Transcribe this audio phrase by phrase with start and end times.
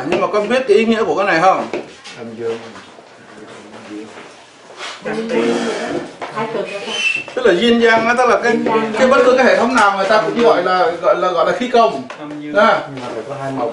[0.00, 1.66] này nhưng mà có biết cái ý nghĩa của cái này không?
[2.18, 2.58] Âm dương
[7.34, 8.58] tức là yin yang á, tức là cái
[8.98, 11.46] cái bất cứ cái hệ thống nào người ta cũng gọi là gọi là gọi
[11.46, 12.02] là khí công.
[12.18, 13.72] Có con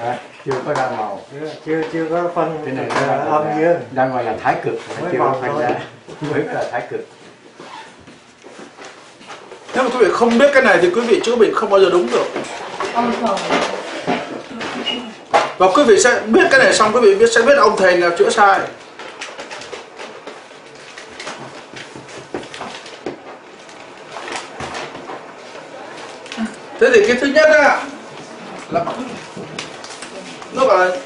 [0.00, 0.16] Đấy,
[0.46, 1.20] chưa có ra màu
[1.66, 3.76] chưa chưa, có phân cái này là âm dương.
[3.90, 4.74] đang gọi là thái cực.
[5.12, 5.70] Chưa vào phân ra
[6.20, 7.06] mới là thái cực
[9.76, 11.80] nếu mà quý vị không biết cái này thì quý vị chữa bệnh không bao
[11.80, 12.24] giờ đúng được.
[15.58, 17.96] Và quý vị sẽ biết cái này xong quý vị biết sẽ biết ông thầy
[17.96, 18.60] nào chữa sai.
[26.80, 27.84] Thế thì cái thứ nhất á
[28.70, 28.84] là
[30.52, 30.96] nó gọi là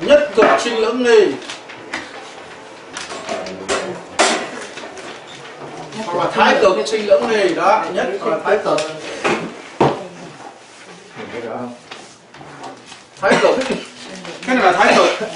[0.00, 1.26] nhất cực sinh lưỡng nghi
[5.96, 8.78] hoặc là thái cực sinh lưỡng nghi đó nhất là thái cực.
[13.20, 13.56] Thái cực.
[14.46, 15.28] Cái này là thái cực.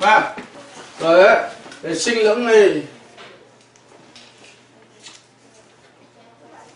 [0.00, 0.34] À,
[1.00, 1.50] rồi á
[1.82, 2.82] để sinh lưỡng nghi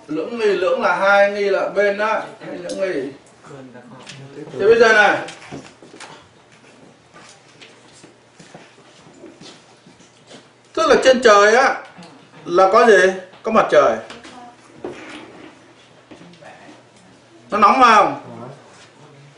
[0.06, 3.10] lưỡng nghi lưỡng là hai nghi là bên đó hai lưỡng nghi
[4.52, 5.18] thì bây giờ này.
[10.72, 11.82] Tức là trên trời á
[12.48, 13.12] là có gì?
[13.42, 13.96] Có mặt trời.
[17.50, 18.20] Nó nóng phải không?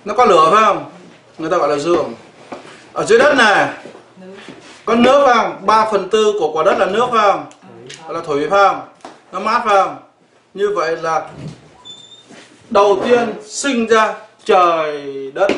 [0.05, 0.91] Nó có lửa phải không?
[1.39, 2.14] Người ta gọi là dương
[2.92, 3.69] ở dưới đất này,
[4.84, 5.67] có nước phải không?
[5.67, 7.47] 3 phần tư của quả đất là nước phải không?
[8.06, 8.80] Gọi là thủy phải không?
[9.33, 9.97] Nó mát phải không?
[10.55, 11.28] Như vậy là
[12.70, 14.14] đầu tiên sinh ra
[14.45, 15.48] trời đất.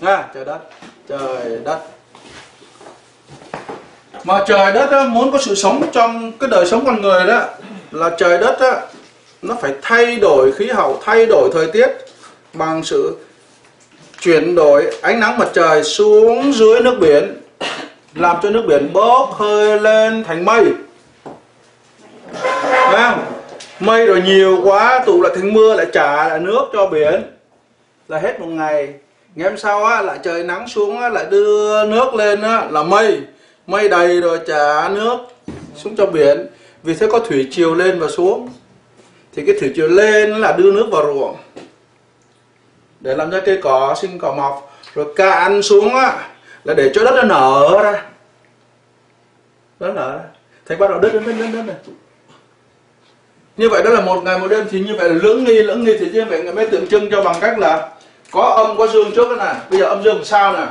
[0.00, 0.58] Nha, trời đất
[1.08, 1.80] trời đất
[4.24, 7.42] mà trời đất đó, muốn có sự sống trong cái đời sống con người đó
[7.90, 8.80] là trời đất á,
[9.42, 11.88] nó phải thay đổi khí hậu thay đổi thời tiết
[12.52, 13.16] bằng sự
[14.20, 17.40] chuyển đổi ánh nắng mặt trời xuống dưới nước biển
[18.14, 20.64] làm cho nước biển bốc hơi lên thành mây.
[22.92, 23.24] Không?
[23.80, 27.22] mây rồi nhiều quá tụ lại thành mưa lại trả lại nước cho biển.
[28.08, 28.94] Là hết một ngày
[29.34, 32.82] ngày hôm sau á lại trời nắng xuống á lại đưa nước lên á là
[32.82, 33.20] mây
[33.70, 35.18] mây đầy rồi trả nước.
[35.76, 36.46] Xuống cho biển.
[36.82, 38.48] Vì thế có thủy triều lên và xuống.
[39.32, 41.36] Thì cái thủy triều lên là đưa nước vào ruộng.
[43.00, 44.78] Để làm cho cây cỏ sinh cỏ mọc.
[44.94, 46.28] Rồi cạn xuống á
[46.64, 48.02] là để cho đất nó nở ra.
[49.80, 50.24] Đất nở ra.
[50.66, 51.76] Thành bắt đầu đất đất đất đất, đất này.
[53.56, 54.66] Như vậy đó là một ngày một đêm.
[54.70, 55.96] Thì như vậy là lưỡng nghi lưỡng nghi.
[56.00, 57.88] Thì như vậy người mới tượng trưng cho bằng cách là
[58.30, 59.60] có âm có dương trước đó nè.
[59.70, 60.66] Bây giờ âm dương sao nè?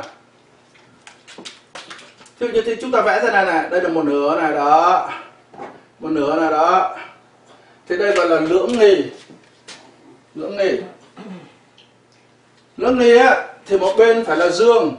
[2.39, 3.69] Thì, thì, thì chúng ta vẽ thế này này.
[3.69, 5.09] Đây là một nửa này đó.
[5.99, 6.97] Một nửa này đó.
[7.87, 9.03] Thì đây gọi là lưỡng nghi.
[10.35, 10.81] Lưỡng nghi.
[12.77, 14.95] Lưỡng nghi á thì một bên phải là dương.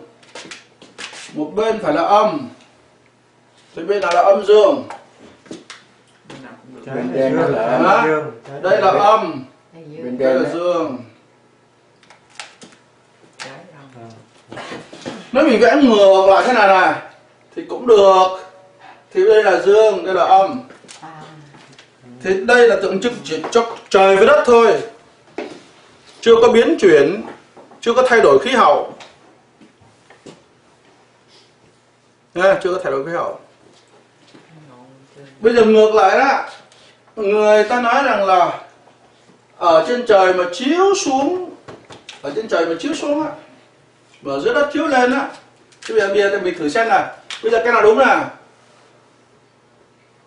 [1.34, 2.48] Một bên phải là âm.
[3.76, 4.88] Thì bên nào là âm dương?
[6.86, 7.82] Bên đen là âm.
[7.82, 9.44] là dương trái đây là âm
[9.78, 10.52] bên đây là đấy.
[10.54, 10.98] dương.
[15.32, 17.09] Nếu mình vẽ ngược lại thế này này
[17.56, 18.26] thì cũng được.
[19.12, 20.60] Thì đây là dương đây là âm.
[21.00, 21.22] À.
[22.22, 24.80] Thì đây là tượng trưng chỉ cho trời với đất thôi.
[26.20, 27.22] Chưa có biến chuyển
[27.80, 28.94] chưa có thay đổi khí hậu.
[32.34, 33.40] Nha, chưa có thay đổi khí hậu.
[35.40, 36.48] Bây giờ ngược lại đó.
[37.16, 38.60] Người ta nói rằng là
[39.56, 41.50] ở trên trời mà chiếu xuống
[42.22, 43.32] ở trên trời mà chiếu xuống á
[44.24, 45.28] ở dưới đất chiếu lên á
[45.88, 47.12] bây giờ, bây giờ mình thử xem nào
[47.42, 48.30] bây giờ cái nào đúng nào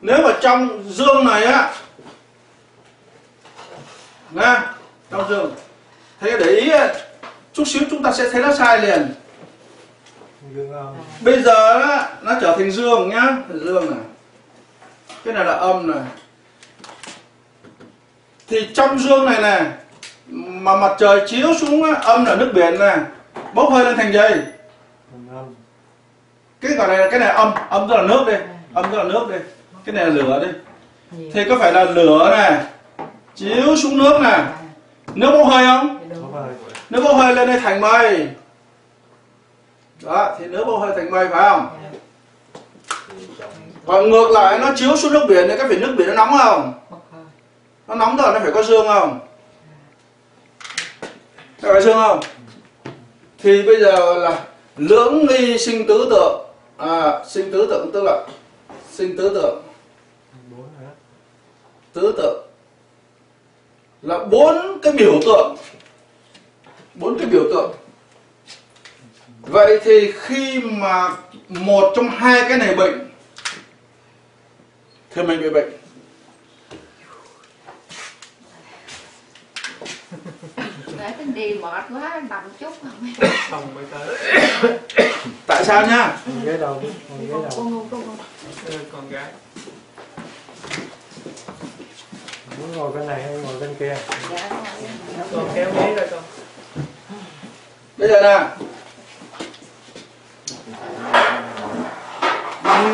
[0.02, 1.74] nếu mà trong dương này á
[4.32, 4.74] nha
[5.12, 5.56] trong dương
[6.20, 6.72] thế để ý
[7.54, 9.14] chút xíu chúng ta sẽ thấy nó sai liền.
[11.22, 14.00] Bây giờ á, nó trở thành dương nhá dương này.
[15.26, 16.04] Cái này là âm này.
[18.48, 19.62] Thì trong dương này này
[20.36, 22.98] mà mặt trời chiếu xuống á, âm là nước biển này
[23.54, 24.32] bốc hơi lên thành dây
[26.64, 28.34] cái gọi này cái này âm âm tức là nước đi
[28.74, 29.38] âm tức là nước đi
[29.86, 30.52] cái này là lửa đi
[31.18, 31.32] nhiều.
[31.34, 32.64] Thì có phải là lửa này
[33.36, 34.44] chiếu xuống nước này.
[35.16, 36.10] Nước bốc hơi không?
[36.90, 37.36] Nước bốc hơi.
[37.36, 38.28] Lên đây thành mây.
[40.02, 41.68] Đó thì nước bốc hơi thành mây phải không?
[43.86, 46.38] Còn ngược lại nó chiếu xuống nước biển thì cái phải nước biển nó nóng
[46.38, 46.74] không?
[47.88, 49.20] Nó nóng rồi nó phải có dương không?
[51.62, 52.20] Phải dương không?
[53.40, 54.40] Thì bây giờ là
[54.78, 56.46] lưỡng nghi sinh tứ tượng
[56.78, 58.28] à, sinh tứ tượng tức là
[58.92, 59.64] sinh tứ tượng.
[61.94, 62.48] Tứ tượng.
[64.02, 65.56] Là bốn cái biểu tượng.
[66.96, 67.72] Bốn cái biểu tượng.
[69.42, 71.16] Vậy thì khi mà
[71.50, 73.10] một trong hai cái này bệnh
[75.10, 75.70] thì mình bị bệnh
[81.04, 82.74] cái đi mệt quá nằm chút
[83.52, 84.18] xong mới tới.
[85.48, 86.84] Tại sao nhá Ngồi ghế đầu
[88.70, 89.26] ghế con gái.
[92.60, 93.96] Muốn ngồi bên này hay ngồi bên kia?
[94.32, 94.50] dạ
[95.34, 96.20] con kéo ghế ra con.
[97.98, 98.40] Bây giờ nè.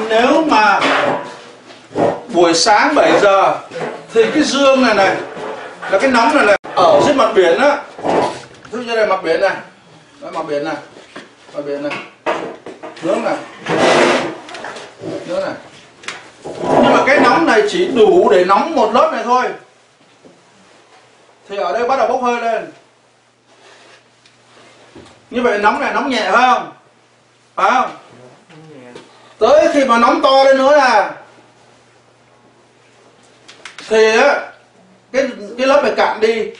[0.09, 0.79] Nếu mà
[2.33, 3.55] buổi sáng 7 giờ
[4.13, 5.17] thì cái dương này này
[5.91, 7.77] là cái nóng này này ở dưới mặt biển á
[8.71, 9.55] thứ dụ như này mặt biển này.
[10.21, 10.75] Đấy, mặt biển này.
[11.53, 11.97] Mặt biển này.
[13.03, 13.35] Nướng này.
[15.27, 15.53] Nướng này.
[16.83, 19.45] Nhưng mà cái nóng này chỉ đủ để nóng một lớp này thôi.
[21.49, 22.71] Thì ở đây bắt đầu bốc hơi lên.
[25.29, 26.71] Như vậy nóng này nóng nhẹ phải không?
[27.55, 27.91] Phải không?
[29.39, 31.15] Tới khi mà nóng to lên nữa là
[33.89, 34.51] thì á
[35.11, 35.27] cái
[35.57, 36.51] cái lớp này cạn đi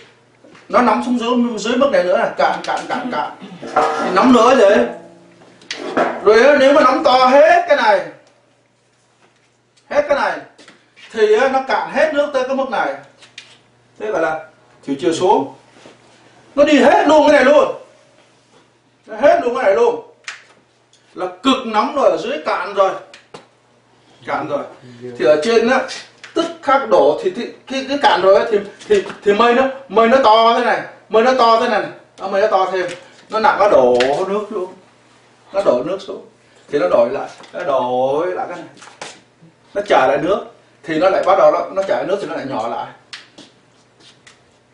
[0.70, 3.32] nó nóng xuống dưới dưới mức này nữa là cạn cạn cạn cạn.
[3.76, 4.88] Thì nóng nữa vậy
[6.24, 8.06] rồi nếu mà nóng to hết cái này,
[9.90, 10.40] hết cái này,
[11.12, 12.94] thì nó cạn hết nước tới cái mức này.
[14.00, 14.46] Thế gọi là
[14.86, 15.54] thủy chiều xuống.
[16.56, 17.76] Nó đi hết luôn cái này luôn.
[19.06, 20.06] Nó hết luôn cái này luôn.
[21.14, 22.92] Là cực nóng rồi, ở dưới cạn rồi.
[24.26, 24.64] Cạn rồi.
[25.18, 25.80] Thì ở trên á
[26.34, 29.64] tức khắc đổ thì, thì cái cái cạn rồi ấy, thì thì thì mây nó
[29.90, 31.84] mây nó to thế này mây nó to thế này.
[32.20, 32.86] Nó mây nó to thêm.
[33.30, 33.98] Nó nặng nó đổ
[34.28, 34.74] nước luôn
[35.54, 36.26] nó đổ nước xuống.
[36.72, 37.30] Thì nó đổi lại.
[37.54, 38.68] Nó đổi lại cái này.
[39.74, 40.46] Nó trả lại nước.
[40.84, 42.88] Thì nó lại bắt đầu nó nó trả lại nước thì nó lại nhỏ lại.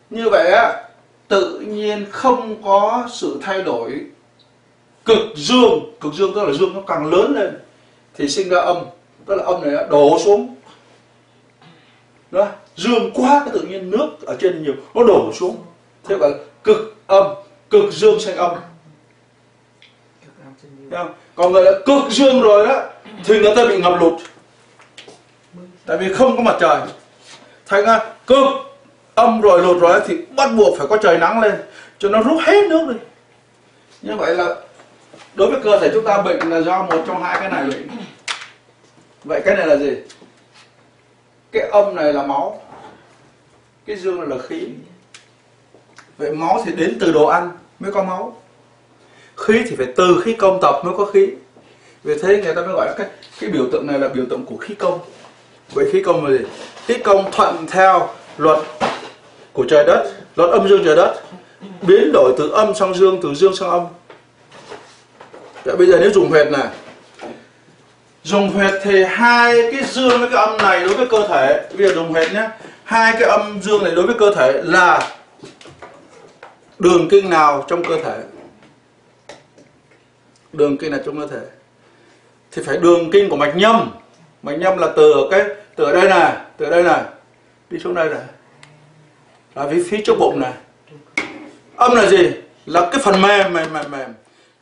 [0.09, 0.83] Như vậy á
[1.27, 4.01] tự nhiên không có sự thay đổi.
[5.05, 7.59] Cực dương cực dương tức là dương nó càng lớn lên
[8.15, 8.77] thì sinh ra âm.
[9.25, 10.54] Tức là âm này đổ xuống
[12.35, 15.57] đó dương quá cái tự nhiên nước ở trên nhiều, nó đổ xuống.
[16.03, 17.23] Thế gọi là cực âm,
[17.69, 18.51] cực dương sang âm.
[20.91, 21.13] Không?
[21.35, 22.83] còn người là cực dương rồi đó,
[23.23, 24.13] thì người ta bị ngập lụt.
[25.85, 26.81] Tại vì không có mặt trời.
[27.65, 28.45] Thành ra cực
[29.15, 31.55] âm rồi lụt rồi thì bắt buộc phải có trời nắng lên,
[31.99, 32.95] cho nó rút hết nước đi.
[34.01, 34.55] Như vậy là
[35.35, 37.63] đối với cơ thể chúng ta, bệnh là do một trong hai cái này.
[37.63, 37.87] Bệnh
[39.23, 39.91] vậy cái này là gì?
[41.55, 42.61] Cái âm này là máu.
[43.85, 44.67] Cái dương này là khí.
[46.17, 48.37] Vậy máu thì đến từ đồ ăn mới có máu.
[49.37, 51.29] Khí thì phải từ khí công tập mới có khí.
[52.03, 53.07] Vì thế người ta mới gọi là cái
[53.39, 54.99] cái biểu tượng này là biểu tượng của khí công.
[55.73, 56.45] Vậy khí công là gì?
[56.85, 58.59] Khí công thuận theo luật
[59.53, 61.23] của trời đất, luật âm dương trời đất,
[61.81, 63.85] biến đổi từ âm sang dương, từ dương sang âm.
[65.63, 66.67] Vậy bây giờ nếu dùng huyệt này
[68.25, 71.69] dùng huyệt thì hai cái dương với cái âm này đối với cơ thể.
[71.77, 72.49] Bây giờ dùng huyệt nhé.
[72.83, 75.09] Hai cái âm dương này đối với cơ thể là
[76.79, 78.17] đường kinh nào trong cơ thể?
[80.53, 81.45] Đường kinh nào trong cơ thể?
[82.51, 83.91] Thì phải đường kinh của mạch nhâm.
[84.43, 85.43] Mạch nhâm là từ ở cái,
[85.75, 87.01] từ ở đây này, từ ở đây này.
[87.69, 88.23] Đi xuống đây này.
[89.55, 90.53] Là phía phía trước bụng này.
[91.75, 92.31] Âm là gì?
[92.65, 94.13] Là cái phần mềm mềm mềm mềm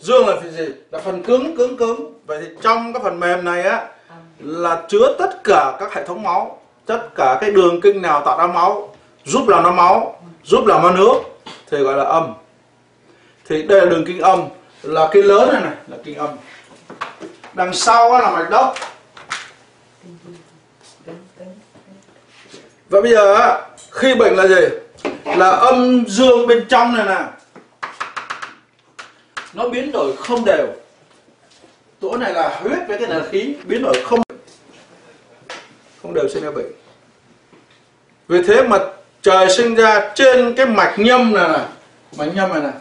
[0.04, 0.66] dương là gì?
[0.92, 2.14] Là phần cứng cứng cứng.
[2.26, 3.86] Vậy thì trong cái phần mềm này á
[4.40, 8.38] là chứa tất cả các hệ thống máu tất cả cái đường kinh nào tạo
[8.38, 11.14] ra máu giúp làm nó máu giúp làm nó nước
[11.72, 12.34] thì gọi là âm.
[13.48, 14.44] Thì đây là đường kinh âm
[14.82, 16.30] là cái lớn này này là kinh âm.
[17.54, 18.76] Đằng sau á là mạch đốc
[22.90, 23.58] và bây giờ
[23.92, 24.66] khi bệnh là gì?
[25.26, 27.26] Là âm dương bên trong này nè
[29.54, 30.68] nó biến đổi không đều.
[32.02, 34.20] Chỗ này là huyết với cái này là khí, biến đổi không
[36.02, 36.72] không đều sinh ra bệnh.
[38.28, 38.78] Vì thế mà
[39.22, 41.66] trời sinh ra trên cái mạch nhâm này này,
[42.18, 42.72] mạch nhâm này này,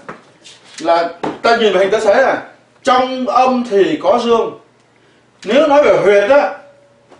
[0.81, 2.49] là ta nhìn vào hình ta thấy là
[2.83, 4.59] trong âm thì có dương.
[5.45, 6.59] Nếu nói về huyệt á,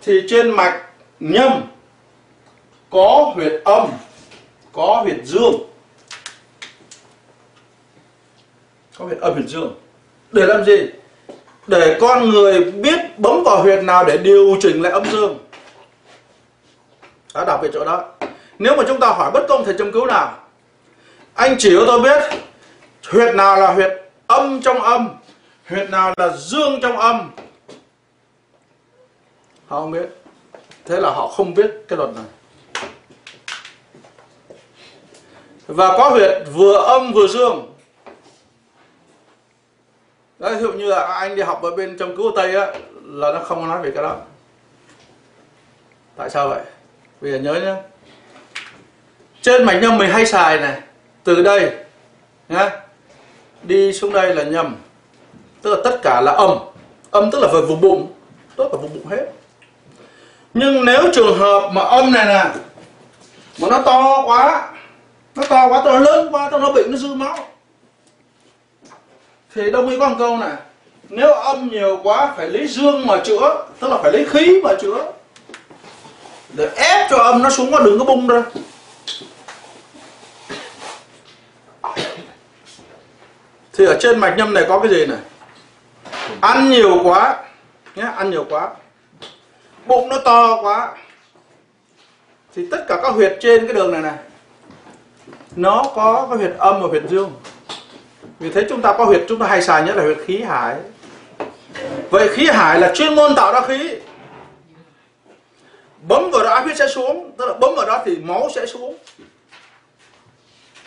[0.01, 0.81] thì trên mạch
[1.19, 1.61] nhâm
[2.89, 3.87] có huyệt âm,
[4.73, 5.72] có huyệt dương.
[8.97, 9.75] Có huyệt âm huyệt dương?
[10.31, 10.77] Để làm gì?
[11.67, 15.37] Để con người biết bấm vào huyệt nào để điều chỉnh lại âm dương.
[17.33, 18.05] Đã đọc về chỗ đó.
[18.59, 20.37] Nếu mà chúng ta hỏi bất công thầy châm cứu nào,
[21.33, 22.21] anh chỉ cho tôi biết
[23.09, 23.91] huyệt nào là huyệt
[24.27, 25.09] âm trong âm,
[25.69, 27.31] huyệt nào là dương trong âm.
[29.67, 30.09] Họ không biết.
[30.85, 32.25] Thế là họ không biết cái luật này.
[35.67, 37.72] Và có huyệt vừa âm vừa dương.
[40.43, 42.67] Đấy, ví dụ như là anh đi học ở bên trong cứu tây á
[43.05, 44.15] là nó không có nói về cái đó.
[46.15, 46.61] Tại sao vậy?
[47.21, 47.75] Bây giờ nhớ nhé
[49.41, 50.81] trên mảnh nhâm mình hay xài này
[51.23, 51.71] từ đây
[52.49, 52.69] nhá
[53.63, 54.75] đi xuống đây là nhâm.
[55.61, 56.57] Tức là tất cả là âm.
[57.11, 58.11] Âm tức là về vùng bụng.
[58.55, 59.25] Tốt là vùng bụng hết.
[60.53, 62.45] Nhưng nếu trường hợp mà âm này nè
[63.59, 64.71] mà nó to quá
[65.35, 67.37] nó to quá nó lớn quá nó bị nó dư máu
[69.55, 70.53] thì đông y có một câu này,
[71.09, 74.69] nếu âm nhiều quá phải lấy dương mà chữa, tức là phải lấy khí mà
[74.81, 75.11] chữa.
[76.53, 78.43] Để ép cho âm nó xuống mà đừng có bung ra.
[83.73, 85.17] Thì ở trên mạch nhâm này có cái gì này?
[86.41, 87.43] Ăn nhiều quá,
[87.95, 88.69] nhé, ăn nhiều quá.
[89.85, 90.93] Bụng nó to quá.
[92.55, 94.15] Thì tất cả các huyệt trên cái đường này này,
[95.55, 97.31] nó có cái huyệt âm và huyệt dương
[98.39, 100.75] vì thế chúng ta có huyệt chúng ta hay xài nhất là huyệt khí hải.
[102.09, 103.95] Vậy khí hải là chuyên môn tạo ra khí.
[106.07, 108.65] Bấm vào đó áp huyết sẽ xuống tức là bấm vào đó thì máu sẽ
[108.65, 108.97] xuống.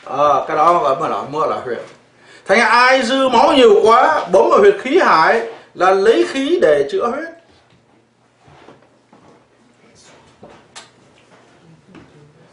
[0.04, 1.78] À, cái đó gọi mà là mưa là huyệt.
[2.46, 6.88] Thành ai dư máu nhiều quá bấm vào huyệt khí hải là lấy khí để
[6.92, 7.28] chữa huyết.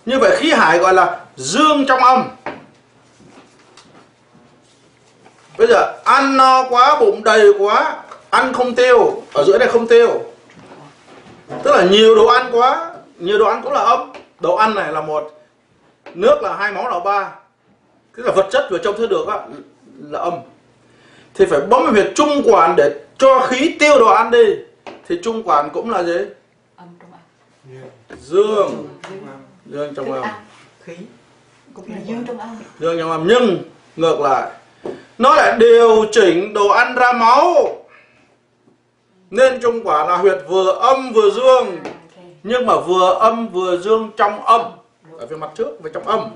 [0.06, 2.30] Như vậy khí hải gọi là dương trong âm.
[5.58, 9.88] Bây giờ ăn no quá bụng đầy quá ăn không tiêu ở giữa này không
[9.88, 10.22] tiêu.
[11.64, 14.12] Tức là nhiều đồ ăn quá nhiều đồ ăn cũng là âm.
[14.40, 15.32] Đồ ăn này là một
[16.14, 17.32] nước là hai máu là ba.
[18.16, 19.40] Tức là vật chất vào trong thứ được á
[20.02, 20.34] là âm.
[21.34, 24.46] Thì phải bấm vào huyệt trung quản để cho khí tiêu đồ ăn đi.
[25.08, 26.18] Thì trung quản cũng là gì?
[26.76, 28.88] Âm trong âm dương
[29.66, 30.24] dương trong âm.
[30.84, 30.94] Khí.
[31.74, 32.58] Cũng là dương trong âm.
[32.80, 33.64] Dương trong âm nhưng
[33.96, 34.52] ngược lại
[35.18, 37.68] nó lại điều chỉnh đồ ăn ra máu.
[39.30, 41.78] Nên trung quả là huyệt vừa âm vừa dương.
[42.44, 44.62] Nhưng mà vừa âm vừa dương trong âm.
[45.20, 46.30] Ở phía mặt trước và trong âm.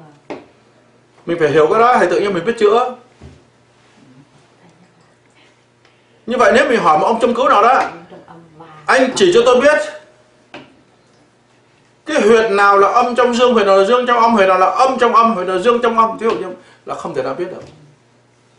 [1.25, 2.95] Mình phải hiểu cái đó thì tự nhiên mình biết chữa.
[6.25, 7.81] Như vậy nếu mình hỏi một ông châm cứu nào đó,
[8.85, 9.77] anh chỉ cho tôi biết
[12.05, 14.59] cái huyệt nào là âm trong dương, huyệt nào là dương trong âm, huyệt nào
[14.59, 16.17] là âm trong âm, huyệt nào là dương trong âm.
[16.17, 16.53] Ví dụ như
[16.85, 17.61] là không thể nào biết được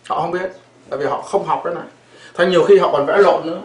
[0.08, 0.50] họ không biết
[0.90, 1.84] tại vì họ không học cái này.
[2.34, 3.58] Thành nhiều khi họ còn vẽ lộn nữa.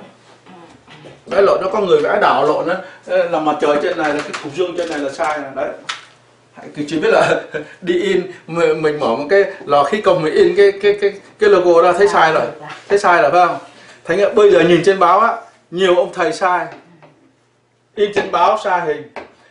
[1.26, 4.22] Vẽ lộn nó có người vẽ đảo lộn đó là mặt trời trên này là
[4.22, 5.70] cái cục dương trên này là sai này đấy.
[6.76, 7.42] Thì chỉ biết là
[7.82, 8.32] đi in.
[8.48, 11.82] Mình, mình mở một cái lò khí công mình in cái cái cái cái logo
[11.82, 12.46] ra thấy sai rồi.
[12.90, 13.58] Thấy sai rồi phải không?
[14.06, 15.36] Thành ra bây giờ nhìn trên báo á
[15.72, 16.68] nhiều ông thầy sai.
[17.96, 19.10] In trên báo sai hình.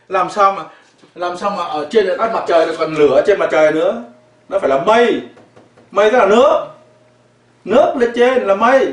[0.08, 0.62] Làm sao mà
[1.14, 4.02] làm sao mà ở trên đất mặt trời còn lửa trên mặt trời nữa?
[4.48, 5.22] Nó phải là mây.
[5.90, 6.71] Mây tức là nước
[7.64, 8.92] nước lên trên là mây.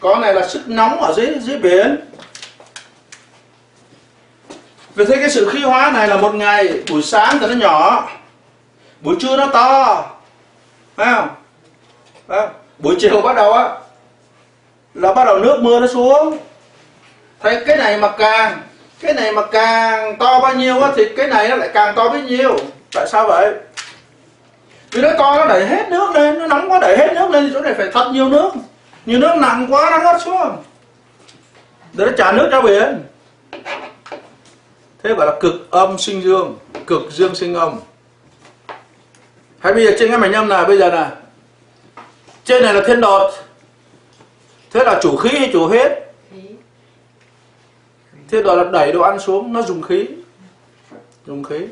[0.00, 1.96] Con này là sức nóng ở dưới dưới biển.
[4.94, 8.08] Vì thế cái sự khí hóa này là một ngày, buổi sáng thì nó nhỏ,
[9.00, 10.04] buổi trưa nó to.
[10.96, 11.28] Phải không?
[12.28, 12.50] Phải không?
[12.82, 13.68] buổi chiều bắt đầu á,
[14.94, 16.38] là bắt đầu nước mưa nó xuống.
[17.40, 18.60] Thấy cái này mà càng,
[19.00, 22.08] cái này mà càng to bao nhiêu á, thì cái này nó lại càng to
[22.08, 22.56] bấy nhiêu.
[22.94, 23.54] Tại sao vậy?
[24.90, 27.46] Vì nó to nó đẩy hết nước lên nó nóng quá đẩy hết nước lên
[27.46, 28.50] thì chỗ này phải thật nhiều nước.
[29.06, 30.56] Nhiều nước nặng quá nó rớt xuống.
[31.92, 33.02] Để nó trả nước ra biển.
[35.02, 37.80] Thế gọi là cực âm sinh dương cực dương sinh âm.
[39.58, 41.08] Hay bây giờ trên cái mảnh âm này bây giờ này.
[42.44, 43.30] Trên này là thiên đột
[44.70, 45.92] thế là chủ khí hay chủ huyết
[46.32, 46.40] khí.
[48.28, 50.06] Thiên đột là đẩy đồ ăn xuống nó dùng khí.
[51.26, 51.66] Dùng khí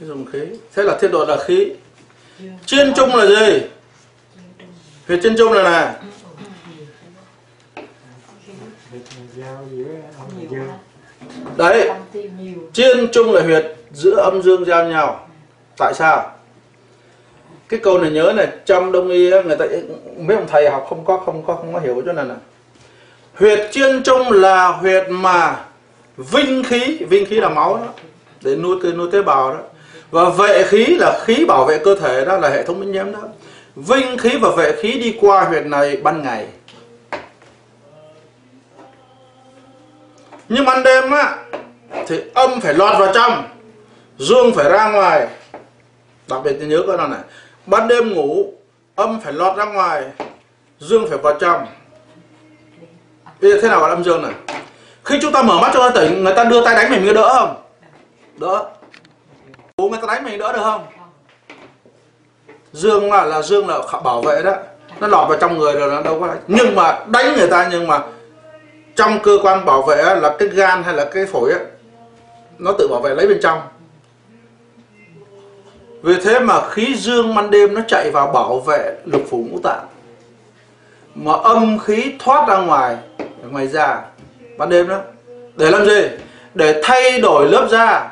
[0.00, 0.38] dùng khí.
[0.74, 1.72] Thế là thiên đột là khí.
[2.66, 3.60] Chiên trung là gì?
[5.08, 5.94] Huyệt chiên trung là này
[11.56, 11.90] đấy.
[12.72, 15.28] Chiên trung là huyệt giữa âm dương giao nhau.
[15.78, 16.32] Tại sao?
[17.68, 19.64] Cái câu này nhớ này trong đông y người ta
[20.18, 22.34] mấy ông thầy học không có không có không có hiểu chỗ này nè
[23.34, 25.64] huyệt chiên trung là huyệt mà
[26.16, 26.98] vinh khí.
[27.08, 27.92] Vinh khí là máu đó.
[28.42, 29.60] Để nuôi cơ nuôi tế bào đó
[30.10, 33.12] và vệ khí là khí bảo vệ cơ thể, đó là hệ thống miễn nhiễm
[33.12, 33.18] đó.
[33.76, 36.46] Vinh khí và vệ khí đi qua huyệt này ban ngày.
[40.48, 41.36] Nhưng ban đêm á,
[42.06, 43.48] thì âm phải lọt vào trong,
[44.18, 45.28] dương phải ra ngoài.
[46.28, 47.20] Đặc biệt nhớ cái này,
[47.66, 48.52] ban đêm ngủ,
[48.94, 50.04] âm phải lọt ra ngoài,
[50.78, 51.66] dương phải vào trong.
[53.40, 54.32] Bây giờ thế nào gọi là âm dương này?
[55.04, 57.12] Khi chúng ta mở mắt cho ta tỉnh, người ta đưa tay đánh mình có
[57.12, 57.62] đỡ không?
[58.36, 58.64] Đỡ
[59.80, 60.86] bố người ta đánh mình đỡ được không?
[62.72, 64.54] Dương là là dương là bảo vệ đó.
[65.00, 66.40] Nó lọt vào trong người rồi nó đâu có đánh.
[66.46, 68.02] Nhưng mà đánh người ta nhưng mà
[68.96, 71.58] trong cơ quan bảo vệ là cái gan hay là cái phổi á,
[72.58, 73.60] nó tự bảo vệ lấy bên trong.
[76.02, 79.58] Vì thế mà khí dương ban đêm nó chạy vào bảo vệ lục phủ ngũ
[79.62, 79.86] tạng.
[81.14, 82.96] Mà âm khí thoát ra ngoài
[83.50, 84.02] ngoài da,
[84.58, 84.98] ban đêm đó.
[85.56, 86.08] Để làm gì?
[86.54, 88.10] Để thay đổi lớp da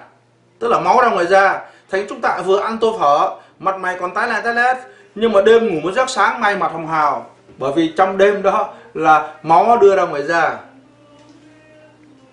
[0.58, 1.60] tức là máu ra ngoài da.
[1.90, 4.76] Thánh chúng ta vừa ăn tô phở mặt mày còn tái lại tái lét.
[5.14, 7.26] Nhưng mà đêm ngủ một giấc sáng may mặt hồng hào.
[7.58, 10.56] Bởi vì trong đêm đó là máu đưa ra ngoài da.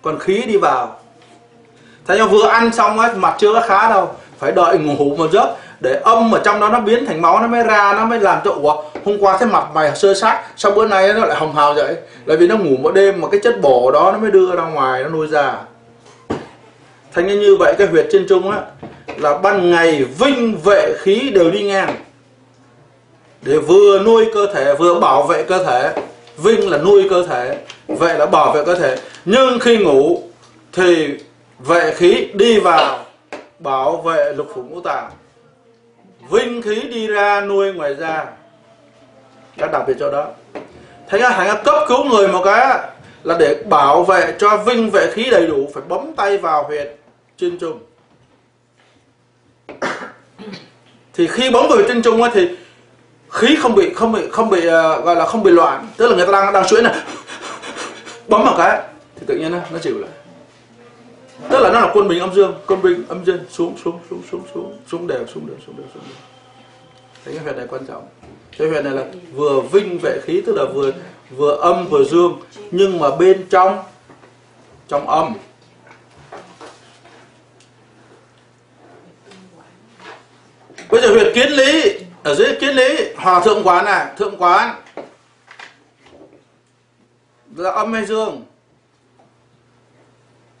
[0.02, 0.98] Còn khí đi vào.
[2.06, 4.14] Thế nhưng vừa ăn xong ấy mặt chưa có khá đâu.
[4.38, 7.46] Phải đợi ngủ một giấc Để âm ở trong đó nó biến thành máu Nó
[7.46, 10.72] mới ra, nó mới làm cho Ủa, hôm qua thấy mặt mày sơ sát Sau
[10.72, 11.96] bữa nay nó lại hồng hào vậy?
[12.26, 14.64] Là vì nó ngủ một đêm mà cái chất bổ đó Nó mới đưa ra
[14.64, 15.54] ngoài, nó nuôi ra
[17.16, 18.60] Thành như như vậy, cái huyệt trên trung á,
[19.16, 21.94] Là ban ngày vinh vệ khí đều đi ngang.
[23.42, 25.92] Để vừa nuôi cơ thể, Vừa bảo vệ cơ thể.
[26.36, 27.58] Vinh là nuôi cơ thể,
[27.88, 28.98] Vệ là bảo vệ cơ thể.
[29.24, 30.22] Nhưng khi ngủ,
[30.72, 31.18] Thì
[31.58, 32.98] vệ khí đi vào,
[33.58, 35.10] bảo vệ lục phủ ngũ tạng.
[36.30, 38.26] Vinh khí đi ra nuôi ngoài da.
[39.58, 40.26] Các đặc biệt cho đó.
[41.08, 42.78] Thế ra hãy cấp cứu người một cái
[43.24, 46.95] là để bảo vệ cho vinh vệ khí đầy đủ, phải bấm tay vào huyệt
[47.36, 47.78] trên trung.
[51.14, 52.48] Thì khi bấm vào trên trung á, thì
[53.30, 55.88] khí không bị không bị không bị ờ, gọi là không bị loạn.
[55.96, 56.94] Tức là người ta đang đang chuỗi này
[58.28, 58.82] bấm một cái
[59.16, 60.10] thì tự nhiên nó nó chịu lại.
[61.50, 64.22] Tức là nó là quân bình âm dương quân bình âm dương xuống xuống xuống
[64.30, 66.16] xuống xuống xuống đều xuống đều xuống đều xuống đều.
[67.24, 68.08] Thấy cái huyệt này quan trọng.
[68.58, 70.92] Cái huyệt này là vừa vinh vệ khí tức là vừa
[71.30, 72.40] vừa âm vừa dương.
[72.70, 73.82] Nhưng mà bên trong
[74.88, 75.32] trong âm
[80.90, 84.74] bây giờ huyệt kiến lý ở dưới kiến lý hòa thượng quán này thượng quán.
[87.56, 88.44] Là âm hay dương?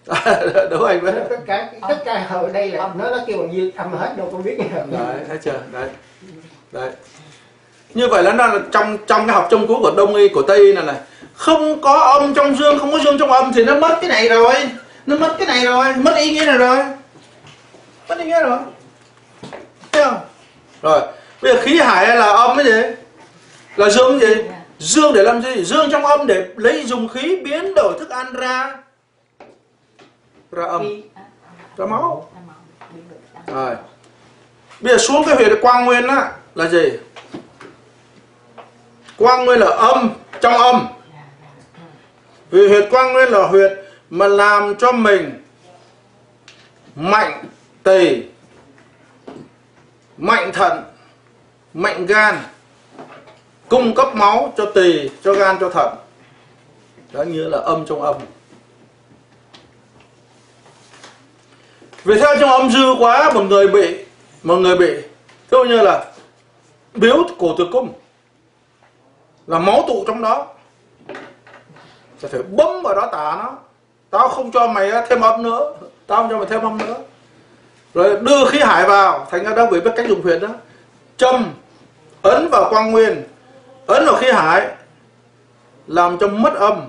[0.70, 3.72] Đúng anh biết tất cả tất cả ở đây là nó nó kêu bằng dương
[3.72, 4.58] âm hết đâu có biết.
[4.90, 5.60] Đấy thấy chưa?
[5.72, 5.88] Đấy.
[6.72, 6.90] Đấy.
[7.94, 10.58] Như vậy là là trong trong cái học trong cứu của đông y của tây
[10.58, 10.96] y này này
[11.34, 14.28] không có âm trong dương không có dương trong âm thì nó mất cái này
[14.28, 14.54] rồi.
[15.06, 16.78] Nó mất cái này rồi mất ý nghĩa này rồi.
[18.08, 18.58] Mất ý nghĩa rồi
[20.10, 20.20] không?
[20.82, 21.00] Rồi
[21.42, 22.82] bây giờ khí hải là âm cái gì?
[23.76, 24.42] Là dương cái gì?
[24.78, 25.64] Dương để làm gì?
[25.64, 28.76] Dương trong âm để lấy dùng khí biến đổi thức ăn ra.
[30.52, 31.00] Ra âm.
[31.76, 32.30] Ra máu.
[33.46, 33.74] rồi.
[34.80, 36.92] Bây giờ xuống cái huyệt quang nguyên á là gì?
[39.16, 40.86] Quang nguyên là âm trong âm.
[42.50, 43.72] Vì huyệt quang nguyên là huyệt
[44.10, 45.42] mà làm cho mình
[46.96, 47.44] mạnh
[47.82, 48.22] tỳ
[50.18, 50.84] mạnh thận,
[51.74, 52.38] mạnh gan,
[53.68, 55.94] cung cấp máu cho tỳ, cho gan, cho thận.
[57.12, 58.16] Đó như là âm trong âm.
[62.04, 64.04] Vì theo trong âm dư quá, một người bị,
[64.42, 65.02] một người bị
[65.50, 66.12] ví như là
[66.94, 67.92] biếu cổ tử cung,
[69.46, 70.46] là máu tụ trong đó,
[72.18, 73.52] sẽ phải bấm vào đó tả nó.
[74.10, 75.72] Tao không cho mày thêm âm nữa,
[76.06, 76.94] tao không cho mày thêm âm nữa
[77.96, 80.48] rồi đưa khí hải vào thành ra đang bị biết cách dùng huyệt đó.
[81.16, 81.54] Châm
[82.22, 83.22] ấn vào quang nguyên
[83.86, 84.68] ấn vào khí hải
[85.86, 86.80] làm cho mất âm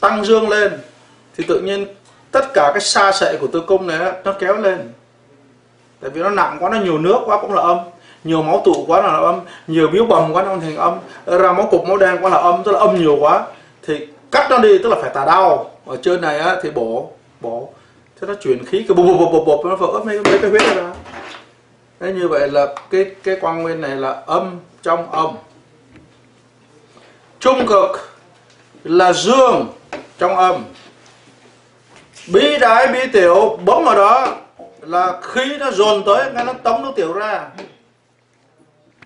[0.00, 0.72] tăng dương lên.
[1.36, 1.86] Thì tự nhiên
[2.30, 4.92] tất cả cái xa sệ của tử cung này nó kéo lên.
[6.00, 7.78] Tại vì nó nặng quá nó nhiều nước quá cũng là âm.
[8.24, 10.98] Nhiều máu tụ quá là âm nhiều biếu bầm quá nó thành âm.
[11.26, 13.46] Ra máu cục máu đen quá là âm tức là âm nhiều quá.
[13.86, 15.70] Thì cắt nó đi tức là phải tà đau.
[15.86, 17.72] Ở trên này á, thì bổ bổ
[18.22, 20.76] thế nó chuyển khí cái bụp bụp bụp bụp nó vỡ mấy mấy cái huyết
[20.76, 20.92] ra
[22.00, 25.36] thế như vậy là cái cái quang nguyên này là âm trong âm.
[27.40, 27.90] Trung cực
[28.84, 29.66] là dương
[30.18, 30.64] trong âm.
[32.32, 34.36] Bí đái bí tiểu bấm vào đó
[34.80, 37.48] là khí nó dồn tới, ngay nó tống nó tiểu ra.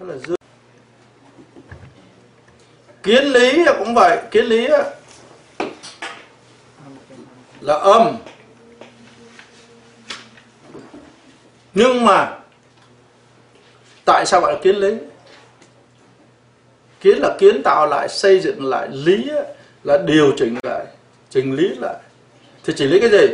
[0.01, 0.37] Đó là dương.
[3.03, 4.69] Kiến lý cũng vậy, kiến lý
[7.61, 8.17] là âm.
[11.77, 12.39] Nhưng mà
[14.05, 14.95] tại sao gọi là kiến lý?
[17.01, 19.31] Kiến là kiến tạo lại, xây dựng lại, lý
[19.85, 20.87] là điều chỉnh lại,
[21.31, 21.95] chỉnh lý lại.
[22.65, 23.27] Thì chỉnh lý cái gì?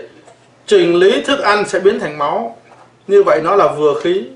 [0.66, 2.59] Chỉnh lý thức ăn sẽ biến thành máu.
[3.07, 4.28] Như vậy nó là vừa khí.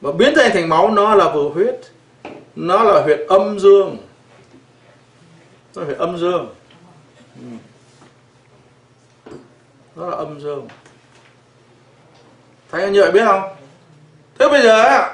[0.00, 1.74] Mà biến thành thành máu, nó là vừa huyết.
[2.56, 3.96] Nó là huyệt âm dương.
[5.74, 6.48] Nó là huyệt âm dương.
[7.36, 7.56] Ừ.
[9.96, 10.68] Nó là âm dương
[12.72, 13.42] thấy như vậy biết không?
[14.38, 15.10] Thế bây giờ á,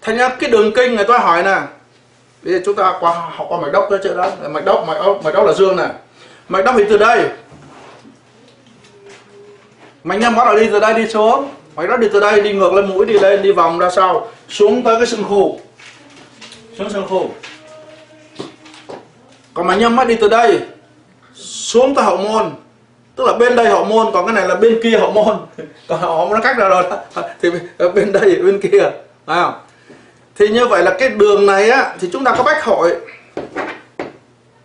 [0.00, 1.60] thành ra cái đường kinh này tôi hỏi nè.
[2.42, 4.30] Bây giờ chúng ta qua học qua mạch đốc cho chuyện đó.
[4.48, 5.88] Mạch đốc, mạch đốc, mạch đốc là dương này.
[6.48, 7.28] Mạch đốc thì từ đây.
[10.04, 11.48] Mạch nhâm bắt đầu đi từ đây đi xuống.
[11.76, 14.28] Mạch đốc đi từ đây đi ngược lên mũi đi lên đi vòng ra sau
[14.48, 15.60] xuống tới cái xương khu
[16.78, 17.30] Xuống xương khu
[19.54, 20.60] Còn mạch nhâm bắt đi từ đây
[21.34, 22.52] xuống tới hậu môn
[23.20, 25.36] tức là bên đây hậu môn còn cái này là bên kia hậu môn.
[25.88, 27.22] Còn môn nó cách ra rồi đó.
[27.42, 27.50] thì
[27.94, 28.90] bên đây bên kia.
[29.26, 29.54] Phải không?
[30.38, 32.96] Thì như vậy là cái đường này á thì chúng ta có bách hội.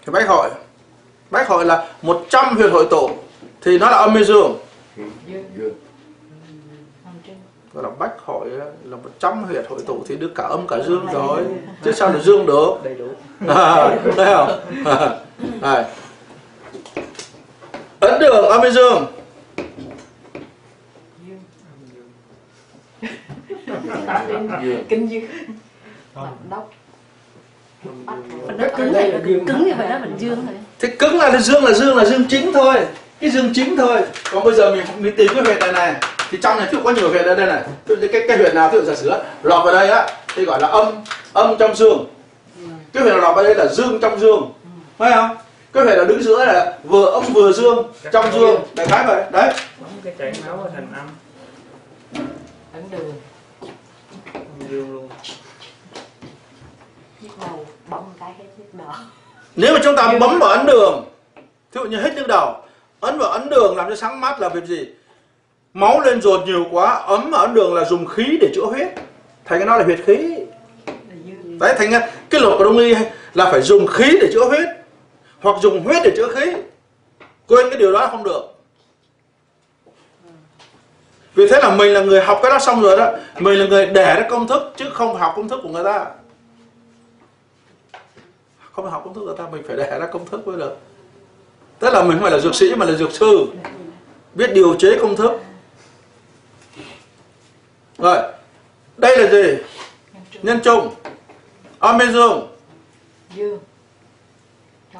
[0.05, 0.49] Thì bách hội.
[1.29, 3.09] Bách hội là 100 huyệt hội tụ.
[3.61, 4.57] Thì nó là âm hay dương.
[7.73, 8.49] Gọi là bách hội
[8.83, 10.03] là 100 huyệt hội tụ.
[10.07, 11.41] Thì được cả âm cả dương rồi.
[11.83, 12.71] Chứ sao được dương được?
[12.83, 13.07] Đầy đủ.
[13.47, 14.59] À, thấy không?
[15.61, 15.85] À.
[17.99, 19.05] ấn đường âm dương.
[24.89, 25.25] Kinh dương
[26.49, 26.71] đốc
[28.77, 31.97] cứng này cứng như vậy đó mình dương rồi thì cứng là dương là dương
[31.97, 32.75] là dương chính thôi.
[33.19, 34.01] Cái dương chính thôi.
[34.31, 35.95] Còn bây giờ mình mình tìm cái huyệt này này.
[36.31, 37.61] Thì trong này có nhiều huyệt ở đây này.
[37.85, 39.11] Ví dụ cái cái huyệt nào ví dụ giả sử
[39.43, 40.87] lọt vào đây á thì gọi là âm
[41.33, 42.05] âm trong dương.
[42.93, 44.51] Cái huyệt nào lọt vào đây là dương trong dương.
[44.97, 45.37] Phải không
[45.75, 48.61] cái huyệt nào đứng giữa là vừa âm vừa dương trong dương.
[48.75, 49.53] đại khái vậy đấy.
[49.79, 51.07] Bấm cái chảy máu thành âm.
[52.73, 53.13] Ấn đường.
[54.69, 55.09] Dương luôn.
[57.21, 58.87] Nhức đầu bấm cái hết nhức đầu
[59.55, 61.41] nếu mà chúng ta bấm vào ấn đường ví
[61.73, 62.55] dụ như hết nhức đầu
[62.99, 64.87] ấn vào ấn đường làm cho sáng mắt là việc gì?
[65.73, 68.87] Máu lên dồn nhiều quá ấm ở ấn đường là dùng khí để chữa huyết.
[69.45, 70.35] Thành cái nó là huyệt khí.
[70.87, 70.93] Là
[71.59, 72.95] đấy thành ra cái luật của đông y
[73.33, 74.69] là phải dùng khí để chữa huyết
[75.41, 76.53] hoặc dùng huyết để chữa khí.
[77.47, 78.41] Quên cái điều đó không được.
[81.35, 83.85] Vì thế là mình là người học cái đó xong rồi đó, mình là người
[83.85, 86.05] để ra công thức, chứ không học công thức của người ta.
[88.71, 90.77] Không học công thức của người ta, mình phải để ra công thức mới được.
[91.79, 93.45] Tức là mình không phải là dược sĩ mà là dược sư.
[94.33, 95.31] Biết điều chế công thức.
[97.97, 98.17] Rồi,
[98.97, 99.57] đây là gì?
[100.41, 100.93] Nhân trung
[101.79, 102.47] âm dương
[103.35, 103.59] dương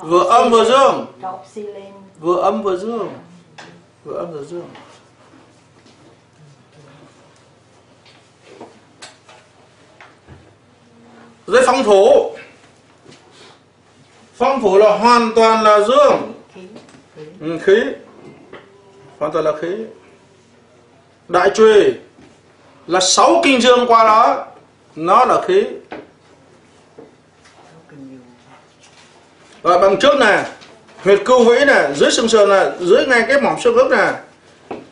[0.06, 1.06] vừa âm vừa dương.
[2.20, 3.14] Vừa âm vừa dương.
[4.04, 4.70] Vừa âm vừa dương.
[11.48, 12.32] Dưới phong thổ.
[14.34, 16.34] Phong thổ là hoàn toàn là dương.
[17.40, 17.76] Ừ, khí.
[19.20, 19.76] Hoàn toàn là khí.
[21.28, 21.94] Đại truy
[22.88, 24.46] là sáu kinh dương qua đó.
[24.96, 25.64] Nó là khí
[29.66, 30.46] rồi bằng trước nè
[30.98, 34.14] huyệt cưu vĩ này dưới xương sườn là dưới ngay cái mỏm xương ức này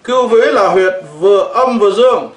[0.03, 2.33] cưu vĩ là huyệt vừa âm vừa dương.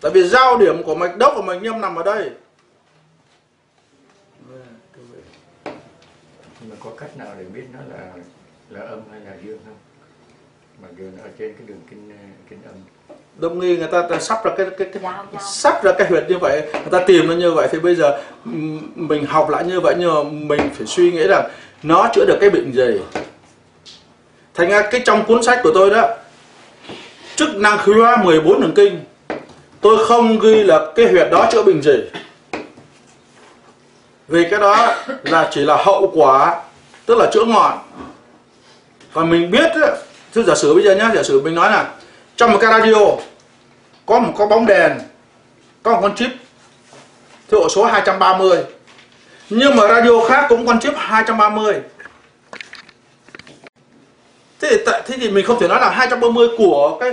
[0.00, 2.30] Tại vì giao điểm của mạch đốc và mạch nhâm nằm ở đây.
[6.60, 8.12] Nhưng mà có cách nào để biết nó là
[8.70, 9.76] là âm hay là dương không?
[10.82, 12.12] Mà dương ở trên cái đường kinh
[12.50, 12.74] kinh âm
[13.38, 15.42] đông nghi người ta, sắp ra cái cái, cái Giao, giao.
[15.42, 18.18] sắp ra cái huyệt như vậy người ta tìm nó như vậy thì bây giờ
[18.94, 20.22] mình học lại như vậy nhưng mà
[20.56, 21.50] mình phải suy nghĩ rằng
[21.82, 23.00] nó chữa được cái bệnh gì.
[24.54, 26.08] Thành ra cái trong cuốn sách của tôi đó
[27.36, 29.00] chức năng khí hóa 14 đường kinh
[29.80, 31.96] tôi không ghi là cái huyệt đó chữa bệnh gì.
[34.28, 34.94] Vì cái đó
[35.24, 36.62] là chỉ là hậu quả
[37.06, 37.78] tức là chữa ngọn.
[39.12, 39.88] Còn mình biết á,
[40.34, 41.90] thưa giả sử bây giờ nhá giả sử mình nói là
[42.36, 43.00] trong một cái radio
[44.06, 44.92] có một con bóng đèn
[45.82, 46.30] có một con chip
[47.48, 48.58] thứ ổ số 230
[49.50, 51.74] nhưng mà radio khác cũng con chip 230
[54.60, 57.12] thế thì, tại- thế thì mình không thể nói là 230 của cái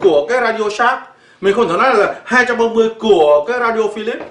[0.00, 0.98] của cái radio Sharp
[1.40, 4.22] mình không thể nói là 230 của cái radio Philips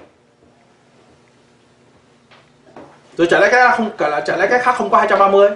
[3.16, 5.50] rồi trả lại cái không cả là trả lại cái khác không có 230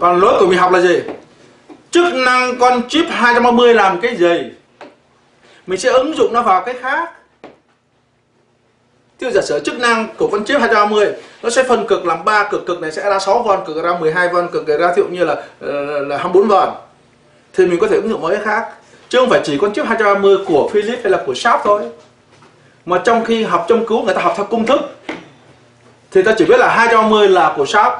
[0.00, 1.00] còn lỗi của mình học là gì?
[1.94, 4.50] Chức năng con chip 230 làm cái gì?
[5.66, 7.10] Mình sẽ ứng dụng nó vào cái khác.
[9.18, 12.48] Tiêu giả sử chức năng của con chip 230 nó sẽ phân cực làm ba
[12.50, 15.02] cực cực này sẽ ra 6 vòn cực ra 12 vòn cực này ra ví
[15.02, 16.74] dụ như là ờ, là 24 vòn
[17.52, 18.68] thì mình có thể ứng dụng vào cái khác.
[19.08, 21.82] Chứ không phải chỉ con chip 230 của Philips hay là của Sharp thôi.
[22.86, 24.80] Mà trong khi học châm cứu, người ta học theo công thức.
[26.10, 27.92] Thì ta chỉ biết là 230 là của Sharp.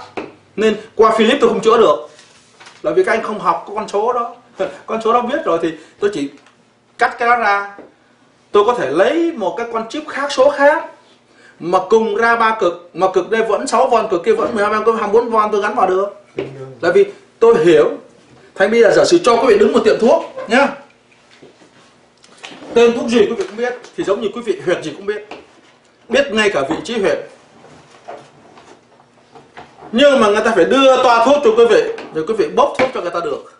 [0.56, 2.08] Nên qua Philips tôi không chữa được
[2.84, 4.34] là vì các anh không học con số đó.
[4.86, 6.30] Con số đó biết rồi thì tôi chỉ
[6.98, 7.76] cắt cái đó ra.
[8.52, 10.84] Tôi có thể lấy một cái con chip khác, số khác,
[11.60, 14.74] mà cùng ra ba cực, mà cực đây vẫn 6 von cực kia vẫn 12
[14.74, 16.06] von có 24 von tôi gắn vào được.
[16.80, 17.04] Là vì
[17.38, 17.90] tôi hiểu
[18.54, 20.68] thành bây giờ giả sử cho quý vị đứng một tiệm thuốc nhá.
[22.74, 25.06] Tên thuốc gì quý vị cũng biết, thì giống như quý vị huyệt gì cũng
[25.06, 25.28] biết.
[26.08, 27.18] Biết ngay cả vị trí huyệt
[29.96, 31.82] nhưng mà người ta phải đưa toa thuốc cho quý vị
[32.14, 33.58] rồi quý vị bốc thuốc cho người ta được.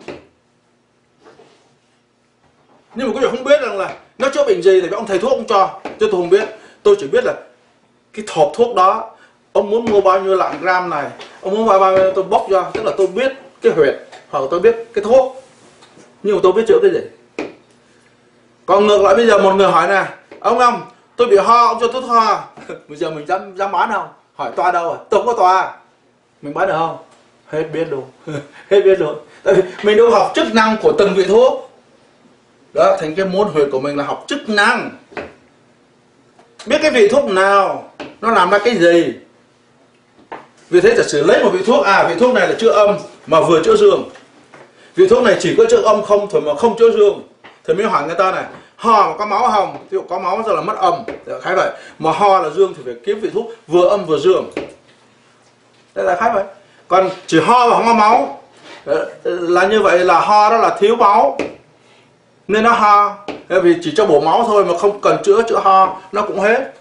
[2.94, 5.18] Nhưng mà quý vị không biết rằng là nó chữa bệnh gì thì ông thầy
[5.18, 6.48] thuốc ông cho, chứ tôi không biết.
[6.82, 7.34] Tôi chỉ biết là
[8.12, 9.10] cái hộp thuốc đó,
[9.52, 12.46] ông muốn mua bao nhiêu lạng gram này, ông muốn mua bao nhiêu tôi bốc
[12.50, 13.94] cho, tức là tôi biết cái huyệt,
[14.30, 15.42] hoặc là tôi biết cái thuốc.
[16.22, 17.00] Nhưng mà tôi biết chữa cái gì?
[18.66, 20.04] Còn ngược lại bây giờ một người hỏi nè,
[20.40, 20.82] ông ông
[21.16, 22.44] tôi bị ho, ông cho thuốc ho.
[22.88, 24.08] Bây giờ mình dám dám bán không?
[24.34, 24.98] Hỏi toa đâu à?
[25.10, 25.83] Tôi không có toa
[26.44, 26.96] mình bán được không?
[27.46, 28.04] Hết biết luôn.
[28.70, 29.18] Hết biết luôn.
[29.42, 31.70] Tại vì mình đâu học chức năng của từng vị thuốc.
[32.74, 34.90] Đó, thành cái môn huyệt của mình là học chức năng.
[36.66, 39.14] Biết cái vị thuốc nào, nó làm ra cái gì.
[40.70, 42.96] Vì thế giả sử lấy một vị thuốc à vị thuốc này là chữa âm
[43.26, 44.10] mà vừa chữa dương.
[44.96, 47.22] Vị thuốc này chỉ có chữa âm không thôi mà không chữa dương.
[47.64, 48.44] Thì mới hỏi người ta này,
[48.76, 50.94] ho mà có máu hồng ví dụ có máu rồi là mất âm.
[51.42, 51.70] Khái vậy.
[51.98, 54.50] Mà ho là dương thì phải kiếm vị thuốc vừa âm vừa dương
[55.94, 56.44] đây là khác vậy
[56.88, 58.40] còn chỉ ho mà không có máu
[58.84, 61.38] ờ, là như vậy là ho đó là thiếu máu.
[62.48, 63.16] Nên nó ho.
[63.48, 65.96] Vì chỉ cho bổ máu thôi mà không cần chữa chữa ho.
[66.12, 66.72] Nó cũng hết.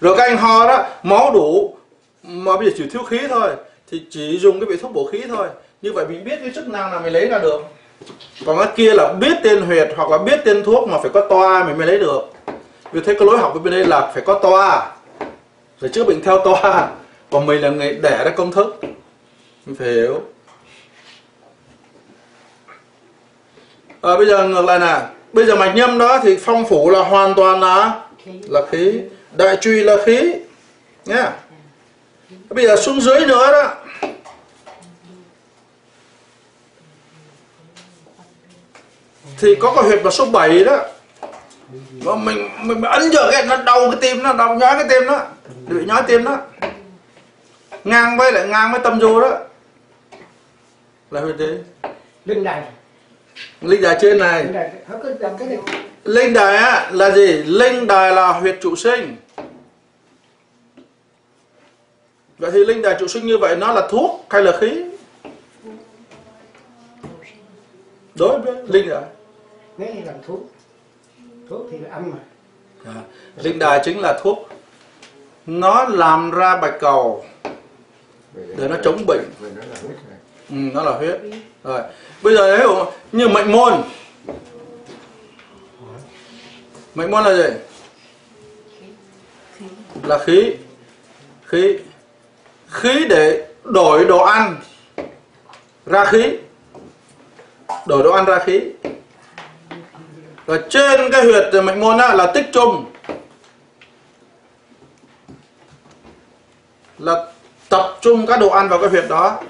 [0.00, 1.74] Rồi các anh ho đó, máu đủ
[2.22, 3.50] mà bây giờ chỉ thiếu khí thôi.
[3.90, 5.48] Thì chỉ dùng cái vị thuốc bổ khí thôi.
[5.82, 7.62] Như vậy mình biết cái chức năng là mình lấy ra được.
[8.46, 11.20] Còn cái kia là biết tên huyệt hoặc là biết tên thuốc mà phải có
[11.20, 12.20] toa mình mới lấy được.
[12.92, 14.90] Vì thế cái lối học bên đây là phải có toa.
[15.80, 16.88] Phải chữa bệnh theo toa
[17.30, 18.80] còn mình là người đẻ ra công thức.
[19.66, 20.22] Mình phải hiểu.
[24.02, 25.00] À, bây giờ ngược lại nè.
[25.32, 28.00] Bây giờ mạch nhâm đó thì phong phủ là hoàn toàn là
[28.48, 29.00] là khí.
[29.36, 30.34] Đại truy là khí.
[31.04, 31.32] Nhá
[32.48, 33.74] bây giờ xuống dưới nữa đó.
[39.40, 40.78] Thì có cái huyệt vào số 7 đó.
[42.04, 45.06] Mà mình mình ấn vào cái nó đau cái tim nó đau nhói cái tim
[45.06, 45.26] đó.
[45.68, 46.38] Bị nhói tim đó
[47.84, 49.38] ngang với lại ngang với tâm du đó.
[51.10, 51.58] Là huyệt gì?
[52.24, 52.62] Linh đài.
[53.60, 54.46] Linh đài trên này.
[56.04, 57.26] Linh đài á là gì?
[57.32, 59.16] Linh đài là huyệt trụ sinh.
[62.38, 64.84] Vậy thì linh đài trụ sinh như vậy nó là thuốc hay là khí?
[68.14, 69.02] Đối với linh đài.
[69.78, 70.50] Nếu như làm thuốc
[71.50, 72.18] thuốc thì là âm mà.
[72.84, 73.00] À,
[73.36, 74.48] linh đài chính là thuốc.
[75.46, 77.24] Nó làm ra bạch cầu
[78.34, 79.24] để nó chống bệnh.
[79.40, 80.18] Vì nó là huyết này.
[80.50, 81.20] ừ, nó là huyết.
[81.64, 81.80] Rồi.
[82.22, 82.66] Bây giờ đấy
[83.12, 83.82] như mệnh môn.
[86.94, 87.54] Mệnh môn là gì?
[90.02, 90.52] Là khí.
[91.44, 91.78] Khí.
[92.68, 94.56] Khí để đổi đồ ăn.
[95.86, 96.36] Ra khí.
[97.86, 98.60] Đổi đồ ăn ra khí.
[100.46, 102.84] Và trên cái huyệt mệnh môn á, là tích trung
[106.98, 107.32] là
[107.68, 109.40] tập trung các đồ ăn vào cái huyệt đó.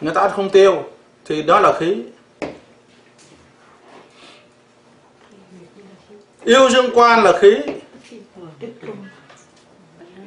[0.00, 0.82] Người ta ăn không tiêu,
[1.24, 2.02] thì đó là khí.
[6.44, 7.56] Yêu dương quan là khí.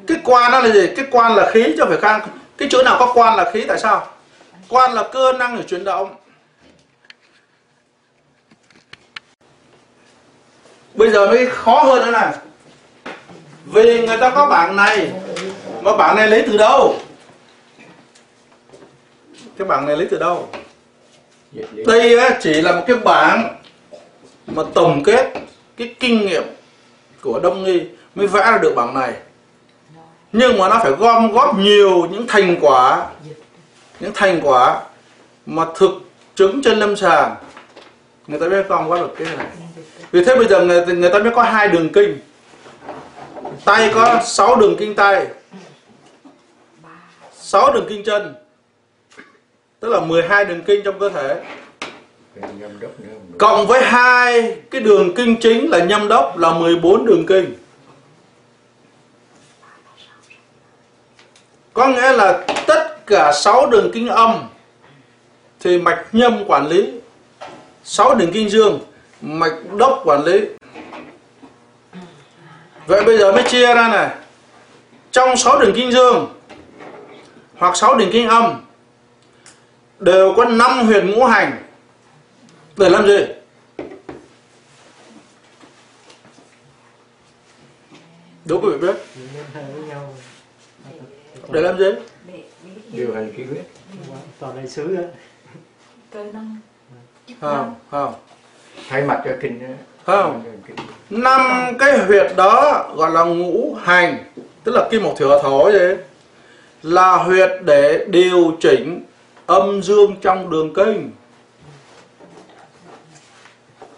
[0.07, 0.89] Cái quan đó là gì?
[0.95, 3.79] Cái quan là khí chứ phải khang cái chỗ nào có quan là khí, tại
[3.79, 4.07] sao?
[4.69, 6.15] Quan là cơ năng để chuyển động.
[10.93, 12.33] Bây giờ mới khó hơn nữa này.
[13.65, 15.11] Vì người ta có bảng này,
[15.81, 16.95] mà bảng này lấy từ đâu?
[19.57, 20.47] Cái bảng này lấy từ đâu?
[21.85, 23.55] Đây á, chỉ là một cái bảng
[24.47, 25.33] mà tổng kết
[25.77, 26.43] cái kinh nghiệm
[27.21, 27.81] của đông nghi
[28.15, 29.13] mới vẽ ra được bảng này.
[30.31, 33.07] Nhưng mà nó phải gom góp nhiều những thành quả
[33.99, 34.81] những thành quả
[35.45, 35.91] mà thực
[36.35, 37.35] chứng trên lâm sàng.
[38.27, 39.47] Người ta mới gom góp được cái này.
[40.11, 42.19] Vì thế bây giờ người, người ta mới có hai đường kinh.
[43.65, 45.27] Tay có 6 đường kinh tay
[47.33, 48.35] 6 đường kinh chân
[49.81, 51.41] tức là 12 đường kinh trong cơ thể.
[53.37, 57.55] Cộng với hai cái đường kinh chính là nhâm đốc là 14 đường kinh.
[61.73, 64.49] Có nghĩa là tất cả 6 đường kinh âm
[65.59, 66.91] thì mạch nhâm quản lý
[67.83, 68.79] 6 đường kinh dương
[69.21, 70.41] mạch đốc quản lý.
[72.87, 74.09] Vậy bây giờ mới chia ra này.
[75.11, 76.27] Trong 6 đường kinh dương
[77.57, 78.61] hoặc 6 đường kinh âm
[80.01, 81.63] đều có 5 huyền ngũ hành.
[82.77, 83.25] Để làm gì?
[88.45, 88.95] Đúng quý vị biết.
[91.49, 91.85] Để làm gì?
[92.87, 93.65] Điều hành khí huyết.
[94.39, 95.03] Toàn đại sứ đó
[97.27, 98.13] chức không không.
[98.89, 99.73] Thay mặt cho kinh á.
[100.03, 100.43] Không.
[101.09, 101.41] Năm
[101.79, 104.23] cái huyệt đó gọi là ngũ hành
[104.63, 105.95] tức là kim mộc thủy hỏa thổ gì
[106.83, 109.03] là huyệt để điều chỉnh
[109.51, 111.11] âm dương trong đường kinh.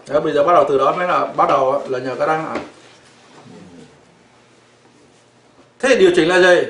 [0.08, 2.48] Đấy, bây giờ bắt đầu từ đó mới là bắt đầu là nhờ các đăng
[2.48, 2.58] ạ.
[5.80, 6.64] Thế thì điều chỉnh là gì?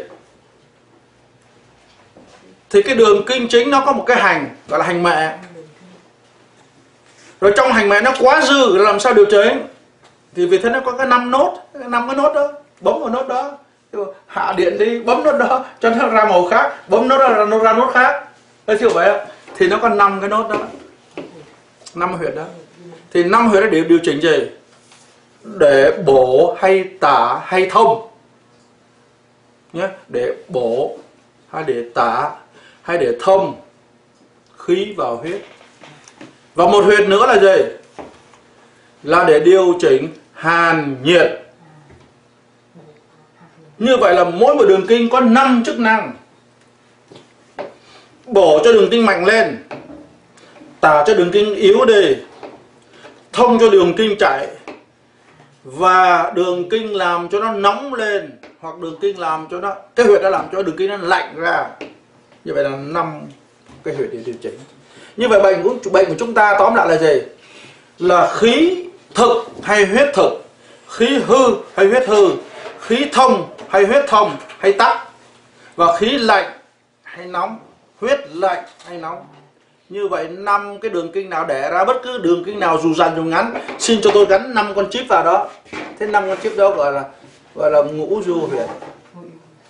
[2.70, 5.38] Thì cái đường kinh chính nó có một cái hành gọi là hành mẹ.
[7.42, 9.68] Rồi trong hành mẹ nó quá dư làm sao điều chỉnh?
[10.36, 13.28] Thì vì thế nó có cái năm nốt năm cái nốt đó bấm vào nốt
[13.28, 13.58] đó.
[14.28, 17.46] Hạ điện đi bấm nốt đó cho nó ra màu khác bấm nốt đó là
[17.46, 18.24] nó ra nốt khác.
[18.68, 19.26] Đấy chịu vậy
[19.58, 20.58] thì nó có năm cái nốt đó.
[21.96, 22.46] Năm huyệt đó.
[23.14, 24.38] Thì năm huyệt đó để điều chỉnh gì?
[25.44, 28.08] Để bổ hay tả hay thông.
[29.74, 30.98] Nhé để bổ
[31.52, 32.32] hay để tả
[32.82, 33.62] hay để thông
[34.58, 35.42] khí vào huyết.
[36.56, 37.64] Và một huyệt nữa là gì?
[39.04, 41.40] Là để điều chỉnh hàn nhiệt.
[43.78, 46.14] Như vậy là mỗi một đường kinh có 5 chức năng
[48.34, 49.64] bổ cho đường kinh mạnh lên
[50.82, 52.16] tả cho đường kinh yếu đi,
[53.34, 54.48] thông cho đường kinh chạy,
[55.64, 60.06] và đường kinh làm cho nó nóng lên, hoặc đường kinh làm cho nó, cái
[60.06, 61.66] huyệt đã làm cho đường kinh nó lạnh ra.
[62.44, 63.22] Như vậy là năm
[63.84, 64.60] cái huyệt để điều chỉnh.
[65.18, 67.22] Như vậy bệnh của bệnh của chúng ta tóm lại là gì?
[68.00, 70.46] Là khí thực hay huyết thực?
[70.88, 72.32] Khí hư hay huyết hư?
[72.80, 74.98] Khí thông hay huyết thông hay tắc?
[75.76, 76.52] Và khí lạnh
[77.04, 77.60] hay nóng?
[78.04, 79.26] Huyết lạnh hay nóng.
[79.90, 82.94] Như vậy năm cái đường kinh nào để ra, bất cứ đường kinh nào dù
[82.94, 85.50] dằn dù ngắn, xin cho tôi gắn năm con chip vào đó.
[86.00, 87.04] Thế năm con chip đó gọi là
[87.56, 88.70] gọi là ngũ du huyệt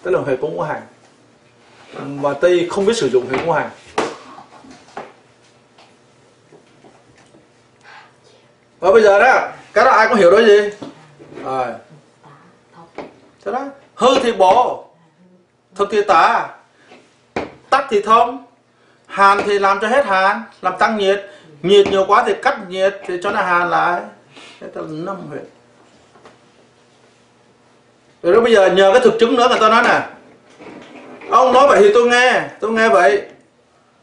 [0.04, 0.82] tức là huyệt của ngũ hành.
[2.06, 3.70] Mà tây không biết sử dụng huyệt ngũ hành.
[8.80, 10.70] Và bây giờ đó các đó ai có hiểu đó gì?
[11.44, 11.68] Rồi.
[13.46, 13.66] Thế đó.
[13.96, 14.86] Hư thì bổ,
[15.76, 16.50] thực thì tả
[17.74, 18.46] tắt thì thông.
[19.06, 21.30] Hàn thì làm cho hết hàn, làm tăng nhiệt.
[21.62, 24.02] Nhiệt nhiều quá thì cắt nhiệt, thì cho nó hàn lại.
[24.62, 25.44] Thế là năm huyệt.
[28.24, 30.02] Rồi đó bây giờ nhờ cái thực chứng nữa người ta nói nè.
[31.30, 33.22] Ông nói vậy thì tôi nghe tôi nghe vậy.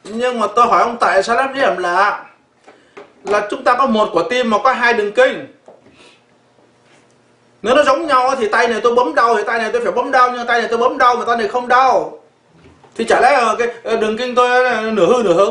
[0.04, 2.24] Nhưng mà tôi hỏi ông tại sao lắm điểm là
[3.24, 5.46] là chúng ta có một quả tim mà có hai đường kinh.
[7.62, 9.92] Nếu nó giống nhau thì tay này tôi bấm đau, thì tay này tôi phải
[9.92, 12.19] bấm đau, nhưng tay này tôi bấm đau mà tay này không đau
[13.01, 15.51] thì chả lẽ là cái ờ, đường kinh tôi là nửa hư nửa hư?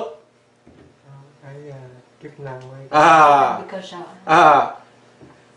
[1.43, 1.53] Cái
[2.23, 3.59] chức năng với à.
[4.25, 4.67] À.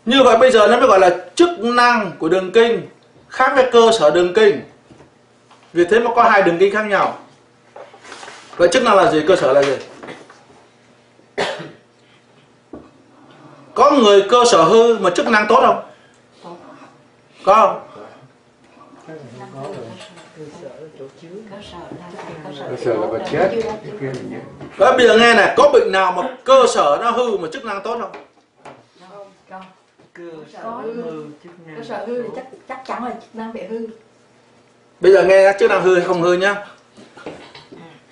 [0.05, 2.87] Như vậy bây giờ nó mới gọi là chức năng của đường kinh
[3.29, 4.61] khác với cơ sở đường kinh.
[5.73, 7.17] Vì thế mà có hai đường kinh khác nhau.
[8.57, 9.77] Vậy chức năng là gì cơ sở là gì?
[13.73, 15.83] Có người cơ sở hư mà chức năng tốt không?
[17.45, 17.79] Có không
[19.07, 19.85] cái này không có rồi
[20.37, 20.87] cơ sở là
[22.69, 23.51] cơ sở là vật chất
[24.77, 27.65] Vậy bây giờ nghe này có bệnh nào mà cơ sở nó hư mà chức
[27.65, 28.11] năng tốt không?
[30.13, 30.93] Cơ sở hư.
[30.93, 33.87] hư chức năng cơ sở hư thì chắc chắc chắn là chức năng bị hư.
[34.99, 36.65] Bây giờ nghe chức năng hư hay không hư nhá.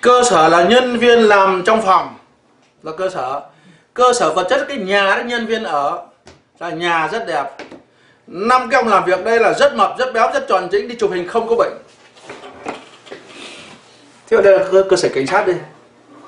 [0.01, 2.15] Cơ sở là nhân viên làm trong phòng.
[2.83, 3.41] Là cơ sở.
[3.93, 6.07] Cơ sở vật chất cái nhà đó nhân viên ở.
[6.59, 7.45] Là nhà rất đẹp.
[8.27, 10.95] Năm cái ông làm việc đây là rất mập rất béo rất tròn chính đi
[10.95, 11.73] chụp hình không có bệnh
[14.31, 15.53] thế ở đây là cơ, cơ sở cảnh sát đi.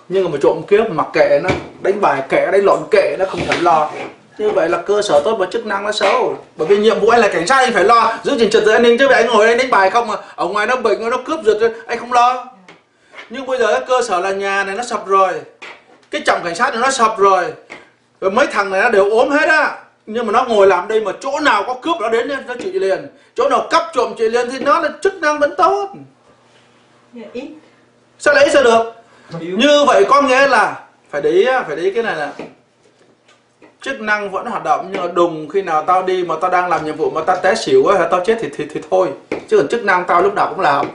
[0.10, 1.50] Nhưng mà trộm cướp mặc kệ nó
[1.82, 3.92] đánh bài kệ đánh lộn kệ nó không phải lo.
[4.38, 6.38] Như vậy là cơ sở tốt và chức năng nó xấu.
[6.56, 8.14] Bởi vì nhiệm vụ anh là cảnh sát anh phải lo.
[8.24, 10.16] Giữ gìn trật tự an ninh chứ vậy anh ngồi đây đánh bài không mà.
[10.36, 12.46] Ở ngoài nó bệnh nó cướp giật anh không lo.
[13.30, 15.34] Nhưng bây giờ cái cơ sở là nhà này nó sập rồi.
[16.12, 17.46] Cái trọng cảnh sát này nó sập rồi.
[18.22, 19.78] Rồi mấy thằng này nó đều ốm hết á.
[20.06, 22.72] Nhưng mà nó ngồi làm đây mà chỗ nào có cướp nó đến nó chịu
[22.74, 23.08] liền.
[23.36, 25.90] Chỗ nào cắp trộm chịu liền thì nó là chức năng vẫn tốt.
[27.14, 27.48] Dạ, yeah,
[28.24, 28.94] sao lấy sao được.
[29.40, 32.32] Như vậy có nghĩa là phải để ý phải để ý cái này là
[33.82, 36.70] chức năng vẫn hoạt động nhưng mà đùng khi nào tao đi mà tao đang
[36.70, 39.08] làm nhiệm vụ mà tao té xỉu á hay tao chết thì, thì thì thôi.
[39.48, 40.86] Chứ còn chức năng tao lúc nào cũng làm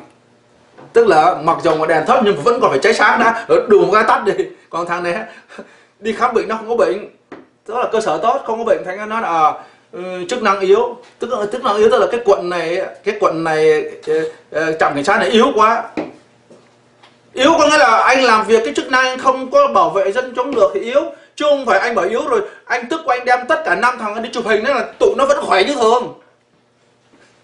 [0.92, 3.44] tức là mặc dù mà đèn thấp nhưng mà vẫn còn phải cháy sáng đã.
[3.48, 4.32] Rồi đùng cái tắt đi.
[4.70, 5.14] Còn thằng này
[6.00, 7.08] đi khám bệnh nó không có bệnh.
[7.66, 9.52] Tức là cơ sở tốt không có bệnh thành ra nó là
[9.92, 10.96] à, chức năng yếu.
[11.18, 14.14] Tức là chức năng yếu tức là cái quận này cái quận này ờ,
[14.50, 15.82] ờ, trạm cảnh sát này yếu quá
[17.38, 20.12] yếu có nghĩa là anh làm việc cái chức năng anh không có bảo vệ
[20.12, 21.02] dân chống được thì yếu,
[21.36, 23.98] chứ không phải anh bảo yếu rồi anh tức của anh đem tất cả năm
[23.98, 26.14] thằng đi chụp hình đó là tụi nó vẫn khỏe như thường.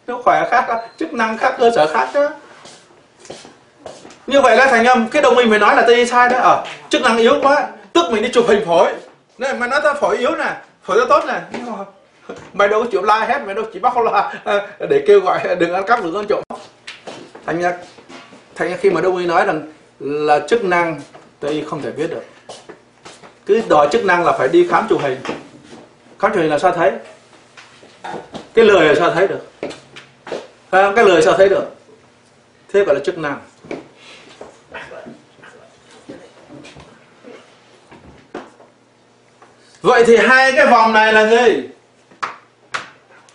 [0.07, 0.67] Nó khỏe khác,
[0.99, 2.31] chức năng khác, cơ sở khác đó
[4.27, 6.43] như vậy là thành âm, cái đồng minh phải nói là tây sai đó ở
[6.43, 8.93] ờ, chức năng yếu quá, tức mình đi chụp hình phổi.
[9.39, 11.61] Này mà nói ta phổi yếu nè, phổi ta tốt nè.
[12.53, 15.57] Mày đâu có chịu la hết mày đâu chỉ bắt la ờ, để kêu gọi
[15.59, 16.43] đừng ăn cắp, đừng ăn trộm.
[17.47, 17.73] Thành ra
[18.55, 19.63] thành ra khi mà đông y nói rằng
[20.01, 21.01] là chức năng
[21.41, 22.25] tôi không thể biết được.
[23.47, 25.19] Cứ đòi chức năng là phải đi khám chụp hình.
[26.19, 26.93] Khám chụp hình là sao thấy?
[28.55, 29.51] Cái lời là sao thấy được?
[30.71, 31.65] À, cái lời sao thấy được?
[32.73, 33.41] Thế gọi là chức năng.
[39.83, 41.63] Vậy thì hai cái vòng này là gì?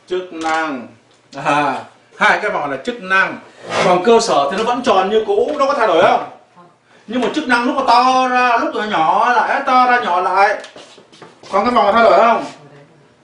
[0.07, 0.87] Chức năng.
[1.35, 1.83] À,
[2.17, 3.39] hai cái vòng là chức năng.
[3.85, 6.38] Vòng cơ sở thì nó vẫn tròn như cũ nó có thay đổi không?
[7.11, 10.21] Nhưng mà chức năng lúc mà to ra lúc mà nhỏ lại to ra nhỏ
[10.21, 10.57] lại.
[11.51, 12.45] Còn cái vòng này thay đổi không?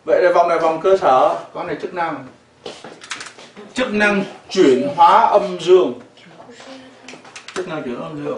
[0.05, 1.35] Vậy là vòng này vòng cơ sở.
[1.53, 2.25] Con này chức năng.
[3.73, 5.93] Chức năng chuyển hóa âm dương.
[7.55, 8.37] Chức năng chuyển hóa âm dương.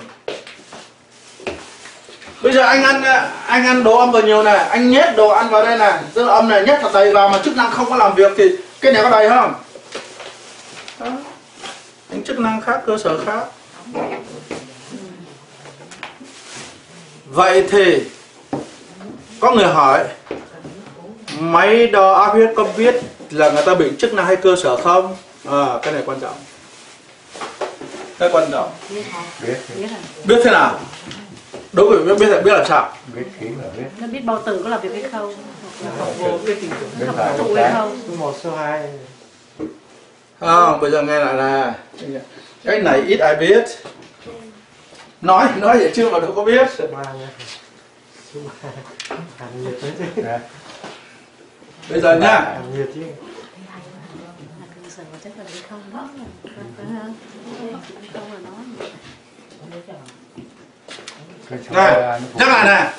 [2.41, 3.03] Bây giờ anh ăn
[3.47, 5.99] anh ăn đồ âm vào nhiều này anh nhét đồ ăn vào đây này.
[6.13, 8.31] Tức là âm này nhét thật đầy vào mà chức năng không có làm việc
[8.37, 8.43] thì
[8.81, 9.53] cái này có đầy không?
[10.99, 11.07] Đó.
[12.09, 13.43] những chức năng khác cơ sở khác
[17.37, 18.01] vậy thì
[19.39, 20.05] có người hỏi
[21.39, 22.95] máy đo áp huyết có biết
[23.31, 25.15] là người ta bị chức năng hay cơ sở không?
[25.45, 26.35] À, cái này quan trọng.
[28.19, 28.71] Cái quan trọng.
[28.89, 29.03] Biết
[30.25, 30.79] biết thế nào?
[31.73, 32.93] Đối với biết biết là biết là sao?
[33.15, 33.83] Biết khí là biết.
[33.97, 35.33] Nó biết bao tử có làm việc hay không?
[36.45, 36.57] Biết
[36.99, 37.99] là hay không?
[38.19, 38.89] Một số hai
[40.39, 41.73] không bây giờ nghe lại là
[42.63, 43.63] cái này ít ai biết
[45.21, 46.67] nói nói vậy chưa mà đâu có biết.
[46.79, 47.29] Nha.
[48.33, 48.39] Chứ
[50.15, 50.39] Dạ.
[51.89, 52.19] bây giờ
[52.95, 53.01] chứ.
[61.69, 62.93] Số này nhắc lại này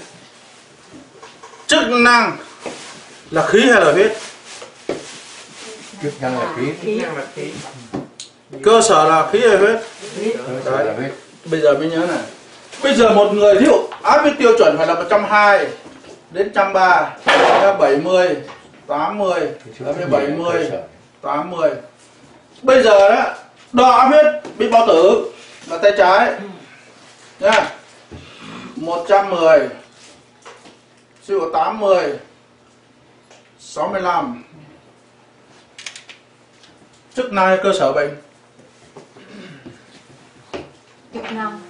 [1.66, 2.36] chức năng
[3.30, 4.12] là khí hay là huyết?
[6.02, 6.72] Chức năng là khí.
[8.64, 9.80] Cơ sở là khí hay huyết?
[10.46, 11.12] Cơ sở là huyết
[11.50, 12.22] bây giờ mới nhớ này.
[12.82, 15.68] Bây giờ một người dụ áp huyết tiêu chuẩn phải là 120
[16.30, 18.36] đến 130 70
[18.86, 20.82] 80 Cái số đến thứ nhì là 70 cơ sở.
[21.22, 21.70] 80
[22.62, 23.34] bây giờ đó
[23.72, 24.26] đo áp huyết
[24.58, 25.32] bị bao tử
[25.66, 26.32] là tay trái.
[27.40, 27.70] Nhá
[28.76, 29.68] 110
[31.22, 32.18] siêu 80
[33.58, 34.44] 65
[37.14, 38.16] chức năng cơ sở bệnh
[41.14, 41.60] chức năng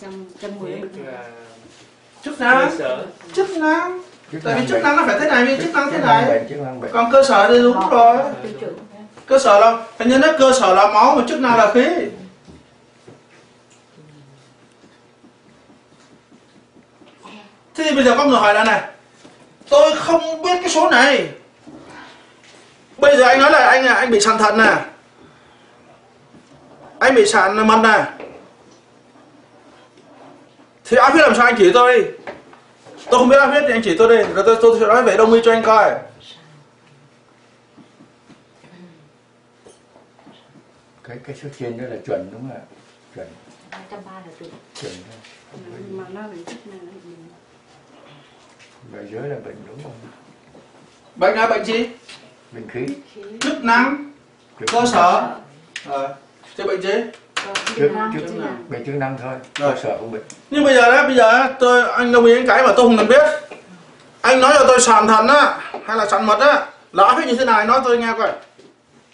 [0.00, 1.24] trăm trăm mười là
[2.24, 2.70] chức năng.
[3.32, 4.02] chức năng.
[4.44, 6.44] Tại vì chức năng nó phải thế này vì chức năng thế này.
[6.92, 8.18] còn cơ sở thì đúng rồi.
[8.42, 8.78] tiêu chuẩn
[9.26, 11.86] cơ sở là hình như nó cơ sở là máu mà chức năng là khí.
[17.74, 18.82] Thế thì bây giờ có người hỏi là này
[19.68, 21.28] tôi không biết cái số này.
[22.98, 24.76] Bây giờ anh nói là anh à, anh bị sàn thận nè
[27.00, 28.04] anh bị sàn mật nè
[30.84, 32.04] thì áp huyết làm sao anh chỉ tôi đi?
[33.10, 34.32] Tôi không biết áp huyết thì anh chỉ tôi đi.
[34.34, 35.94] Rồi tôi, tôi sẽ nói về đông y cho anh coi.
[41.04, 42.62] Cái cái số trên đó là chuẩn đúng không ạ?
[43.14, 43.26] Chuẩn.
[43.70, 44.92] Hai trăm ba là chuẩn chuẩn
[45.90, 46.44] mà nó nó bị
[48.92, 49.92] và dưới là bệnh đúng không?
[51.16, 51.88] Bệnh là bệnh gì?
[52.52, 52.86] Bệnh khí.
[53.40, 54.12] Chức năng
[54.72, 55.36] cơ sở.
[55.88, 56.16] Ờ
[56.60, 58.64] thế bệnh chức chức năng năng.
[58.68, 59.32] bệnh chức năng thôi.
[59.58, 59.72] Rồi.
[59.82, 60.22] sở không bệnh.
[60.50, 62.86] Nhưng bây giờ đó bây giờ á, tôi anh đồng ý những cái mà tôi
[62.86, 63.22] không cần biết.
[64.20, 67.34] Anh nói cho tôi sàn thần á hay là sàn mật á là huyết như
[67.36, 68.28] thế nào anh nói tôi nghe coi.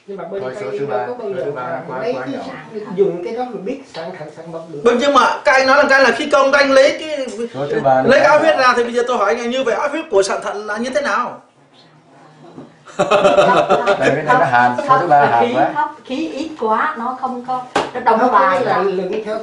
[0.06, 2.34] Nhưng mà bên Thôi, số thứ ba, số thứ ba mà quá- lấy quá cái
[2.34, 2.40] nhỏ.
[2.46, 4.80] sản dùng cái đó mà biết sản thành sản bọc được.
[4.84, 7.28] Vâng nhưng mà các anh nói là cái là khi công anh lấy cái lấy
[8.10, 9.88] cái áp quá huyết ra thì bây giờ tôi hỏi anh là như vậy áp
[9.90, 11.42] huyết của sàn thận là như thế nào
[12.98, 17.16] Đây cái này nó hàn số thứ ba hàn quá thấp khí ít quá nó
[17.20, 18.60] không có nó không đồng có bài.
[18.60, 19.38] là là lượng theo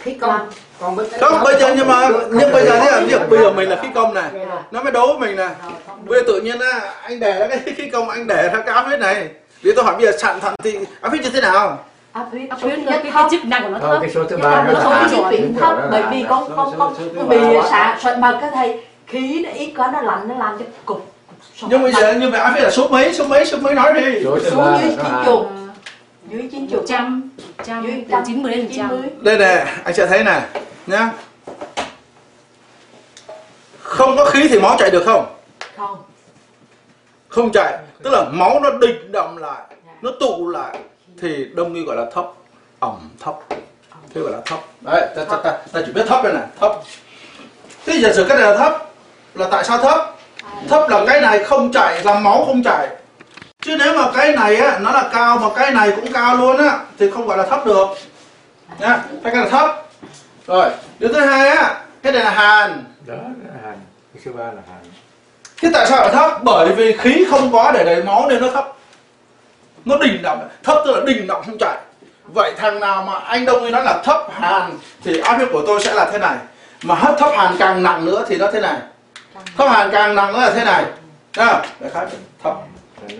[0.00, 0.48] khí công
[0.80, 3.50] còn bên không bây giờ nhưng mà nhưng bây giờ thế là việc bây giờ
[3.50, 4.30] mình là khí công này.
[4.70, 5.48] Nó mới đấu mình này.
[5.62, 5.72] Không
[6.04, 6.10] được.
[6.10, 8.74] bây giờ tự nhiên á anh để ra cái khí công anh để ra cái
[8.74, 9.28] áp huyết này.
[9.62, 11.78] Vì tôi hỏi bây giờ sàn thận thì áp huyết như thế nào?
[12.12, 13.98] Áp huyết áp huyết là cái, cái chức năng của nó thôi thấp.
[14.00, 16.24] cái số thứ ba mà nó là cái hàn chuyển thấp nó bởi là vì
[16.28, 16.94] con con con
[17.28, 17.38] bị
[18.02, 21.06] sợi mật cái thầy khí nó ít quá nó lạnh nó làm cho cục
[21.62, 23.92] nhưng bây giờ như vậy áp huyết là số mấy số mấy số mấy nói
[23.94, 24.24] đi.
[24.24, 25.48] Số số dưới chín chục
[26.30, 27.30] dưới chín chục trăm.
[27.64, 27.86] Trăm.
[28.10, 29.02] Từ chín mươi đến trăm.
[29.20, 30.42] Đây này anh sẽ thấy này
[30.86, 31.10] nhá.
[33.82, 35.26] Không có khí thì máu chạy được không?
[35.76, 35.98] Không.
[37.28, 37.78] Không chạy.
[38.02, 39.62] Tức là máu nó định động lại
[40.02, 40.78] nó tụ lại
[41.20, 42.24] thì đông y gọi là thấp
[42.80, 43.34] ẩm thấp
[44.14, 46.72] thế gọi là thấp đấy ta, ta, ta, ta chỉ biết thấp đây này thấp
[47.86, 48.90] thế giả sử cái này là thấp
[49.34, 50.15] là tại sao thấp
[50.68, 52.88] thấp là cái này không chảy làm máu không chảy.
[53.60, 56.56] Chứ nếu mà cái này á nó là cao mà cái này cũng cao luôn
[56.56, 57.86] á thì không gọi là thấp được.
[58.78, 59.82] Nhá phải cái là thấp.
[60.46, 62.84] Rồi điều thứ hai á cái này là hàn.
[63.06, 63.74] Đó là hàn.
[64.14, 64.84] Cái số ba là hàn.
[65.62, 66.30] Thế tại sao lại thấp?
[66.42, 68.72] Bởi vì khí không có để đầy máu nên nó thấp.
[69.84, 71.76] Nó đình động thấp tức là đình động không chảy.
[72.24, 75.62] Vậy thằng nào mà anh đông y nói là thấp hàn thì áp huyết của
[75.66, 76.36] tôi sẽ là thế này.
[76.82, 78.76] Mà hấp thấp hàn càng nặng nữa thì nó thế này
[79.56, 80.84] thấp hàn càng nặng nữa là thế này.
[81.36, 82.06] À, đại khái
[82.42, 82.54] thấp
[83.08, 83.14] là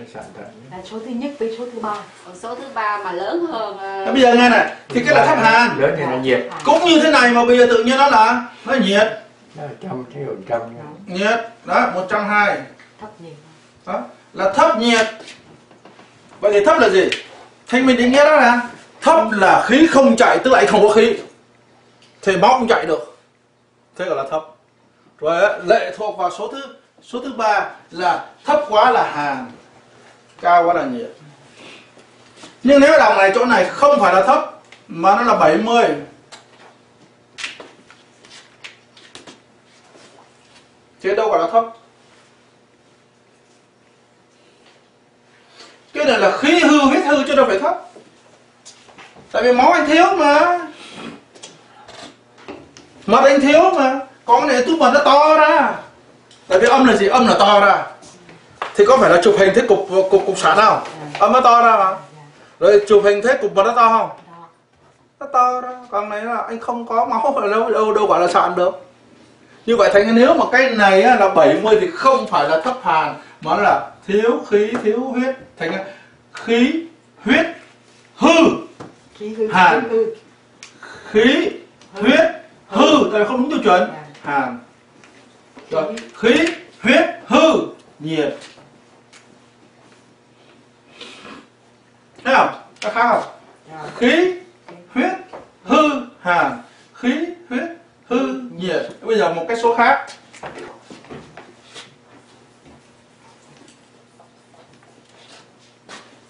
[0.71, 1.95] nó số thứ nhất với số thứ ba.
[2.25, 5.25] Còn số thứ ba mà lớn hơn Thế bây giờ nghe này thì cái là
[5.25, 6.47] thấp hàn lớn thì là nhiệt.
[6.63, 9.07] Cũng như thế này mà bây giờ tự nhiên nó là nó nhiệt.
[9.55, 10.61] Nó là trăm thế còn trăm
[11.05, 12.57] nhiệt đó 120
[13.01, 13.33] thấp nhiều
[13.85, 14.01] đó
[14.33, 15.07] là thấp nhiệt.
[16.39, 17.09] Vậy thì thấp là gì?
[17.67, 18.61] Thanh mình định nghĩa đó là
[19.01, 21.17] thấp là khí không chạy tức là anh không có khí.
[22.21, 23.17] Thì máu không chạy được.
[23.95, 24.43] Thế gọi là thấp
[25.19, 26.61] rồi lệ thuộc vào số thứ
[27.01, 29.51] số thứ ba là thấp quá là hàn,
[30.41, 31.11] cao quá là nhiệt.
[32.63, 35.85] Nhưng nếu đồng này, chỗ này không phải là thấp, mà nó là 70
[41.01, 41.65] thì đâu gọi là thấp.
[45.93, 47.77] Cái này là khí hư, huyết hư chứ đâu phải thấp.
[49.31, 50.59] Tại vì máu anh thiếu mà.
[53.05, 55.73] Mật anh thiếu mà con này túi mật nó to ra.
[56.47, 57.07] Tại vì âm là gì?
[57.07, 57.83] Âm là to ra.
[58.75, 60.79] Thì có phải là chụp hình thấy cục cục cục sản không?
[61.19, 61.95] Âm nó to ra mà
[62.59, 64.09] rồi chụp hình thấy cục mật nó to không?
[64.09, 64.47] Đó
[65.19, 65.69] nó to ra.
[65.91, 68.87] Còn này là anh không có máu ở đâu đâu đâu gọi là sạn được
[69.65, 72.77] như vậy thành nếu mà cái này á, là 70 thì không phải là thấp
[72.83, 75.35] hàn mà nó là thiếu khí thiếu huyết.
[75.57, 75.83] Thành ra
[76.33, 76.85] khí
[77.25, 77.45] huyết
[78.15, 78.29] hư.
[79.51, 79.83] Hàn.
[81.11, 81.49] khí
[81.93, 82.25] huyết
[82.67, 83.09] hư.
[83.13, 83.89] Tại không đúng tiêu chuẩn
[84.27, 84.59] hàn
[85.69, 85.95] rồi.
[86.15, 86.45] Khí,
[86.81, 87.67] huyết, hư.
[87.99, 88.37] Nhiệt.
[92.23, 93.23] Thấy không các khác không?
[93.97, 94.33] Khí,
[94.93, 95.13] huyết,
[95.63, 95.77] hư.
[96.21, 96.61] Hàn
[96.93, 97.69] khí, huyết,
[98.09, 98.91] hư, nhiệt.
[99.01, 100.07] Bây giờ một cái số khác.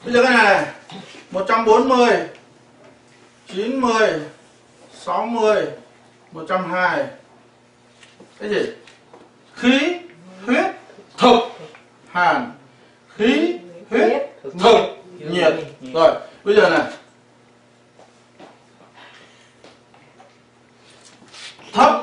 [0.06, 0.66] Bây giờ cái này
[1.32, 2.10] 140
[3.48, 4.22] 90
[4.94, 5.66] 60
[6.32, 7.17] 120
[8.40, 8.72] cái gì?
[9.54, 10.00] Khí
[10.46, 10.66] huyết
[11.18, 11.40] thực.
[12.12, 12.52] Hàn.
[13.16, 13.60] Khí
[13.90, 14.30] huyết
[14.60, 14.78] thực.
[15.20, 15.54] Nhiệt.
[15.94, 16.12] Rồi
[16.44, 16.82] bây giờ này.
[21.74, 22.02] Thấp.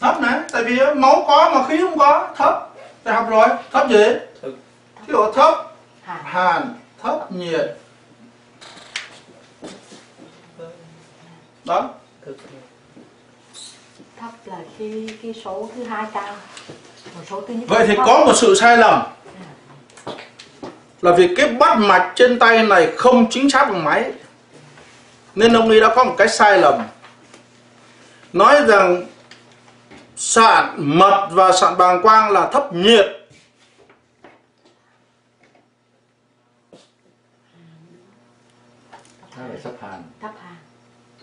[0.00, 2.34] Thấp này tại vì máu có mà khí không có.
[2.36, 2.70] Thấp.
[3.04, 3.46] Thầy học rồi.
[3.72, 4.04] Thấp gì?
[4.42, 4.54] Thực.
[5.06, 5.54] thí dụ thấp.
[6.02, 6.20] Hàn.
[6.24, 6.74] Hàn.
[7.02, 7.76] Thấp nhiệt.
[11.64, 11.90] Đó.
[12.26, 12.36] Thực
[14.20, 16.36] thấp là khi cái số thứ hai cao.
[17.14, 18.06] Một số thứ nhất vậy thì thấp.
[18.06, 19.02] có một sự sai lầm.
[21.02, 24.12] Là vì cái bắt mạch trên tay này không chính xác bằng máy.
[25.34, 26.82] Nên ông ấy đã có một cái sai lầm.
[28.32, 29.06] Nói rằng
[30.16, 33.06] sạn mật và sạn bàng quang là thấp nhiệt.
[39.62, 40.02] Thấp hàn.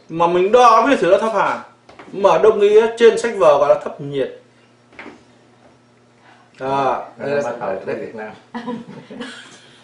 [0.09, 1.59] Mà mình đo biết thử là thấp hàn
[2.11, 4.39] mà đông y trên sách vở gọi là thấp nhiệt
[6.59, 8.31] à đây là tới đây, Việt Nam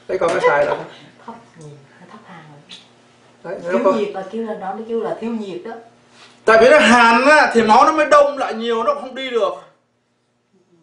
[0.07, 0.77] đây có cái sai đó
[1.25, 2.43] thấp nhiệt nó thấp hàn
[3.43, 5.71] đấy, thiếu có- nhiệt là kêu là nó nó kêu là thiếu nhiệt đó
[6.45, 9.29] tại vì nó hàn á, thì máu nó mới đông lại nhiều nó không đi
[9.29, 9.53] được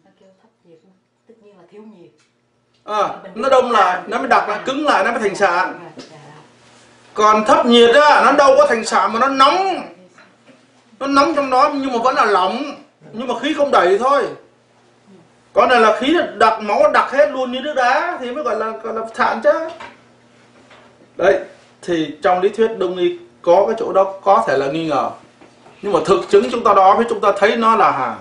[0.05, 0.79] nó kêu thấp nhiệt
[1.27, 2.09] tất nhiên là thiếu nhiệt
[2.83, 6.17] à, nó đông lại nó mới đặc lại cứng lại nó mới thành sạn Dạ.
[7.13, 9.83] còn thấp nhiệt á nó đâu có thành sạn mà nó nóng
[11.01, 12.75] nó nóng trong đó nhưng mà vẫn là lỏng
[13.13, 14.27] nhưng mà khí không đẩy thôi.
[15.53, 18.55] Con này là khí đặc máu đặc hết luôn như nước đá thì mới gọi
[18.55, 19.51] là gọi là thản chứ.
[21.17, 21.39] Đấy
[21.81, 25.09] thì trong lý thuyết đông y có cái chỗ đó có thể là nghi ngờ.
[25.81, 28.17] Nhưng mà thực chứng chúng ta đó với chúng ta thấy nó là hàng.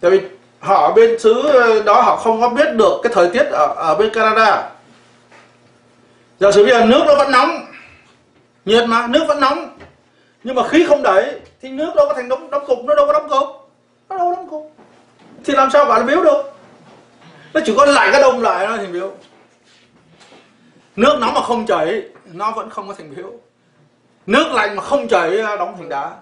[0.00, 0.20] Tại vì
[0.60, 1.42] họ ở bên xứ
[1.86, 4.70] đó họ không có biết được cái thời tiết ở, ở bên Canada.
[6.40, 7.66] Giả sử bây giờ nước nó vẫn nóng
[8.64, 9.75] nhiệt mà nước vẫn nóng
[10.46, 13.06] nhưng mà khí không đẩy thì nước đâu có thành đóng đóng cục nó đâu
[13.06, 13.70] có đóng cục.
[14.08, 14.72] Nó đâu có đóng cục.
[15.44, 16.42] Thì làm sao gọi là biếu được?
[17.54, 19.12] Nó chỉ có lạnh cái đông lại nó thành biếu.
[20.96, 23.32] Nước nóng mà không chảy nó vẫn không có thành biếu.
[24.26, 26.16] Nước lạnh mà không chảy đóng thành đá.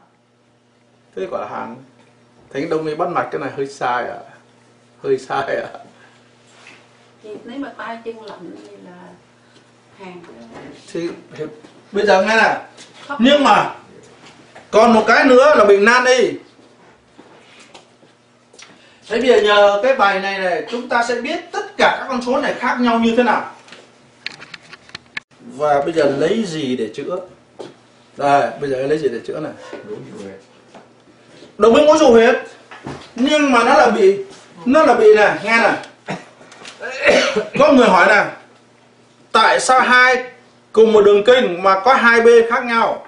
[1.16, 1.76] Thế gọi là hàn
[2.52, 4.18] Thánh Đông y bắt mạch cái này hơi sai à
[5.02, 5.68] Hơi sai à
[7.22, 9.08] thì nếu mà tay chân lạnh thì là
[9.98, 10.20] hàng.
[10.92, 11.44] Thì, thì
[11.92, 12.60] bây giờ nghe nè
[13.18, 13.74] nhưng mà
[14.74, 16.30] còn một cái nữa là bình nan đi.
[19.08, 22.06] Thế bây giờ nhờ cái bài này này chúng ta sẽ biết tất cả các
[22.08, 23.50] con số này khác nhau như thế nào.
[25.40, 27.16] Và bây giờ lấy gì để chữa?
[28.16, 29.52] Đây, bây giờ lấy gì để chữa này?
[29.88, 30.32] Đúng rồi.
[31.58, 32.36] Đồng minh có huyết
[33.16, 34.18] Nhưng mà nó là bị
[34.64, 35.76] Nó là bị này, nghe này
[37.58, 38.26] Có người hỏi này
[39.32, 40.24] Tại sao hai
[40.72, 43.03] cùng một đường kinh mà có hai bên khác nhau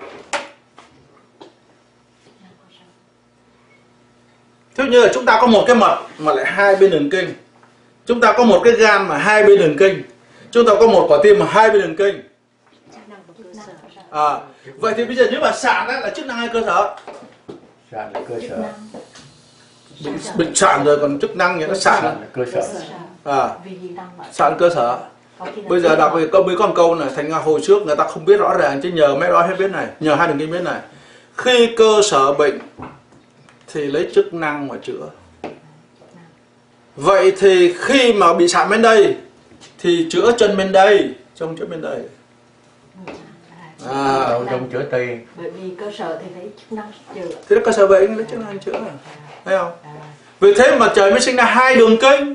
[4.77, 7.35] Thế như là chúng ta có một cái mật mà lại hai bên đường kinh
[8.07, 10.03] Chúng ta có một cái gan mà hai bên đường kinh
[10.51, 12.23] Chúng ta có một quả tim mà hai bên đường kinh
[14.11, 14.39] à,
[14.79, 16.97] Vậy thì bây giờ nếu mà sạn á, là chức năng hay cơ sở?
[17.93, 18.63] Sạn là cơ sở.
[20.05, 22.05] Bệnh, bệnh sạn rồi còn chức năng thì nó sạn.
[22.05, 22.63] Là cơ sở.
[23.25, 23.49] à,
[24.33, 24.99] sạn cơ sở.
[25.69, 28.05] Bây giờ đọc về câu mới con câu này thành ra hồi trước người ta
[28.05, 30.51] không biết rõ ràng chứ nhờ mấy đó hết biết này nhờ hai đường kinh
[30.51, 30.81] biết này.
[31.37, 32.59] Khi cơ sở bệnh
[33.73, 35.11] thì lấy chức năng mà chữa.
[36.97, 39.17] Vậy thì khi mà bị sạn bên đây
[39.79, 41.99] thì chữa chân bên đây trong chữa bên đây.
[43.89, 45.19] À, Đâu trong chữa tây.
[45.37, 47.37] bởi vì cơ sở thì lấy chức năng chữa.
[47.49, 48.73] Thế là cơ sở bệnh lấy chức năng chữa.
[48.73, 48.91] Này
[49.45, 49.73] thấy không?
[49.83, 49.93] À,
[50.41, 52.35] vì thế mà trời mới sinh ra hai đường kinh.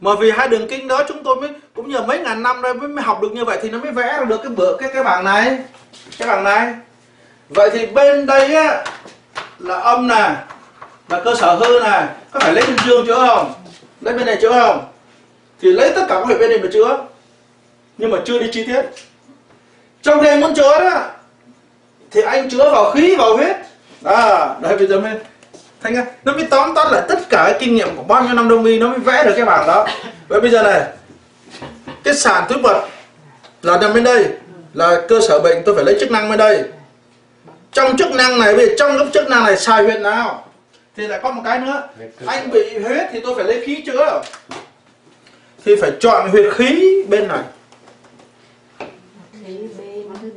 [0.00, 2.74] Mà vì hai đường kinh đó chúng tôi mới cũng nhờ mấy ngàn năm rồi
[2.74, 5.04] mới, mới học được như vậy thì nó mới vẽ được cái bữa cái cái
[5.04, 5.58] bảng này.
[6.18, 6.74] Cái bảng này.
[7.48, 8.84] Vậy thì bên đây á
[9.62, 10.30] là âm nè
[11.08, 13.52] là cơ sở hư nè có phải lấy bên dương chữa không?
[14.00, 14.84] Lấy bên này chữa không?
[15.60, 16.98] Thì lấy tất cả các huyệt bên này mà chữa,
[17.98, 18.82] nhưng mà chưa đi chi tiết.
[20.02, 21.00] Trong đây muốn chữa đó,
[22.10, 23.56] thì anh chữa vào khí, vào huyết.
[24.04, 25.12] À đây bây giờ mới
[25.82, 28.34] thành ra nó mới tóm tắt lại tất cả cái kinh nghiệm của bao nhiêu
[28.34, 29.86] năm đông y, nó mới vẽ được cái bảng đó.
[30.28, 30.82] Vậy bây giờ này,
[32.04, 32.82] cái sàn túi mật
[33.62, 34.26] là nằm bên đây,
[34.74, 36.62] là cơ sở bệnh, tôi phải lấy chức năng bên đây
[37.72, 40.44] trong chức năng này bây giờ trong cái chức năng này xài huyệt nào?
[40.96, 41.88] Thì lại có một cái nữa.
[42.26, 44.22] Anh bị huyết thì tôi phải lấy khí chữa
[45.64, 47.42] thì phải chọn huyệt khí bên này.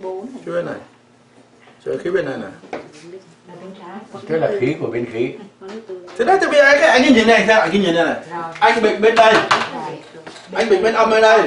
[0.02, 0.42] Bốn này.
[0.46, 0.76] cái bên này.
[1.86, 2.82] Chữa khí bên này này
[4.28, 5.32] Thế là khí của bên khí.
[6.18, 8.16] Thế đấy thì bây giờ anh anh nhìn này theo anh nhìn này.
[8.60, 9.34] Anh bệnh bên đây.
[10.54, 11.42] Anh bệnh bên âm bên đây.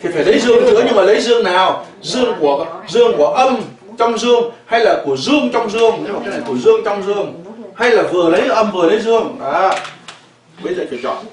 [0.00, 1.86] Thì phải lấy dương chữa nhưng mà lấy dương nào?
[2.02, 3.60] Dương của dương của âm
[3.98, 5.94] trong dương hay là của dương trong dương?
[6.04, 7.44] Nhưng mà cái này của dương trong dương
[7.74, 9.36] hay là vừa lấy âm vừa lấy dương?
[9.40, 9.74] Đó.
[10.64, 11.24] Bây giờ phải chọn.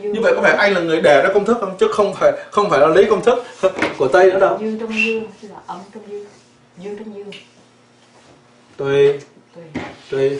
[0.00, 1.76] Như vậy có phải anh là người đề ra công thức không?
[1.78, 3.44] Chứ không phải không phải là lấy công thức
[3.98, 4.58] của tây nữa đâu.
[4.60, 6.26] Dương trong dương là âm trong dương.
[6.78, 7.30] Dương trong dương.
[8.76, 9.20] Tùy.
[10.10, 10.38] Tùy.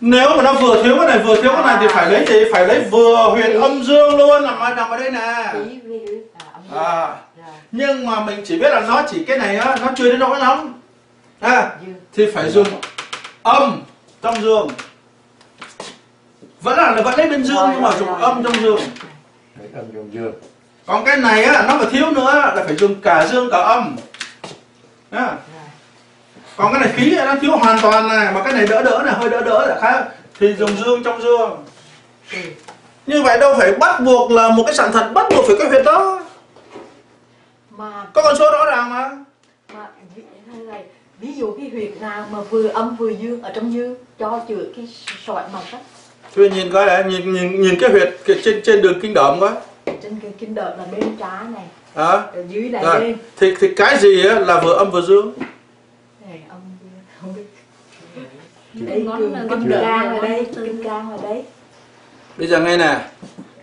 [0.00, 2.50] Nếu mà nó vừa thiếu cái này vừa thiếu cái này thì phải lấy gì?
[2.52, 4.42] Phải lấy vừa huyền âm dương luôn.
[4.42, 5.54] Nằm ở nằm ở đây nè
[6.72, 7.16] à.
[7.36, 10.20] Rồi nhưng mà mình chỉ biết là nó chỉ cái này á nó chưa đến
[10.20, 10.74] nỗi lắm.
[11.40, 11.70] À
[12.12, 12.68] thì phải dùng
[13.42, 13.82] âm
[14.22, 14.68] trong dương
[16.60, 18.80] vẫn là vẫn lấy bên dương nhưng mà rồi, dùng âm trong dương
[19.76, 19.84] âm
[20.86, 23.96] còn cái này á nó mà thiếu nữa là phải dùng cả dương cả âm.
[25.10, 25.32] À.
[26.56, 29.14] còn cái này khí nó thiếu hoàn toàn này mà cái này đỡ đỡ này
[29.14, 30.04] hơi đỡ đỡ là khác.
[30.40, 31.64] Thì dùng dương trong dương
[32.32, 32.42] tùy
[33.06, 35.68] như vậy đâu phải bắt buộc là một cái sản thật bắt buộc phải có
[35.68, 36.23] huyệt đó
[37.76, 39.10] mà có con số rõ ràng mà.
[39.74, 39.86] Mà
[40.58, 40.78] là,
[41.20, 44.64] ví dụ cái huyệt nào mà vừa âm vừa dương ở trong dương cho chữa
[44.76, 44.88] cái
[45.26, 45.80] sỏi màu sắc
[46.36, 49.40] Thôi nhìn coi đã nhìn nhìn nhìn cái huyệt cái trên trên đường kinh đậm
[49.40, 49.50] coi
[50.02, 51.64] trên cái kinh đợt là bên trái này.
[51.94, 53.00] À, ở dưới là rồi.
[53.00, 53.16] bên.
[53.36, 55.32] thì thì cái gì á là vừa âm vừa dương?
[56.28, 56.90] Này âm dương.
[57.20, 57.42] Không biết.
[58.72, 60.46] Đây Ngón- kinh can này, ở đây.
[60.54, 61.44] Kinh can ở đây
[62.36, 63.00] Bây giờ ngay nè.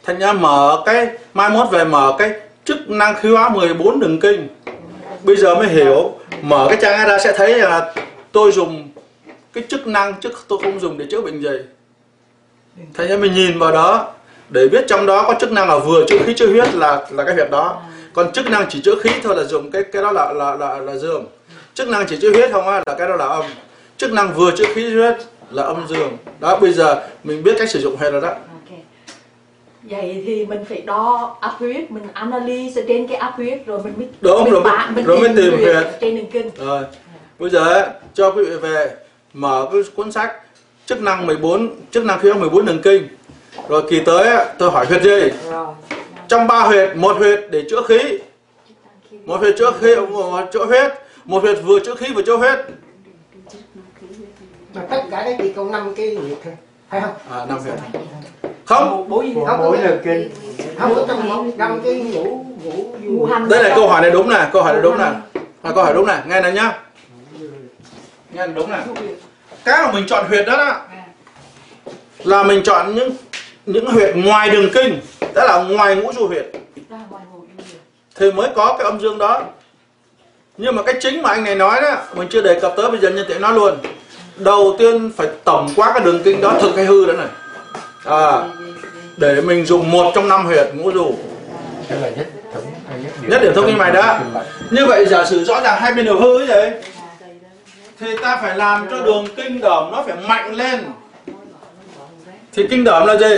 [0.04, 2.32] Thanh Nhã mở cái Mai mốt về mở cái
[2.72, 4.48] chức năng khí hóa 14 đường kinh.
[5.24, 6.12] Bây giờ mới hiểu
[6.42, 7.94] Mở cái trang ra sẽ thấy là
[8.32, 8.90] Tôi dùng
[9.54, 11.58] cái chức năng chứ tôi không dùng để chữa bệnh gì.
[12.94, 14.14] Thế nên mình nhìn vào đó
[14.50, 17.24] Để biết trong đó có chức năng là vừa chữa khí chữa huyết là là
[17.24, 17.82] cái việc đó.
[18.14, 20.78] Còn chức năng chỉ chữa khí thôi là dùng cái cái đó là là là,
[20.78, 21.26] là dương.
[21.74, 23.46] Chức năng chỉ chữa huyết không á là cái đó là âm.
[23.98, 25.16] Chức năng vừa chữa khí huyết
[25.52, 26.18] là âm dương.
[26.40, 28.36] Đó bây giờ mình biết cách sử dụng huyệt rồi đó
[29.84, 33.94] vậy thì mình phải đo áp huyết mình analyze trên cái áp huyết rồi mình
[33.98, 35.88] mới Đúng, mình rồi mới- bạ- mình rồi mới tìm huyệt.
[36.02, 36.84] trên đường kinh Rồi,
[37.40, 38.92] bây giờ cho quý vị về
[39.34, 40.32] mở cái cuốn sách
[40.86, 43.08] chức năng 14, chức năng khí hóa 14 đường kinh.
[43.70, 45.20] Rồi kỳ tới tôi hỏi huyệt gì?
[45.52, 45.74] rồi
[46.28, 48.00] Trong ba huyệt, một huyệt để chữa khí,
[49.26, 50.92] một huyệt chữa khí, một chữa huyết,
[51.26, 52.60] một huyệt vừa chữa khí vừa chữa huyết.
[54.74, 56.54] mà tất cả đấy chỉ còn năm cái huyệt thôi
[56.90, 57.74] phải không À, năm huyệt.
[58.72, 59.34] Không, bố gì?
[59.48, 60.30] Không mỗi có đường kinh.
[60.80, 64.30] không trong một năm cái ngũ ngũ ngũ hành đây là câu hỏi này đúng
[64.30, 65.04] nè, câu hỏi này đúng nè.
[65.62, 66.80] À, câu hỏi đúng nè, nghe này nhá.
[68.34, 68.78] Nghe này đúng nè.
[69.66, 70.82] Cái mà mình chọn huyệt đó, đó
[72.24, 73.12] là mình chọn những
[73.66, 76.46] những huyệt ngoài đường kinh tức là ngoài ngũ trụ huyệt
[76.90, 77.06] ngủ
[78.16, 79.44] thì mới có cái âm dương đó.
[80.58, 83.00] Nhưng mà cái chính mà anh này nói đó mình chưa đề cập tới bây
[83.00, 83.78] giờ nhân tiện nói luôn.
[84.38, 87.28] Đầu tiên phải tổng quát cái đường kinh đó thực hay hư đó này
[88.06, 88.44] à,
[89.18, 90.92] để mình dùng một trong năm huyệt ngũ
[92.02, 94.20] là nhất thống hay nhất điểm, thông kinh mạch đó.
[94.72, 96.72] như vậy giả sử rõ ràng hai bên đều hư ấy vậy
[98.00, 100.80] thì ta phải làm cho đường kinh đởm nó phải mạnh lên.
[102.54, 103.36] Thì kinh đởm là gì?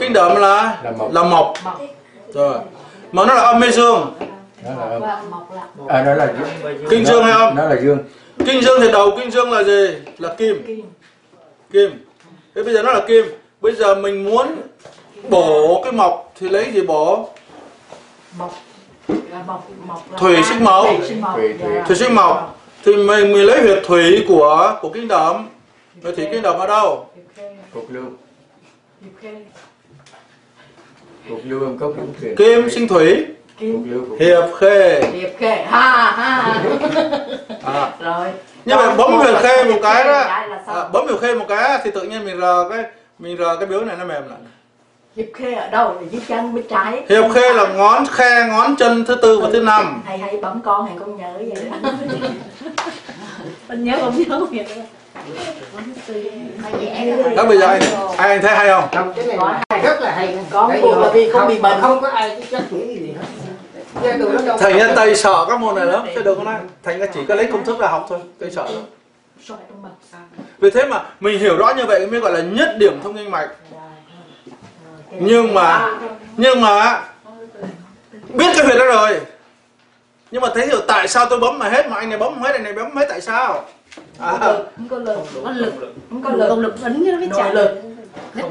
[0.00, 1.54] Kinh đởm là Là mộc.
[2.34, 2.58] rồi.
[3.12, 4.14] Mà nó là âm hay dương?
[4.64, 5.02] Là âm.
[5.02, 5.20] là
[5.88, 6.88] À, đó là dương.
[6.90, 7.56] kinh dương hay âm?
[7.56, 7.98] Đó là dương.
[8.46, 9.88] kinh dương thì đầu kinh dương là gì?
[10.18, 10.62] Là kim.
[10.66, 10.82] Kim.
[11.72, 12.04] Kim.
[12.54, 13.24] Thế bây giờ nó là kim
[13.60, 14.46] bây giờ mình muốn
[15.28, 17.28] bổ cái mộc thì lấy gì bổ?
[18.38, 19.44] Là
[20.18, 20.84] Thủy sinh mộc.
[20.86, 21.70] thủy sinh mộc Thủy- thủy.
[21.74, 21.84] dạ.
[21.86, 25.48] thủy sinh mộc thì mình mình lấy huyệt thủy của của kinh đởm
[26.02, 27.06] huyệt thủy kinh đởm ở đâu?
[27.74, 28.04] Cục lưu.
[31.28, 32.36] Cục lưu âm cốc thuyền.
[32.36, 33.26] kim sinh thủy.
[34.20, 35.02] Hiệp khê.
[35.14, 35.64] Hiệp khê.
[35.70, 36.62] Ha ha.
[37.64, 37.92] À.
[38.00, 38.28] rồi.
[38.64, 40.18] Nhưng mà bấm huyệt khê một cái đó.
[40.66, 42.84] à, bấm huyệt khê một cái thì tự nhiên mình rờ cái
[43.20, 44.38] mình rờ cái biếu này nó mềm lại.
[45.16, 47.02] Hiệp khê ở đâu là dưới chân bên trái.
[47.08, 50.02] Hiệp khê là ngón khe ngón chân thứ tư và thứ năm.
[50.06, 51.90] Hay hay bấm con hay con nhớ vậy đó.
[53.68, 54.64] Mình nhớ không nhớ vẽ
[57.36, 57.44] đó.
[57.44, 57.82] Bây giờ anh
[58.16, 58.84] ai anh thấy hay không?
[58.94, 59.38] Không, cái này
[59.70, 60.38] hay, rất là hay.
[60.50, 61.80] Có là vì không bị bệnh.
[61.80, 64.12] không có ai cái chất nghĩa gì hết.
[64.58, 66.54] Thầy nhân tây sợ các môn này lắm chứ đừng có nói.
[66.82, 68.82] Thành ra chỉ có lấy công thức ra học thôi tây sợ lắm
[70.58, 73.30] vì thế mà mình hiểu rõ như vậy mới gọi là nhất điểm thông kinh
[73.30, 73.48] mạch.
[75.10, 75.98] Nhưng mà
[76.36, 77.02] nhưng mà
[78.28, 79.20] biết cái việc đó rồi.
[80.30, 82.42] Nhưng mà thấy hiểu tại sao tôi bấm mà hết mà anh này bấm không
[82.42, 83.64] hết anh này bấm không hết tại sao?
[84.18, 85.18] À, không có lực.
[85.44, 85.74] Có lực.
[86.10, 87.90] Không có có lực lực lực ấn cho nó mới chạy lực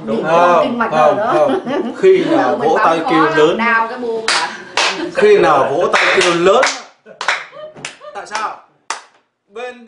[0.05, 0.23] đúng.
[0.23, 1.33] không, mạch không, đó.
[1.33, 1.93] không.
[1.97, 3.57] khi nào vỗ tay kêu lớn
[5.15, 6.61] khi nào vỗ tay kêu lớn
[8.13, 8.59] tại sao
[9.59, 9.85] Ờ, bên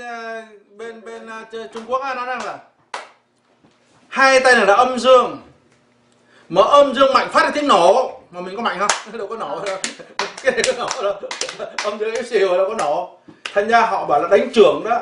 [1.05, 2.57] bên ờ, bên Trung Quốc á, nó đang là
[4.07, 5.41] hai tay này là âm dương.
[6.49, 8.19] Mà âm dương mạnh phát ra tiếng nổ.
[8.31, 8.89] Mà mình có mạnh không?
[9.17, 9.77] Đâu có nổ đâu.
[10.43, 11.13] Cái này có nổ đâu.
[11.83, 13.17] Âm dương yếu xìu đâu có nổ.
[13.53, 14.99] Thành ra họ bảo là đánh trưởng đó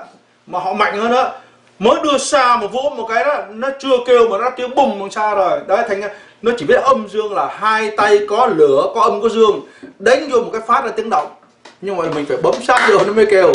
[0.48, 1.32] mà họ mạnh hơn đó.
[1.80, 5.00] Mới đưa xa một vỗ một cái đó nó chưa kêu mà nó tiếng bùng
[5.00, 5.60] bằng xa rồi.
[5.68, 6.10] Đấy thành ra
[6.42, 9.62] nó chỉ biết âm dương là hai tay có lửa có âm có dương.
[10.00, 11.39] Đánh vô một cái phát ra tiếng động
[11.82, 13.54] nhưng mà mình phải bấm sát rồi nó mới kêu.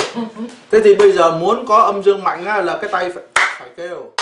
[0.70, 3.22] Thế thì bây giờ muốn có âm dương mạnh á, là cái tay phải,
[3.59, 4.12] phải kêu.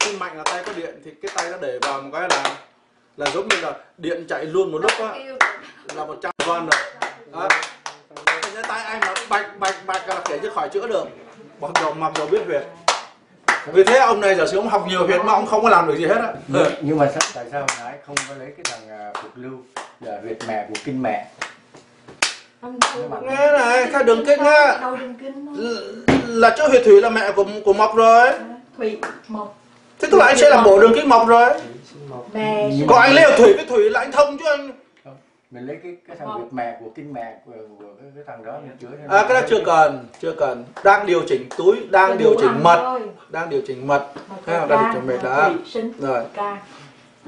[0.00, 2.56] Khi mạnh là tay có điện thì cái tay nó để vào một cái là
[3.16, 5.08] là giống như là điện chạy luôn một lúc á.
[5.94, 6.80] Là một trăm con rồi.
[7.32, 7.48] Đó.
[8.54, 11.04] Cái tay ai mà bạch bạch bạch là kể chứ khỏi chữa được.
[11.60, 12.62] Mặc dù mặc dù biết huyệt
[13.72, 15.86] vì thế ông này giả sử ông học nhiều huyệt mà ông không có làm
[15.86, 16.32] được gì hết á.
[16.48, 19.52] Nhưng, nhưng mà tại sao hồi nãy không có lấy cái thằng à, phục lưu
[20.00, 21.26] là huyệt mẹ của kinh mẹ?
[23.22, 24.90] Nghe này theo đường kinh á.
[26.26, 28.30] Là chỗ huyệt thủy là mẹ của của mộc rồi.
[28.76, 28.98] Thủy
[29.28, 29.58] mộc.
[29.98, 31.50] Thế tức là anh sẽ làm bổ đường kinh mộc rồi.
[32.88, 34.70] Còn anh lấy thủy với thủy là anh thông chứ anh.
[35.50, 38.44] Mình lấy cái cái thằng huyệt mẹ của kinh mẹ của, của cái, cái thằng
[38.44, 40.64] đó mình chữa à cái đó chưa cần chưa cần.
[40.84, 43.00] Đang điều chỉnh túi đang điều chỉnh mật.
[43.28, 44.06] đang điều chỉnh mật.
[44.46, 45.50] Đang điều chỉnh mệt đã.
[46.00, 46.24] Rồi.
[46.34, 46.58] Ca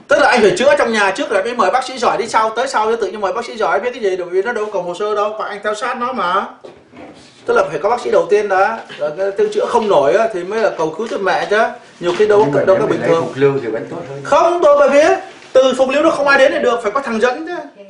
[0.08, 2.26] tức là anh phải chữa trong nhà trước rồi mới mời bác sĩ giỏi đi
[2.26, 4.52] sau tới sau tự nhiên mời bác sĩ giỏi biết cái gì bởi vì nó
[4.52, 6.46] đâu có hồ sơ đâu và anh theo sát nó mà.
[7.46, 10.28] Tức là phải có bác sĩ đầu tiên đã rồi tiêu chữa không nổi á,
[10.34, 11.62] thì mới là cầu cứu cho mẹ chứ.
[12.00, 13.24] Nhiều khi đâu mà có đâu có bình thường.
[13.26, 14.20] cục lưu thì vẫn tốt hơn.
[14.24, 15.14] Không tôi bởi vì
[15.52, 17.84] từ phục liễu nó không ai đến để được phải có thằng dẫn chứ.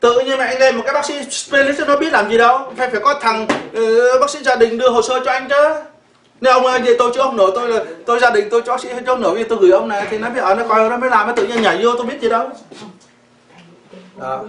[0.00, 2.58] Tự nhiên mà anh lên một cái bác sĩ specialist nó biết làm gì đâu
[2.76, 5.74] phải phải có thằng ờ, bác sĩ gia đình đưa hồ sơ cho anh chứ
[6.40, 8.88] nếu ông ơi, tôi chứ ông nổi tôi là tôi gia đình tôi cho sĩ
[9.06, 11.10] cho ông nổi tôi gửi ông này thì nó biết ở nó coi nó mới
[11.10, 12.48] làm nó tự nhiên nhảy vô tôi biết gì đâu.
[14.16, 14.44] Đó.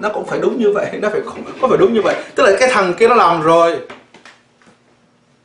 [0.00, 2.16] nó cũng phải đúng như vậy nó phải không có phải đúng như vậy.
[2.34, 3.76] Tức là cái thằng kia nó làm rồi.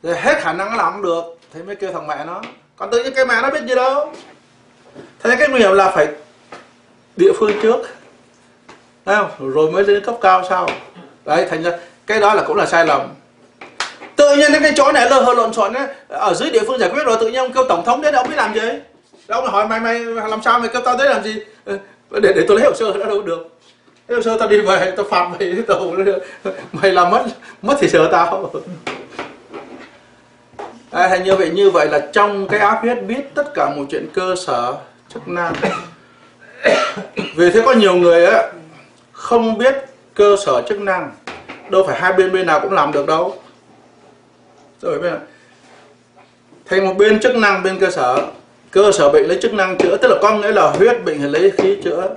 [0.02, 2.42] Rồi hết khả năng nó làm không được thì mới kêu thằng mẹ nó.
[2.76, 4.12] Còn tự nhiên cái mẹ nó biết gì đâu.
[5.22, 6.08] Thế cái nguy hiểm là phải
[7.16, 7.80] địa phương trước.
[9.04, 9.52] Thấy không?
[9.52, 10.68] rồi mới lên cấp cao sau.
[11.24, 11.70] Đấy thành ra
[12.06, 13.00] cái đó là cũng là sai lầm
[14.18, 15.74] tự nhiên cái chỗ này lơ hờ lộn xộn
[16.08, 18.28] ở dưới địa phương giải quyết rồi tự nhiên ông kêu tổng thống đến ông
[18.28, 18.60] biết làm gì?
[19.28, 21.36] Ông hỏi mày mày làm sao mày kêu tao tới làm gì?
[21.64, 21.78] Ờ,
[22.10, 23.48] để để tôi lấy hồ sơ nó đâu được.
[24.08, 25.92] Lấy hồ sơ tao đi về tao phạt mày tao
[26.72, 27.24] mày làm mất
[27.62, 28.50] mất thì sợ tao.
[30.90, 33.84] À, hay như vậy như vậy là trong cái áp huyết biết tất cả một
[33.90, 34.74] chuyện cơ sở
[35.14, 35.52] chức năng.
[37.36, 38.42] Vì thế có nhiều người á
[39.12, 39.74] không biết
[40.14, 41.10] cơ sở chức năng
[41.70, 43.36] đâu phải hai bên bên nào cũng làm được đâu
[44.80, 45.14] rồi bên
[46.66, 48.26] thành một bên chức năng bên cơ sở.
[48.70, 51.28] Cơ sở bệnh lấy chức năng chữa, tức là con nghĩa là huyết bệnh thì
[51.28, 52.14] lấy khí chữa.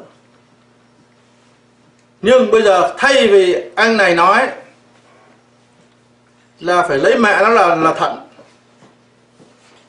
[2.21, 4.49] Nhưng bây giờ thay vì anh này nói
[6.59, 8.27] là phải lấy mẹ nó là là thận.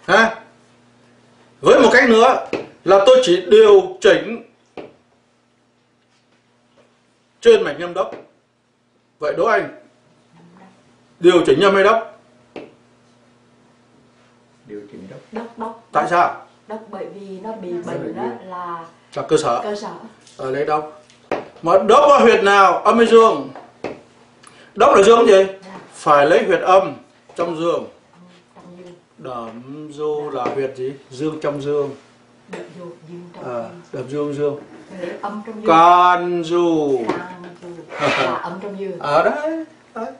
[0.06, 0.40] Ha?
[1.60, 2.46] Với một cách nữa
[2.84, 4.42] là tôi chỉ điều chỉnh
[7.40, 8.14] trên mạch nhâm đốc.
[9.18, 9.68] Vậy đố anh,
[11.20, 12.21] điều chỉnh nhâm hay đốc?
[14.72, 16.46] Điều chỉnh đốc đốc đốc tại sao?
[16.68, 19.60] Đốc bởi vì nó bị bệnh đó là là cơ sở.
[19.62, 19.94] Cơ sở.
[20.36, 21.02] Ở đây đốc
[21.62, 22.78] mà đốc có huyệt nào?
[22.78, 23.50] Âm hay dương?
[24.74, 25.46] Đốc là dương gì?
[25.92, 26.94] Phải lấy huyệt âm
[27.36, 27.84] trong dương.
[28.78, 28.94] Dương.
[29.18, 30.92] Đẩm du là huyệt gì?
[31.10, 31.90] Dương trong dương.
[32.52, 32.60] À,
[33.44, 33.70] dương.
[33.92, 34.34] đẩm dương.
[34.34, 34.60] Dương
[35.00, 35.66] lấy âm trong dương.
[35.66, 36.98] Can du
[38.00, 38.98] là âm trong dương.
[38.98, 39.64] Ở đấy
[39.94, 40.12] đấy.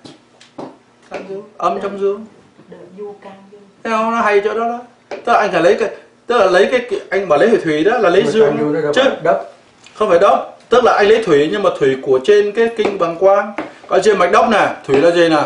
[1.10, 2.26] Can du âm trong dương.
[2.68, 3.41] đệm vô can dương
[3.84, 4.10] Thấy không?
[4.10, 4.80] nó hay chỗ đó đó.
[5.08, 5.90] Tức là anh phải lấy cái
[6.26, 8.56] tức là lấy cái anh bảo lấy huyệt thủy đó là lấy dương
[8.94, 9.54] chứ đốc.
[9.94, 10.58] không phải đốc.
[10.68, 13.52] Tức là anh lấy thủy nhưng mà thủy của trên cái kinh bằng quang
[13.86, 14.76] còn trên mạch đốc nè.
[14.86, 15.42] Thủy là gì nè?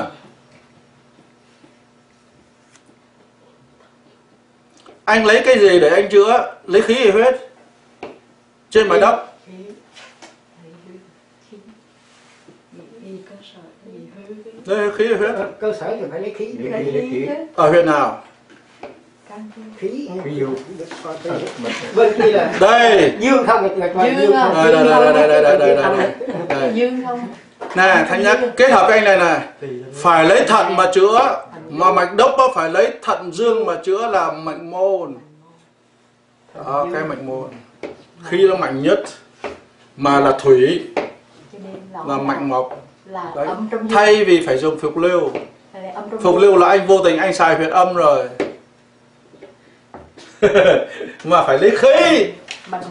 [5.05, 6.55] Anh lấy cái gì để anh chữa?
[6.67, 7.35] Lấy khí hay huyết
[8.71, 9.53] trên mạch đốc khí
[10.63, 10.95] lấy hư
[11.51, 11.57] khí
[13.03, 13.99] vì cơ sở vì
[14.67, 15.31] đây khí huyết.
[15.31, 16.53] Cơ- cơ sở thì phải lấy khí.
[16.59, 18.23] Lấy khí, ở huyệt nào?
[19.79, 20.09] Khí.
[20.25, 20.49] Ví dụ.
[21.05, 23.13] Coi tôi- mình bên kia là đây.
[23.21, 25.77] Dương không Dương không đây đây đây đây đây đây đây đây
[26.49, 26.73] đây.
[26.75, 27.21] Dương không
[27.77, 29.41] nè thanh nhắc kết hợp cái anh này này.
[29.95, 31.43] Phải lấy thận mà chữa.
[31.69, 35.15] Mà mạch đốc nó phải lấy thận dương mà chữa là mạch môn.
[36.55, 37.49] Đó cái mạch môn.
[38.25, 39.01] Khi nó mạnh nhất
[39.97, 40.83] mà là thủy
[42.07, 43.47] là mạnh mộc là Đấy.
[43.47, 43.97] âm trong dương.
[43.97, 45.31] Thay vì phải dùng phục lưu.
[45.75, 48.29] Là phục lưu là anh vô tình anh xài huyệt âm rồi.
[51.25, 52.27] Mà phải lấy khí.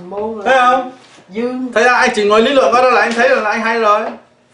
[0.05, 0.91] Môn thấy là không?
[1.30, 1.72] Dương.
[1.74, 4.01] Thấy ra anh chỉ nói lý luận đó là anh thấy là anh hay rồi.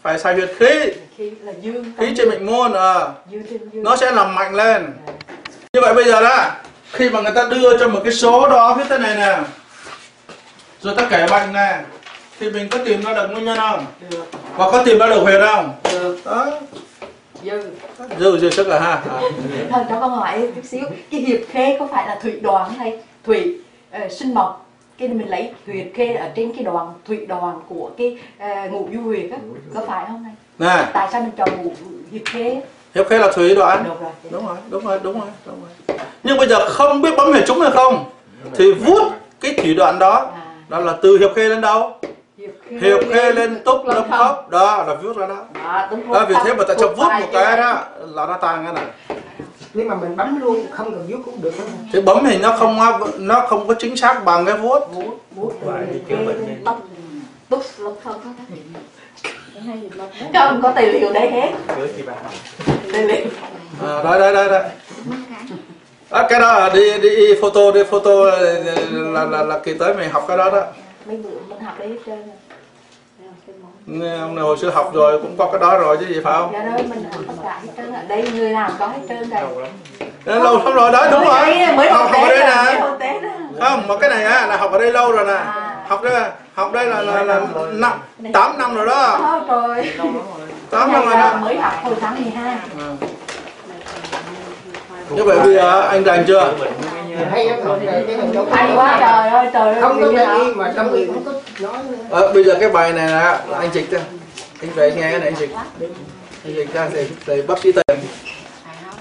[0.02, 0.92] Phải xài huyệt khí.
[1.16, 3.08] Khí là dương khí trên mạch môn à.
[3.30, 3.82] Dương trên dương.
[3.84, 4.92] Nó sẽ làm mạnh lên.
[5.72, 6.50] Như vậy bây giờ đó
[6.92, 9.38] khi mà người ta đưa cho một cái số đó viết thế này nè.
[10.80, 11.80] Rồi ta kể bệnh nè
[12.42, 13.86] thì mình có tìm ra được nguyên nhân không?
[14.10, 14.24] Được.
[14.56, 15.72] Hoặc có tìm ra được huyệt không?
[15.92, 16.18] Được.
[16.24, 16.46] Đó.
[17.44, 17.62] Dư.
[18.18, 18.90] Dư dư sức là ha.
[19.10, 19.20] À.
[19.70, 20.84] thần cho con hỏi chút xíu.
[21.10, 23.58] Cái hiệp khê có phải là thủy đoàn hay thủy
[23.90, 24.68] ờ, sinh mộc?
[24.98, 28.88] Cái mình lấy huyệt khê ở trên cái đoàn thủy đoàn của cái ờ, ngũ
[28.94, 29.38] du huyệt á
[29.74, 30.90] có phải không này nè.
[30.92, 31.72] Tại sao mình chọn ngũ
[32.12, 32.62] hiệp khê
[32.94, 34.10] hiệp khê là thủy đoạn được rồi.
[34.30, 35.98] Đúng rồi đúng rồi đúng rồi đúng rồi.
[36.22, 38.04] Nhưng bây giờ không biết bấm huyệt trúng hay không
[38.54, 40.30] thì vút cái thủy đoạn đó.
[40.34, 41.92] À, đó là từ hiệp khê lên đâu
[42.80, 45.44] hiệp khê, lên túc lâm thấp đó là vút ra đó.
[45.64, 48.64] Đó, đúng đó vì thế mà ta Thuộc vút một cái đó là nó tan
[48.64, 49.18] cái này.
[49.74, 51.54] Nếu mà mình bấm luôn không cần vuốt cũng được
[51.92, 52.78] thì bấm thì nó không
[53.18, 54.80] nó không có chính xác bằng cái vuốt.
[54.92, 55.52] Vuốt vuốt
[56.64, 56.82] tóc
[57.48, 58.14] túc lâm thấp
[60.32, 61.50] không có tài liệu đây hết.
[62.92, 63.26] Tài liệu.
[63.86, 64.62] À, đây đây đây đây.
[66.10, 68.52] À, cái đó đi đi photo đi photo là
[68.90, 70.62] là, là, là kỳ tới mày học cái đó đó
[71.06, 72.22] mấy bữa mình học đấy hết trơn
[73.86, 74.10] rồi.
[74.20, 76.50] Ông này hồi xưa học rồi cũng có cái đó rồi chứ gì phải không?
[76.52, 79.30] Dạ đó mình học tất cả hết trơn ở đây người nào có hết trơn
[79.30, 79.42] đây
[80.24, 81.42] lâu lâu lắm rồi đó đúng rồi.
[81.46, 82.80] Đấy, mới học, học ở đây nè.
[83.60, 85.32] không mà cái này á là học ở đây lâu rồi nè.
[85.32, 85.84] À.
[85.88, 87.40] học đây học đây là là, là
[87.72, 87.92] năm
[88.32, 89.18] tám năm rồi đó.
[89.48, 89.92] Trời
[90.70, 91.38] tám năm rồi đó.
[91.40, 92.58] mới học hồi tháng 12 À.
[95.10, 96.52] như vậy bây giờ anh rành chưa
[97.18, 97.78] Mình hay lắm rồi
[98.34, 100.38] có- hay quá trời ơi trời ơi không có đó.
[100.44, 101.78] gì mà trong miệng không có nói.
[102.10, 104.00] Ờ, bây giờ cái bài này là, anh dịch ra
[104.60, 105.50] anh về nghe cái này anh dịch
[106.44, 107.98] anh dịch ra thì, thì bắp chí tiền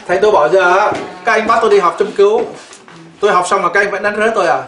[0.07, 0.91] thầy tôi bảo giờ
[1.25, 2.41] các anh bắt tôi đi học châm cứu.
[3.19, 4.63] Tôi học xong mà các anh vẫn đánh rớt tôi à?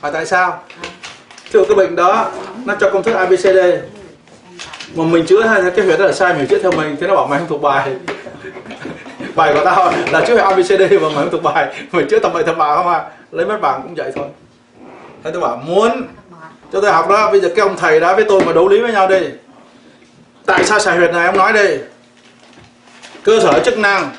[0.00, 0.62] Hỏi tại sao?
[1.52, 2.30] Dụ cái bệnh đó
[2.64, 3.58] nó cho công thức abcd
[4.94, 7.16] mà mình chữa hai cái huyệt đó là sai mình chữa theo mình thế nó
[7.16, 7.90] bảo mày không thuộc bài
[9.34, 9.92] bài của tao.
[10.12, 11.74] Là chữa huyệt abcd và mày không thuộc bài.
[11.92, 13.04] Mày chữa tầm bậy tầm bạ không à?
[13.30, 14.26] Lấy mất bảng cũng vậy thôi.
[15.24, 16.02] Thế tôi bảo, muốn
[16.72, 18.80] cho tôi học đó, bây giờ cái ông thầy đó với tôi mà đấu lý
[18.80, 19.20] với nhau đi.
[20.46, 21.78] Tại sao xài huyệt này ông nói đi?
[23.22, 24.10] Cơ sở chức năng,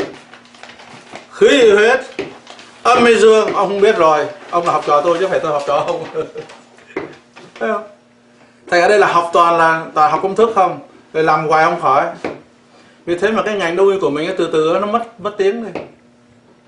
[1.31, 1.99] khí huyết,
[2.83, 4.25] âm hay dương, ông không biết rồi.
[4.49, 6.03] Ông là học trò tôi chứ phải tôi học trò ông.
[7.59, 7.83] Thấy không?
[8.69, 10.79] Thầy ở đây là học toàn là, toàn học công thức không?
[11.13, 12.05] Rồi làm hoài không khỏi
[13.05, 15.63] vì thế mà cái ngành đông y của mình từ từ nó mất mất tiếng
[15.63, 15.81] đi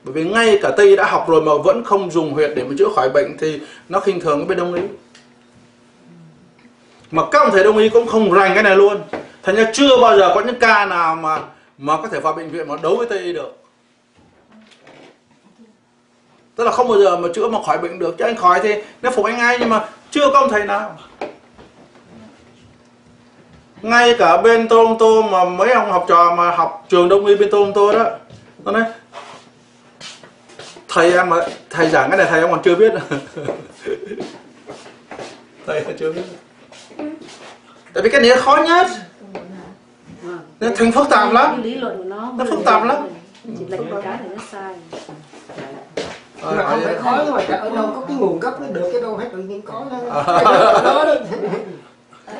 [0.03, 2.75] bởi vì ngay cả tây đã học rồi mà vẫn không dùng huyệt để mà
[2.77, 3.59] chữa khỏi bệnh thì
[3.89, 4.81] nó khinh thường cái bên đông y.
[7.11, 8.97] Mà các ông thầy đông y cũng không rành cái này luôn.
[9.43, 11.39] Thành ra chưa bao giờ có những ca nào mà
[11.77, 13.57] mà có thể vào bệnh viện mà đấu với tây y được.
[16.55, 18.15] Tức là không bao giờ mà chữa mà khỏi bệnh được.
[18.17, 20.99] Chứ anh khỏi thì nó phục anh ngay nhưng mà chưa có ông thầy nào
[23.81, 27.51] ngay cả bên Toronto mà mấy ông học trò mà học trường đông y bên
[27.51, 28.05] Toronto đó.
[28.63, 28.83] Nó nói
[30.89, 31.35] thầy em mà
[31.69, 32.93] thầy giảng cái này thầy em còn chưa biết.
[35.67, 36.21] Thầy em chưa biết.
[37.93, 38.87] Tại vì cái này khó nhất.
[40.59, 41.61] Nó thành phức tạp lắm.
[41.63, 42.97] Lý luận của nó Nó phức tạp lắm.
[43.43, 44.75] chỉ lệch một cái thì nó sai.
[46.41, 49.01] Ờ, mà không phải khó mà ở đâu có cái nguồn gốc nó được cái
[49.01, 49.97] đâu phải tự nhiên có nó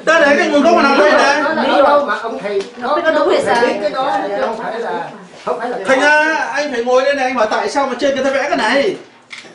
[0.05, 2.99] Đây này cái nguồn gốc mà nằm đây là ở đâu mà ông thầy Nó
[3.03, 3.77] có đúng hay sai.
[3.81, 5.09] cái đó chứ không phải là
[5.45, 7.93] không phải là thành ra anh phải ngồi đây này anh hỏi tại sao mà
[7.99, 8.95] trên người ta vẽ cái này?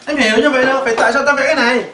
[0.06, 1.84] Anh hiểu như vậy đâu phải tại sao ta vẽ cái này?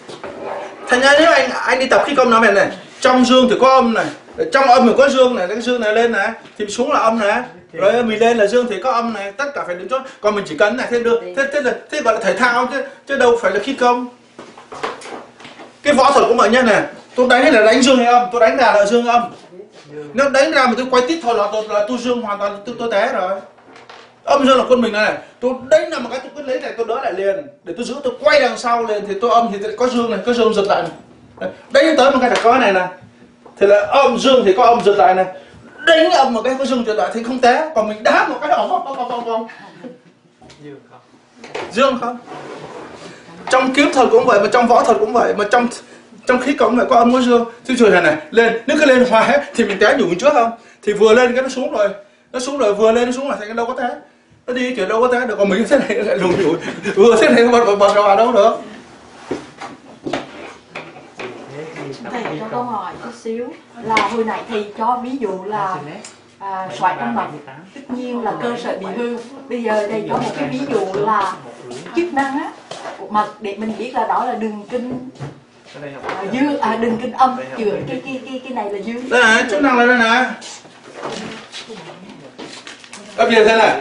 [0.89, 2.69] Thành ra nếu anh anh đi tập khí công nó này này
[3.01, 4.07] trong dương thì có âm này
[4.53, 6.29] trong âm thì có dương này cái dương này lên này
[6.59, 7.43] thì xuống là âm này.
[7.73, 10.03] Rồi mình lên là dương thì có âm này tất cả phải đứng chốt.
[10.21, 11.21] Còn mình chỉ cần này thế được.
[11.37, 14.09] Thế thế là thế gọi là thể thao chứ chứ đâu phải là khí công.
[15.83, 16.83] Cái võ thuật cũng vậy nhá này
[17.19, 18.29] tôi đánh là đánh dương hay âm?
[18.33, 19.23] Tôi đánh là là dương âm.
[20.15, 22.59] Nếu đánh ra mà tôi quay tít thôi là tôi là tôi dương hoàn toàn,
[22.67, 23.41] tôi tôi té rồi.
[24.25, 25.13] Âm dương là quân mình này.
[25.41, 27.47] Tôi đánh là một cái tôi cứ lấy này, tôi đỡ lại liền.
[27.65, 30.21] Để tôi giữ, tôi quay đằng sau lên thì tôi âm thì có dương này,
[30.27, 31.51] có dương giật lại này.
[31.71, 32.89] Đánh tới một cái là có này này.
[33.61, 35.27] Thì là âm dương thì có âm giật lại này.
[35.87, 37.71] Đánh âm một cái có dương giật lại thì không té.
[37.75, 39.47] Còn mình đá một cái đó không không không không không
[41.73, 42.19] dương không?
[43.51, 45.69] Trong kiếm thuật cũng vậy, mà trong võ thuật cũng vậy, mà trong
[46.29, 48.85] trong khí cộng lại có âm có dương thì trời này này lên nếu cứ
[48.85, 50.51] lên hoài thì mình té nhủ trước không?
[50.83, 51.89] Thì vừa lên cái nó xuống rồi
[52.33, 53.89] nó xuống rồi vừa lên nó xuống là thành cái đâu có té.
[54.47, 56.57] Nó đi chuyện đâu có té được còn mình thế này lại lùi nhủi.
[56.95, 58.57] Vừa thế này bật bật bật vào đâu được?
[62.11, 63.49] Thầy cho câu hỏi chút xíu.
[63.83, 65.77] Là hồi nãy thầy cho ví dụ là
[66.39, 67.27] à, xoài trong mật
[67.75, 69.19] tất nhiên là cơ sở bị hư.
[69.49, 71.35] Bây giờ thầy cho một cái ví dụ là
[71.97, 72.53] chức năng á
[72.99, 75.09] của mật để mình biết là đó là đường kinh
[75.75, 79.23] à, dư à đường kinh âm chữa cái cái cái cái này là dư đây
[79.23, 80.27] này chức năng là đây này.
[83.17, 83.81] Bây giờ thế này.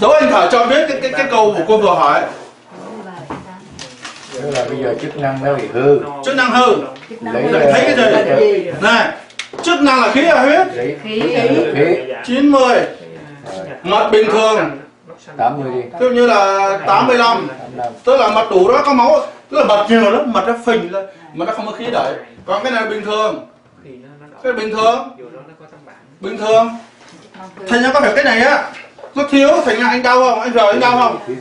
[0.00, 2.22] Đố anh Thảo cho biết cái cái, cái câu của cô vừa hỏi.
[4.34, 6.00] Tức là bây giờ chức năng nó bị hư.
[6.24, 6.76] Chức năng hư.
[7.20, 8.70] Lấy là- thấy cái gì?
[8.80, 9.12] Này
[9.62, 10.76] Chức năng là khí là huyết?
[10.76, 11.22] Lấy khí.
[11.74, 11.84] khí.
[12.24, 12.78] 90
[13.82, 14.70] Mật bình thường.
[15.36, 15.80] 80 đi.
[15.80, 19.20] Ví dụ như là 85 85 Tức là mật đủ đó có máu
[19.54, 22.14] Tức là mật nhiều lắm Mật nó phình lên Mà nó không có khí đẩy
[22.46, 23.46] Còn cái này bình thường.
[23.84, 24.38] Thì nó nó đỏ.
[24.42, 25.08] Cái này bình thường.
[26.20, 26.68] Bình thường.
[27.68, 28.72] Thành ra có phải cái này á?
[29.14, 30.40] Nó thiếu Thành ra anh đau không?
[30.40, 31.36] Anh rời anh đau không?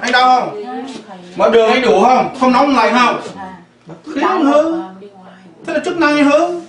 [0.00, 0.62] Anh đau không?
[1.36, 2.36] Mà đường anh đủ không?
[2.40, 3.20] Không nóng lạnh không?
[4.14, 4.82] Khí anh hư
[5.66, 6.60] Thế là chức năng anh hư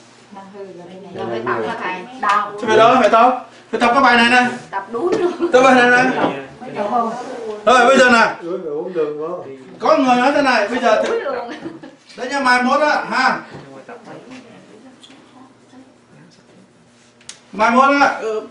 [1.17, 1.41] phải
[2.67, 4.45] Thế đó phải tập Phải tập cái bài này này.
[4.71, 5.51] Tập đúng luôn.
[5.51, 6.05] Tập bài này này
[7.65, 8.35] Rồi bây giờ này.
[9.79, 11.09] Có người nói thế này Bây giờ thì
[12.17, 13.39] Đấy nha mai mốt á ha.
[17.51, 18.17] Mai mốt á.
[18.21, 18.41] Ừ,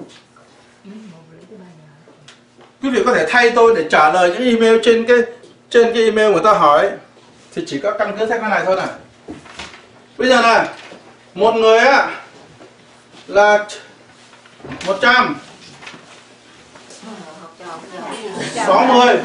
[2.83, 5.19] Quý vị có thể thay tôi để trả lời những email trên cái
[5.71, 6.91] trên cái email người ta hỏi.
[7.55, 8.87] Thì chỉ có căn cứ theo cái này thôi này.
[10.19, 10.69] Bây giờ này,
[11.35, 12.11] một người á
[13.27, 13.67] là
[14.87, 15.37] 100
[18.55, 19.17] 60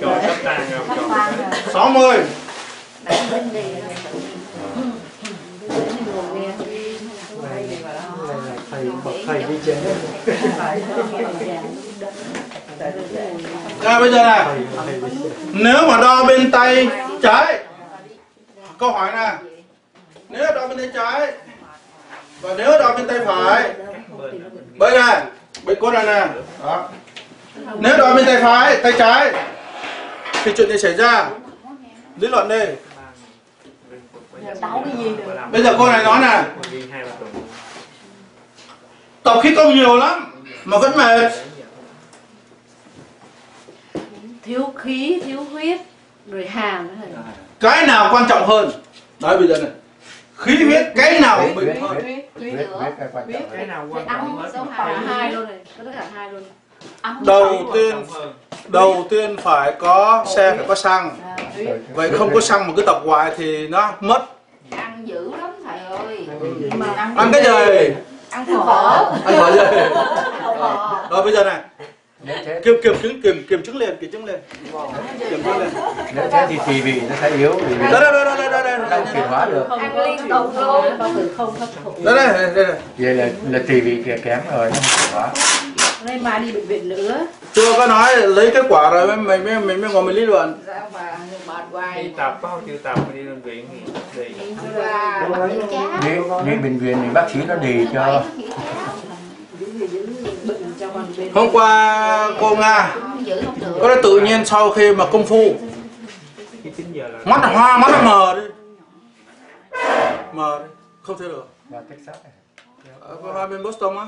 [0.00, 1.58] rồi sắp tan rồi Sắp rồi tan rồi.
[1.72, 2.16] 60
[8.70, 9.76] thầy bậc thầy đi chơi
[13.82, 14.46] Rồi bây giờ này,
[15.52, 16.88] nếu mà đo bên tay
[17.22, 17.58] trái
[18.78, 19.32] Câu hỏi nè.
[20.28, 21.32] Nếu đo bên tay trái
[22.40, 23.70] Và nếu đo bên tay phải
[24.78, 25.22] Bây này
[25.62, 26.26] Bên cốt này nè
[26.62, 26.88] Đó.
[27.78, 29.32] Nếu đo bên tay phải, tay trái.
[30.44, 31.30] Thì chuyện gì xảy ra.
[32.20, 32.64] Lý luận đi.
[35.52, 36.44] Bây giờ cô này nói nè.
[39.22, 40.32] Tập khí công nhiều lắm
[40.64, 41.32] Mà vẫn mệt.
[44.42, 45.80] Thiếu khí thiếu huyết
[46.26, 47.08] rồi thầy
[47.60, 48.70] Cái nào quan trọng hơn?
[49.20, 49.70] Đấy bây giờ này
[50.36, 52.22] Khí huyết cái nào bình hơn cái
[52.72, 55.58] quan trọng cái hơn nào Thầy quan trọng ăn hết sống cả hai luôn này
[55.78, 56.42] có tất cả hai luôn.
[57.02, 58.34] Ấm Đầu tiên trọng hơn
[58.68, 61.10] Đầu tiên phải có xe phải có xăng.
[61.54, 61.80] Huyết.
[61.94, 64.22] Vậy không có xăng mà cứ tập hoài thì nó mất.
[64.70, 66.26] Ăn dữ lắm thầy ơi.
[67.16, 67.94] Ăn cái gì?
[68.30, 69.12] ăn phở.
[69.24, 69.80] Ăn phở gì?
[71.10, 71.60] Rồi bây giờ này
[72.26, 74.40] nếu thế Kiểm kiểm chứng kiểm kiểm chứng liền kiểm chứng liền
[75.30, 75.70] Kiểm chứng liền
[76.14, 78.78] nếu thế thì tỳ vị nó sẽ yếu vì Đây đây đây đây đây đây
[78.90, 80.84] không chuyển hóa được ăn liên tục luôn
[81.36, 84.70] không hấp thụ đây đây đây đây vậy là là tỳ vị kìa kém rồi
[84.70, 85.28] nó không chuyển hóa
[86.04, 87.26] Nay mai đi bệnh viện nữa.
[87.52, 90.26] chưa có nói lấy kết quả rồi mới mình mới mình mới ngồi mình lý
[90.26, 91.00] luận Dạ bà
[91.46, 92.12] mệt đi hoài.
[92.16, 93.66] tập bao nhiêu tập đi đơn viện
[94.16, 95.28] thì đi Dạ.
[96.04, 96.10] Đi,
[96.50, 98.22] đi bệnh viện thì bác sĩ nó đề cho
[101.34, 102.96] Hôm qua cô nga
[103.80, 105.54] có nói tự nhiên sau khi mà công phu.
[107.24, 108.46] Mắt là hoa, mắt là mờ đi.
[110.32, 110.64] Mờ đi,
[111.02, 111.48] không thấy được.
[111.70, 112.32] Và này.
[113.22, 114.06] ở hai bên Boston á.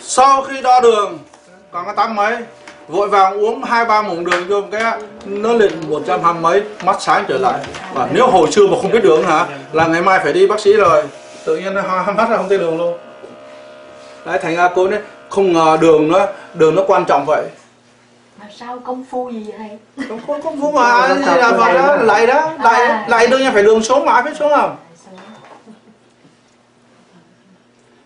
[0.00, 1.18] Sau khi đo đường,
[1.72, 2.36] còn có tám mấy.
[2.88, 6.62] Vội vàng uống hai, ba muỗng đường vô cái nó lên một trăm hai mấy,
[6.84, 7.60] mắt sáng trở lại.
[7.94, 10.60] Và nếu hồi xưa mà không biết đường hả, là ngày mai phải đi bác
[10.60, 11.02] sĩ rồi.
[11.44, 12.98] Tự nhiên nó hoa, mắt là không thấy đường luôn
[14.26, 17.44] đấy thành ra cô đấy không ngờ đường nó đường nó quan trọng vậy.
[18.40, 21.96] Mà sao công phu gì hay không không không không mà gì là vậy đó
[21.96, 24.76] lại đó lại lại đương nhiên phải đường xuống mãi phải xuống không?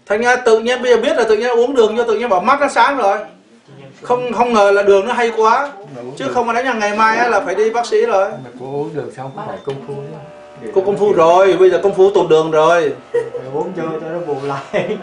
[0.07, 2.29] Thành ra tự nhiên bây giờ biết là tự nhiên uống đường cho tự nhiên
[2.29, 3.19] bảo mắt nó sáng rồi.
[4.03, 6.97] Không không ngờ là đường nó hay quá Mà chứ không có đánh là ngày
[6.97, 8.31] mai á là phải đi bác sĩ rồi.
[8.31, 9.95] Mà cô uống được xong phải công phu
[10.75, 12.95] cô công phu rồi bây giờ công phu tụt đường rồi.
[13.13, 14.97] Phải uống vô cho nó bù lại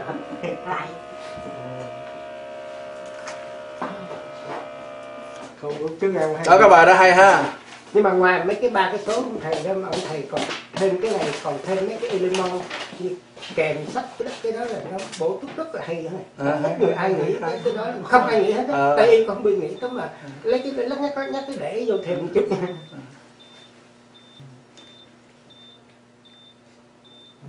[5.61, 7.53] không uống thức ăn hay đó các bạn đã hay ha.
[7.93, 10.41] Nhưng mà ngoài mấy cái ba cái số ông thầy đó mà ông thầy còn
[10.73, 12.61] thêm cái này còn thêm mấy cái element
[12.99, 13.09] như
[13.55, 16.51] kèm sách cái đó, cái đó là nó bổ túc rất là hay đó này.
[16.53, 16.59] À.
[16.63, 18.77] ít người ai nghĩ tới cái đó không ai nghĩ hết á.
[18.77, 18.93] À.
[18.97, 20.09] tây y còn bị nghĩ tới mà.
[20.43, 22.47] Lấy cái lắc nhắc nhắc cái để vô thêm một chút.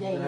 [0.01, 0.19] Vậy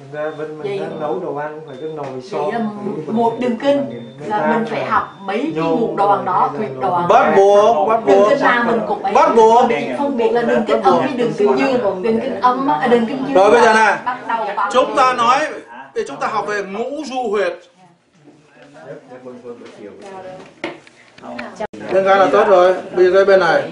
[0.00, 2.06] Thành ra bên Vậy- mình nó nấu đồ ăn phải cái nồi
[2.52, 2.58] là
[3.06, 3.84] một đường kinh
[4.26, 8.18] là mình phải học mấy cái ngũ đoàn đó thuyệt đoàn bắt buộc bắt đường
[8.18, 9.64] buộc kinh nào mình cũng ấy Bắt buộc.
[9.98, 13.06] phân biệt là đường kinh âm với đường kinh dương đường kinh âm à, đường
[13.06, 15.38] kinh dương Rồi bây giờ là này, chúng ta nói
[15.94, 17.52] để chúng ta học về ngũ du huyệt.
[19.80, 19.90] Chiều.
[21.92, 23.62] nên cái là tốt rồi bây giờ cái bên này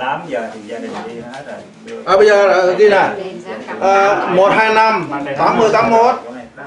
[0.00, 2.02] 8 giờ thì gia đình đi hết rồi.
[2.06, 3.10] À, bây giờ là ghi này
[3.80, 6.14] à, một hai năm tám mươi tám mốt.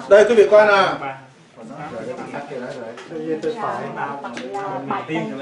[0.09, 0.87] Đây quý vị coi nè
[1.91, 3.37] Rồi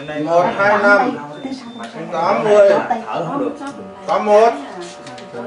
[0.08, 0.24] rồi.
[0.24, 1.18] Một hai năm
[2.12, 2.72] tám mươi
[4.08, 4.26] tám
[5.34, 5.44] Rồi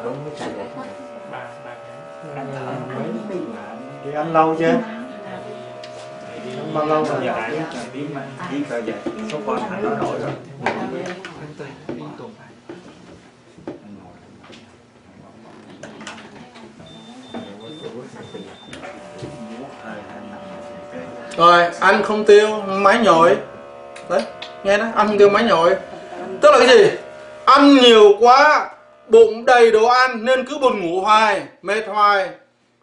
[1.31, 1.71] ba ba
[4.05, 4.79] thì ăn lâu chưa
[6.75, 7.21] bao lâu rồi
[7.93, 8.23] tiếng mà
[8.71, 8.93] sao giờ
[9.33, 10.31] số con nó nổi rồi
[21.37, 23.37] rồi ăn không tiêu máy nhồi.
[24.09, 24.23] Đấy
[24.65, 25.77] nghe đó ăn không tiêu máy nhồi.
[26.41, 26.91] Tức là cái gì?
[27.45, 28.71] Ăn nhiều quá
[29.09, 32.29] bụng đầy đồ ăn nên cứ buồn ngủ hoài mệt hoài.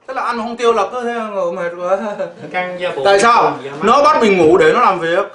[0.07, 1.97] Tức là ăn không tiêu là cứ thế ngủ mệt quá.
[2.51, 3.57] Căng da bụng tại sao?
[3.81, 5.25] nó bắt mình ngủ để nó làm việc.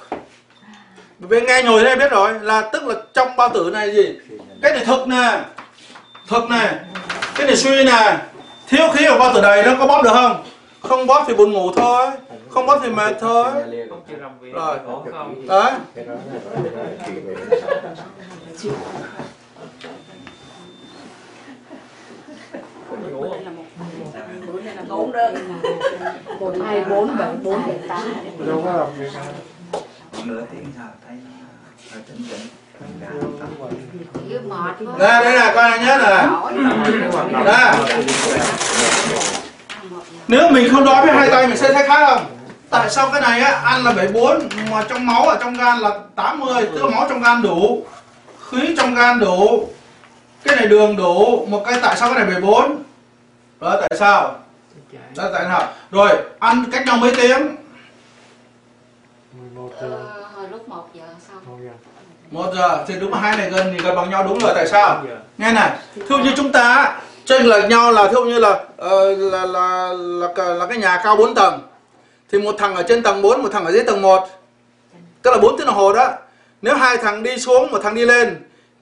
[1.19, 4.15] Bên nghe nhồi thế biết rồi là tức là trong bao tử này gì?
[4.61, 5.39] Cái này thực nè
[6.27, 6.75] thực này
[7.35, 8.17] cái này suy nè.
[8.67, 10.43] Thiếu khí ở bao tử đầy nó có bóp được không?
[10.81, 12.07] Không bóp thì buồn ngủ thôi
[12.57, 13.51] không bóp thì mệt thôi.
[13.89, 14.79] Không Rồi.
[14.85, 15.45] không?
[15.47, 15.77] Đấy không
[24.89, 25.35] bốn đơn.
[26.39, 28.01] Một hai bốn bảy bốn bảy tám.
[28.65, 29.11] làm việc
[30.25, 31.17] nửa tiếng sau thấy
[31.93, 32.17] nó tỉnh
[34.23, 34.49] tỉnh
[34.99, 36.27] nè đây là coi nè nè
[40.27, 42.36] nếu mình không đói với hai tay mình sẽ thấy khác không
[42.69, 45.99] tại sao cái này á ăn là 74 mà trong máu ở trong gan là
[46.15, 47.85] 80 tức là máu trong gan đủ
[48.49, 49.67] khí trong gan đủ
[50.43, 52.83] cái này đường đủ một cái tại sao cái này 74
[53.59, 54.35] đó tại sao?
[55.15, 55.67] Đó tại sao?
[55.91, 57.55] Rồi ăn cách nhau mấy tiếng?
[59.33, 59.87] 11 giờ.
[59.89, 60.69] Ờ, hồi lúc
[62.31, 64.67] 1 giờ thì đúng là hai này gần thì gần bằng nhau đúng rồi tại
[64.67, 65.03] sao?
[65.37, 65.71] Nghe này
[66.09, 66.95] dụ như chúng ta
[67.25, 71.01] chênh lệch nhau là dụ như là ờ, là, là là là là cái nhà
[71.03, 71.59] cao 4 tầng
[72.31, 74.27] thì một thằng ở trên tầng 4 một thằng ở dưới tầng 1
[75.21, 76.13] tức là 4 tiếng đồng hồ đó.
[76.61, 78.35] Nếu hai thằng đi xuống, một thằng đi lên,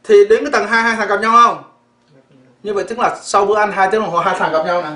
[0.03, 1.63] thì đến cái tầng 2 hai thằng gặp nhau không?
[2.63, 4.81] Như vậy tức là sau bữa ăn hai tiếng đồng hồ, hai thằng gặp nhau
[4.81, 4.89] nè.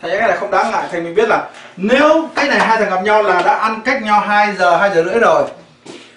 [0.00, 0.88] Thầy cái này không đáng ngại.
[0.90, 4.02] Thầy mình biết là nếu cái này hai thằng gặp nhau là đã ăn cách
[4.02, 5.44] nhau 2 giờ 2 giờ rưỡi rồi.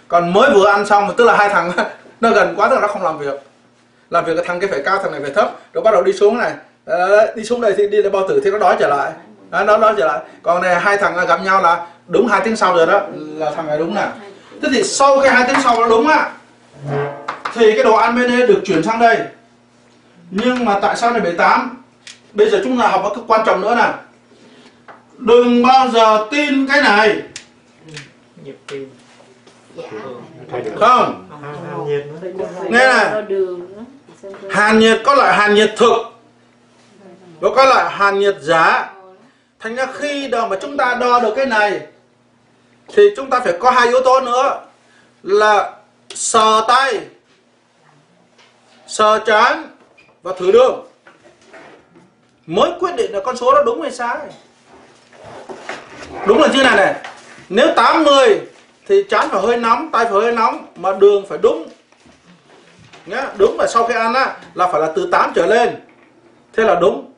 [0.07, 1.71] Còn mới vừa ăn xong, tức là hai thằng
[2.21, 3.41] nó gần quá, tức là nó không làm việc.
[4.09, 5.51] Làm việc cái thằng cái phải cao, thằng này phải thấp.
[5.73, 6.53] Rồi bắt đầu đi xuống này.
[7.35, 9.11] Đi xuống đây thì đi lên bao tử thì nó đói trở lại.
[9.49, 12.55] Đấy, nó đói trở lại còn này hai thằng gặp nhau là đúng hai tiếng
[12.55, 13.01] sau rồi đó.
[13.13, 14.07] Là thằng này đúng nè.
[14.61, 16.31] Thế thì sau cái hai tiếng sau nó đúng á
[17.53, 19.19] thì cái đồ ăn bên đây được chuyển sang đây.
[20.31, 21.83] Nhưng mà tại sao này 78
[22.33, 23.93] bây giờ chúng ta học một cái quan trọng nữa nè.
[25.17, 27.21] Đừng bao giờ tin cái này.
[28.43, 28.89] Nhịp tim.
[29.75, 29.83] Dạ.
[30.79, 31.27] Không.
[31.41, 32.29] Hàn hàn nhiệt nó
[32.69, 33.23] nghe này
[34.49, 35.97] hàn nhiệt có loại hàn nhiệt thực.
[37.39, 38.89] Và có loại hàn nhiệt giả
[39.65, 41.81] thành ra khi đo mà chúng ta đo được cái này,
[42.87, 44.61] thì chúng ta phải có hai yếu tố nữa,
[45.23, 45.71] là
[46.09, 46.99] sờ tay,
[48.87, 49.63] sờ chán
[50.23, 50.87] và thử đường.
[52.45, 54.17] Mới quyết định là con số đó đúng hay sai.
[56.27, 56.95] Đúng là như này này,
[57.49, 58.41] nếu 80
[58.87, 61.69] thì chán phải hơi nóng, tay phải hơi nóng, mà đường phải đúng.
[63.05, 65.75] Nhá, đúng là sau khi ăn á, là phải là từ 8 trở lên.
[66.53, 67.13] Thế là đúng.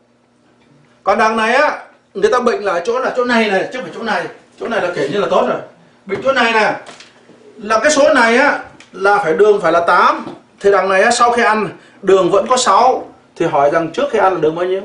[1.03, 3.91] Còn đằng này á người ta bệnh là chỗ là chỗ này này chứ phải
[3.95, 4.25] chỗ này.
[4.59, 5.59] Chỗ này là kể như là tốt rồi.
[6.05, 6.75] Bệnh chỗ này nè
[7.57, 8.59] là cái số này á
[8.91, 10.25] là phải đường phải là 8
[10.59, 11.69] thì đằng này á sau khi ăn
[12.01, 13.05] đường vẫn có 6
[13.35, 14.81] thì hỏi rằng trước khi ăn là đường bao nhiêu?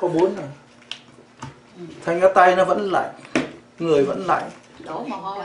[0.00, 0.46] Có 4 rồi
[2.06, 3.10] thành cái tay nó vẫn lạnh
[3.78, 4.42] người vẫn lạnh
[4.86, 5.44] Đổ mồ hôi.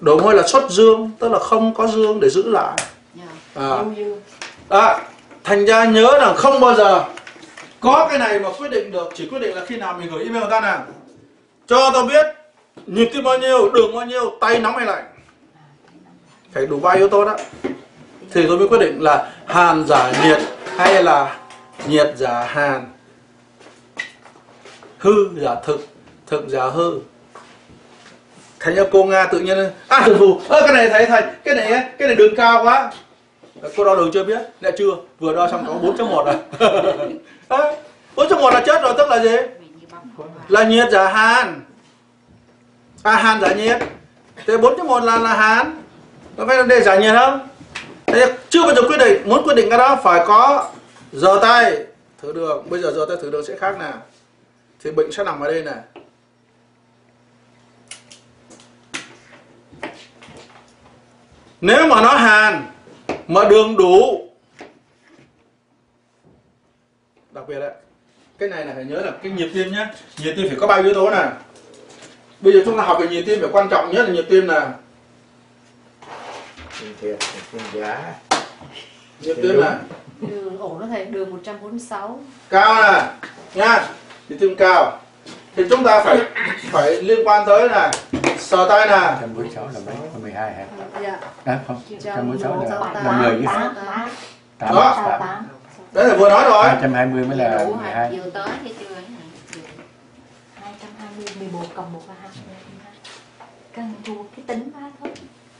[0.00, 2.76] đổ môi là xuất dương tức là không có dương để giữ lại.
[3.14, 3.22] Dạ.
[3.54, 3.84] à.
[4.68, 4.98] À,
[5.44, 7.04] thành ra nhớ là không bao giờ
[7.80, 10.24] có cái này mà quyết định được, chỉ quyết định là khi nào mình gửi
[10.24, 10.84] email ta nào.
[11.66, 12.26] Cho tao biết
[12.86, 15.04] nhịp tim bao nhiêu đường bao nhiêu, tay nóng hay lạnh.
[16.52, 17.36] Phải đủ ba yếu tố đó.
[18.32, 20.40] Thì tôi mới quyết định là hàn giả nhiệt
[20.76, 21.38] hay là
[21.88, 22.86] nhiệt giả hàn.
[24.98, 25.86] Hư giả thực
[26.26, 26.98] thực giả hư.
[28.60, 29.58] Thấy cho cô nga tự nhiên
[29.88, 32.92] à thử phù ơ, cái này thấy thầy, cái này cái này đường cao quá.
[33.76, 34.90] Cô đo đường chưa biết lại chưa.
[35.20, 35.74] Vừa đo xong có
[36.04, 37.12] 4.1 rồi
[37.50, 37.72] à,
[38.16, 38.94] 4.1 là chết rồi?
[38.98, 39.36] Tức là gì?
[40.48, 41.60] Là nhiệt giả hàn.
[43.02, 43.78] À hàn giả nhiệt.
[44.46, 45.82] Thế 4.1 là là hàn.
[46.36, 47.48] Có phải là để giả nhiệt không?
[48.06, 50.70] Thế chưa bao giờ quyết định muốn quyết định cái đó phải có
[51.12, 51.78] giờ tay
[52.22, 52.70] thử đường.
[52.70, 54.02] Bây giờ giờ tay thử đường sẽ khác nào.
[54.84, 55.76] Thì bệnh sẽ nằm ở đây này.
[61.60, 62.66] Nếu mà nó hàn
[63.28, 64.29] mà đường đủ
[67.32, 67.70] đặc biệt đấy
[68.38, 70.82] cái này là phải nhớ là cái nhịp tim nhá nhịp tim phải có bao
[70.82, 71.32] yếu tố nào
[72.40, 74.48] bây giờ chúng ta học về nhịp tim phải quan trọng nhất là nhịp tim
[74.48, 74.72] là
[77.00, 77.18] thiệt,
[77.52, 78.14] tim giả.
[79.20, 79.78] nhịp tim là
[80.20, 82.20] Đường ổn đó thầy, đường 146
[82.50, 83.02] cao nè
[83.54, 83.88] nha
[84.28, 84.98] nhịp tim cao
[85.56, 86.18] thì chúng ta phải
[86.70, 87.92] phải liên quan tới là
[88.38, 89.94] sờ tay nè 146 là mấy?
[90.22, 90.64] 12 hả?
[91.02, 93.04] Dạ À không, 146 là Tám.
[93.04, 93.46] 50 chứ.
[93.46, 94.08] Tám.
[94.58, 95.40] 8, Đó.
[95.92, 95.94] 8.
[95.94, 96.64] đấy là vừa nói rồi.
[96.68, 98.08] 220 mới là Đủ hả?
[98.08, 98.10] 12.
[98.10, 99.24] Vừa tới hay chưa ấy hả?
[100.62, 102.30] 220, 11 cộng 1 là 2
[103.76, 105.10] Cần thua cái tính ra thôi.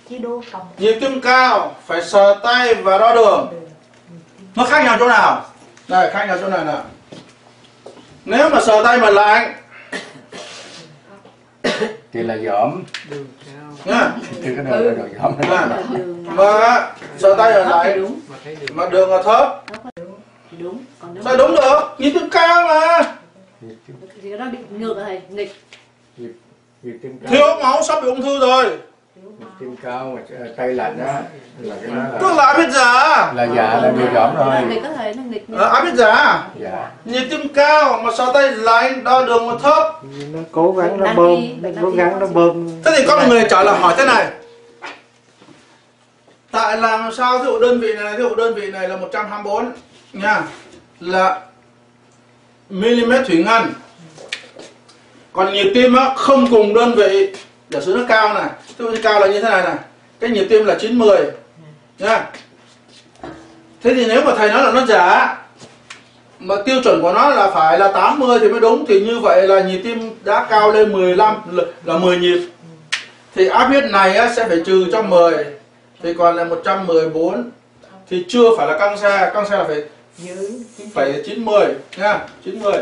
[0.08, 3.52] Chia đô cộng nhịp tim cao phải sờ tay và đo đường.
[4.56, 5.44] Nó khác nhau chỗ nào?
[5.88, 6.78] Đây khác nhau chỗ này nè
[8.24, 9.54] nếu mà sờ tay mà lạnh
[12.12, 12.84] Thì là cao
[13.84, 14.10] nhá
[14.42, 14.98] Thì cái đường là đường
[15.60, 15.68] nào
[16.24, 19.64] và sờ tay lạnh đúng mà thấy đường mà đường là thấp.
[19.84, 19.89] Thì
[20.62, 21.80] đúng còn nếu sao đúng được?
[21.98, 23.14] Nhịp tim cao mà.
[24.22, 25.52] Thì nó bị ngược rồi thầy nghịch.
[26.82, 27.58] Nhịp tim thiếu cao.
[27.62, 28.64] máu sắp bị ung thư rồi.
[29.16, 31.22] Nhịp tim cao mà ờ, tay lạnh á.
[31.60, 33.32] Là cái đó tức là là áp huyết giả.
[33.34, 34.62] Là dạ là bị giỏm nó rồi.
[34.68, 36.48] nghịch có thể nó nghịch Ờ, áp huyết giả.
[36.60, 36.90] Dạ.
[37.04, 39.82] nhịp tim cao mà sờ tay lạnh đo đường mà thấp.
[40.32, 42.68] Nó cố gắng nó bơm nó cố gắng nó bơm.
[42.84, 44.26] Thế thì có một người trả lời hỏi thế này.
[46.50, 47.38] Tại làm sao?
[47.38, 49.72] Ví dụ đơn vị này ví dụ đơn vị này là 124
[50.12, 50.42] nha
[51.00, 51.40] là
[52.70, 53.72] mm thủy ngân.
[55.32, 57.32] Còn nhịp tim á không cùng đơn vị
[57.70, 58.50] giả sử nó cao này.
[58.78, 59.76] Ví dụ cao là như thế này này.
[60.20, 61.18] Cái nhịp tim là 910
[61.98, 62.30] nha.
[63.82, 65.36] Thế thì nếu mà thầy nói là nó giả
[66.38, 69.48] mà tiêu chuẩn của nó là phải là 80 thì mới đúng thì như vậy
[69.48, 71.34] là nhịp tim đã cao lên 15
[71.84, 72.40] là 10 nhịp.
[73.34, 75.44] Thì áp huyết này á, sẽ phải trừ cho 10
[76.02, 77.50] thì còn là 114
[78.10, 79.82] thì chưa phải là căng xe căng xe là phải
[80.22, 80.50] giữ
[80.94, 81.66] phải 90
[81.96, 82.74] nha 90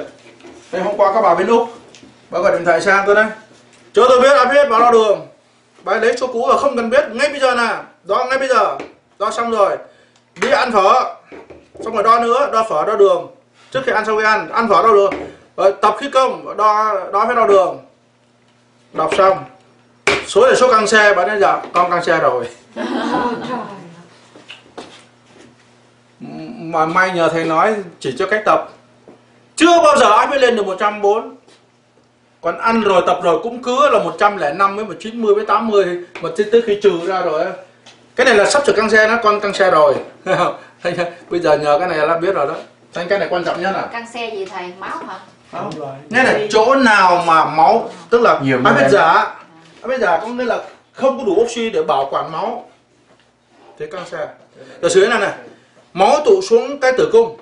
[0.73, 1.69] Thế hôm qua các bà bên Úc
[2.31, 3.27] bà gọi điện thoại sang tôi đây
[3.99, 5.27] cho tôi biết áp biết và đo đường.
[5.85, 7.77] Bà lấy số cũ và không cần biết ngay bây giờ nè.
[8.05, 8.77] Đo ngay bây giờ.
[9.19, 9.77] Đo xong rồi.
[10.41, 11.15] Đi ăn phở.
[11.81, 13.27] Xong rồi đo nữa, đo phở, đo đường.
[13.71, 15.15] Trước khi ăn sau khi ăn ăn phở, đo đường.
[15.57, 17.79] Rồi tập khí công, đo đo phải đo đường.
[18.93, 19.45] Đọc xong.
[20.27, 22.49] Số là số căng xe, bà nên dạ con căng xe rồi.
[26.73, 28.69] mà may nhờ thầy nói chỉ cho cách tập.
[29.57, 31.23] Chưa bao giờ ai mới lên được 140
[32.41, 36.47] còn ăn rồi tập rồi cũng cứ là 105 với 190 với 80 mà tới,
[36.53, 37.51] tới khi trừ ra rồi á.
[38.17, 39.95] Cái này là sắp sửa căng xe nó con căng xe rồi.
[40.83, 41.05] Thấy chưa?
[41.31, 42.55] bây giờ nhờ cái này là biết rồi đó.
[42.95, 44.73] Thành cái này quan trọng nhất là Căng xe gì thầy?
[44.79, 45.19] Máu hả?
[46.11, 48.91] nghe này chỗ nào mà máu tức là Nhiều máu huyết em.
[48.91, 49.37] giả
[49.83, 50.59] áp giả có nghĩa là
[50.93, 52.71] không có đủ oxy để bảo quản máu.
[53.79, 54.21] Thế cancer
[54.83, 55.33] giả sử thế này này
[55.99, 57.37] máu tụ xuống cái tử cung.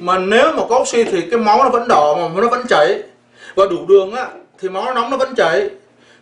[0.00, 3.02] Mà nếu mà có oxy thì cái máu nó vẫn đỏ mà nó vẫn chảy.
[3.54, 4.26] Và đủ đường á
[4.60, 5.70] thì máu nó nóng nó vẫn chảy.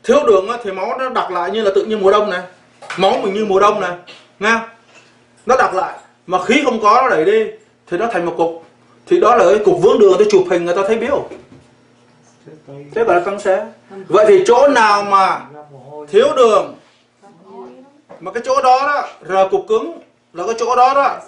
[0.05, 2.43] Thiếu đường á, thì máu nó đặc lại như là tự nhiên mùa đông này.
[2.97, 3.91] Máu mình như mùa đông này
[4.39, 4.61] nghe
[5.47, 5.99] nó đặc lại.
[6.27, 7.45] Mà khí không có nó đẩy đi
[7.87, 8.65] thì nó thành một cục.
[9.07, 11.29] Thì đó là cái cục vướng đường tôi chụp hình người ta thấy biếu
[12.95, 13.67] thế gọi là căng xé.
[14.09, 15.41] Vậy thì chỗ nào mà
[16.11, 16.75] thiếu đường?
[18.21, 19.99] Mà cái chỗ đó đó rờ cục cứng
[20.33, 21.21] là cái chỗ đó đó.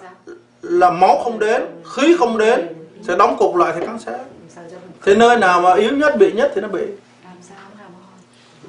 [0.61, 1.61] Là máu không đến
[1.95, 2.67] khí không đến
[3.07, 4.15] sẽ đóng cục lại thành cancer
[5.05, 6.81] thế nơi nào mà yếu nhất bị nhất thì nó bị.
[7.23, 7.33] Hôi?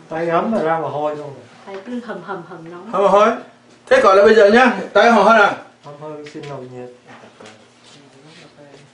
[0.08, 1.30] Tay ấm mà ra mồ hôi luôn
[1.66, 2.92] Thầy cứ hầm hầm hầm nóng.
[2.92, 3.28] không thôi
[3.86, 6.90] thế gọi là bây giờ nhá tay hò hơi à không hơi xin nồng nhiệt.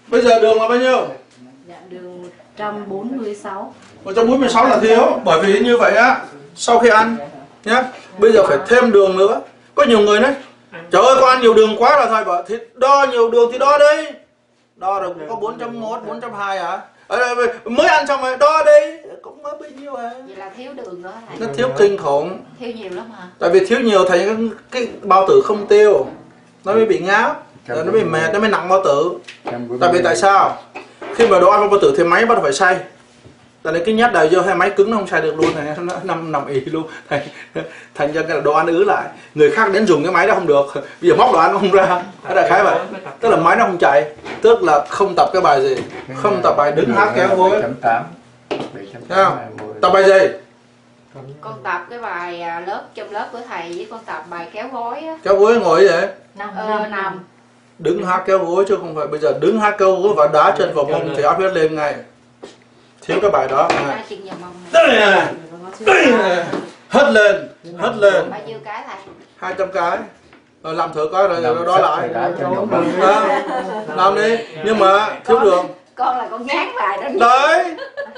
[0.09, 1.07] Bây giờ đường là bao nhiêu?
[1.69, 3.75] Dạ đường 146.
[4.05, 7.17] 146 là thiếu bởi vì như vậy á sau khi ăn
[7.65, 7.85] nhá
[8.19, 9.41] bây giờ phải thêm đường nữa.
[9.75, 10.35] Có nhiều người đấy
[10.91, 13.59] trời ơi con ăn nhiều đường quá là thôi bảo thì đo nhiều đường thì
[13.59, 14.11] đo đi.
[14.77, 16.81] Đo được có 4.1 4.2 à?
[17.09, 17.35] Ờ,
[17.65, 19.11] mới ăn xong rồi đo đi.
[19.23, 20.11] Cũng mới bấy nhiêu à.
[20.27, 22.39] Vậy là thiếu đường đó nó thầy thiếu kinh khủng.
[22.61, 23.27] Thiếu nhiều lắm hả?
[23.39, 26.07] Tại vì thiếu nhiều thành cái, cái bao tử không tiêu.
[26.65, 29.13] Nó mới bị ngáp rồi nó mới mệt nó mới nặng bao tử.
[29.81, 30.59] tại vì tại sao?
[31.15, 32.77] Khi mà đồ ăn vào bao tử thì máy bắt đầu phải xay
[33.63, 35.77] tại nên cái nhát đầu vô hai máy cứng nó không xay được luôn này
[35.79, 36.87] nó nằm nằm ì luôn.
[37.09, 37.23] Thành
[37.95, 39.09] thành ra cái đồ ăn ứ lại.
[39.35, 40.67] Người khác đến dùng cái máy đó không được.
[40.75, 42.03] Bây giờ móc đồ ăn nó không ra.
[42.25, 42.79] Cái đại khái vậy
[43.21, 44.05] tức là máy nó không chạy.
[44.43, 45.77] Tức là không tập cái bài gì.
[46.17, 47.51] Không tập bài đứng hát kéo gối.
[47.51, 48.03] 7.8
[49.09, 49.39] Thấy không?
[49.83, 50.29] tập bài gì?
[51.41, 54.69] Con tập cái bài à, lớp trong lớp của thầy với con tập bài kéo
[54.73, 55.19] gối á.
[55.23, 56.09] Kéo gối ngồi vậy?
[56.35, 57.21] Năm ờ, năm nằm.
[57.79, 60.55] đứng hát kéo gối chứ không phải bây giờ đứng hát kéo gối và đá
[60.59, 61.95] chân vào mông thì áp huyết lên ngay
[63.11, 64.05] thiếu cái bài đó này.
[64.73, 65.27] đây này
[65.81, 66.45] đây này.
[66.89, 68.31] Hất lên hất lên.
[68.31, 68.97] Bao nhiêu cái thầy
[69.37, 69.99] 200 cái.
[70.63, 72.09] Rồi làm thử coi rồi rồi đó lại.
[73.01, 73.23] Đó.
[73.97, 74.37] làm đi.
[74.65, 75.67] Nhưng mà thiếu đường.
[75.95, 77.09] con là con dán bài đó.
[77.21, 77.77] Đấy.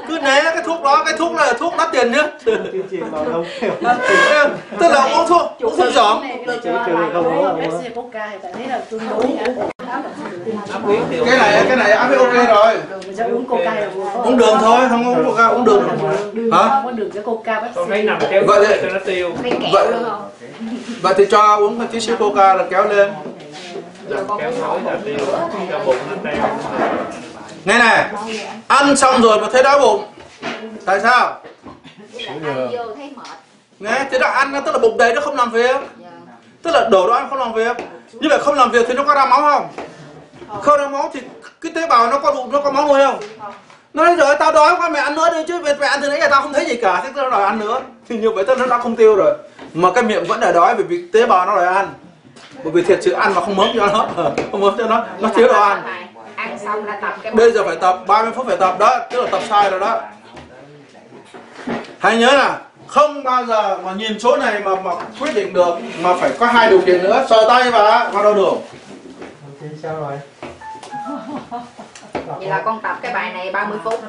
[0.09, 2.23] Cứ né cái thuốc đó cái thuốc là thuốc đắt tiền nhá
[4.79, 6.23] tức là uống thuốc uống thuốc giỏm
[11.27, 12.77] cái này cái này áp huyết ok rồi.
[13.31, 13.89] Uống Coca là
[14.25, 15.89] uống đường thôi không uống coca uống đường.
[16.53, 16.83] Hả?
[16.85, 17.91] Có đường cái Coca bác con sĩ.
[17.91, 19.31] thấy nằm kéo Vậy thì- nó tiêu.
[21.03, 23.13] Vậy- thì cho uống một tí xíu coca là kéo lên.
[24.09, 25.17] Nằm kéo gối là tiêu.
[25.71, 26.49] Cho bụng nó teo
[27.65, 28.09] nghe này
[28.69, 30.05] ăn xong rồi mà thấy đói bụng.
[30.87, 31.39] Tại sao?
[32.13, 32.41] Với ăn
[33.79, 35.77] nghe thì nó ăn tức là bụng đầy nó không làm việc.
[36.01, 36.09] Dạ.
[36.63, 37.77] tức là đổ đồ ăn không làm việc
[38.13, 39.69] như vậy không làm việc thì nó có ra máu không?
[40.63, 40.79] Không.
[40.79, 41.21] Ra máu thì
[41.61, 43.19] cái tế bào nó có bụng nó có máu nuôi không?
[43.95, 46.09] Nó nói rồi tao đói quá mày ăn nữa đi chứ mày, mày ăn từ
[46.09, 47.81] nãy giờ tao không thấy gì cả thế tao đòi ăn nữa.
[48.09, 49.35] Thì như vậy tức nó đã không tiêu rồi.
[49.75, 51.89] Mà cái miệng vẫn là đói bởi vì tế bào nó đòi ăn.
[52.65, 54.07] Bởi vì thiệt sự ăn mà không mớm cho nó
[54.51, 55.83] không mớm cho nó nó thiếu đồ ăn.
[55.85, 58.99] Thầy, ăn xong là tập cái bây giờ phải tập 30 phút phải tập đó
[59.11, 60.01] tức là tập sai rồi đó.
[61.99, 62.59] Hãy nhớ là
[62.93, 64.91] không bao giờ mà nhìn số này mà mà
[65.21, 67.27] quyết định được mà phải có hai điều kiện nữa.
[67.31, 68.59] Sờ tay và và đo đường
[69.61, 70.13] thì sao rồi
[72.39, 74.01] vậy là con tập cái bài này 30 phút.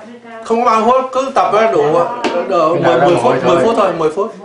[0.43, 1.99] Không có bao phút cứ tập đủ.
[2.49, 4.35] Đủ 10, 10 phút 10 phút thôi 10 phút.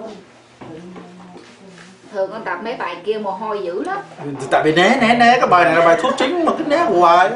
[2.12, 3.98] Thường con tập mấy bài kia mồ hôi dữ lắm.
[4.51, 5.36] Tại vì né né né.
[5.39, 7.31] Cái bài này là bài thuốc chính mà cứ né hoài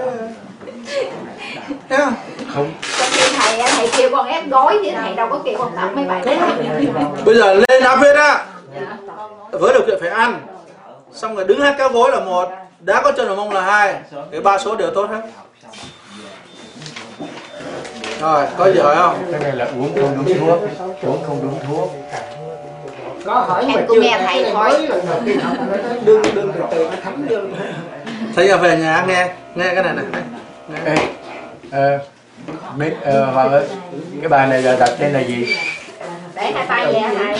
[1.88, 2.14] Thấy không?
[2.54, 2.72] không.
[2.98, 5.90] Trong khi thầy thầy kêu con ép gối chứ thầy đâu có kêu con tập
[5.94, 6.32] mấy bài đó
[7.24, 8.44] bây giờ lên áp huyết á.
[8.74, 8.96] Dạ.
[9.50, 10.40] với điều kiện phải ăn.
[11.12, 12.48] Xong rồi đứng hát kéo gối là một.
[12.80, 13.96] Đá có chân vào mông là hai.
[14.30, 15.20] Cái ba số đều tốt hết.
[18.20, 19.16] Rồi có gì hỏi không?
[19.32, 20.60] Cái này là uống không đúng thuốc.
[21.02, 21.92] Uống không đúng thuốc.
[23.24, 24.70] Có hỏi mà Em cũng chưa nghe thầy thôi.
[26.04, 27.36] đương đương từ từ nó thấm vô.
[28.36, 30.04] Thấy giờ về nhà nghe nghe cái này này
[30.84, 30.94] Ê,
[31.70, 31.98] ờ,
[32.76, 33.64] biết ờ, Hoàng ơi
[34.20, 35.56] cái bài này là đặt tên là gì?
[36.34, 37.36] Để hai tay vậy hả thầy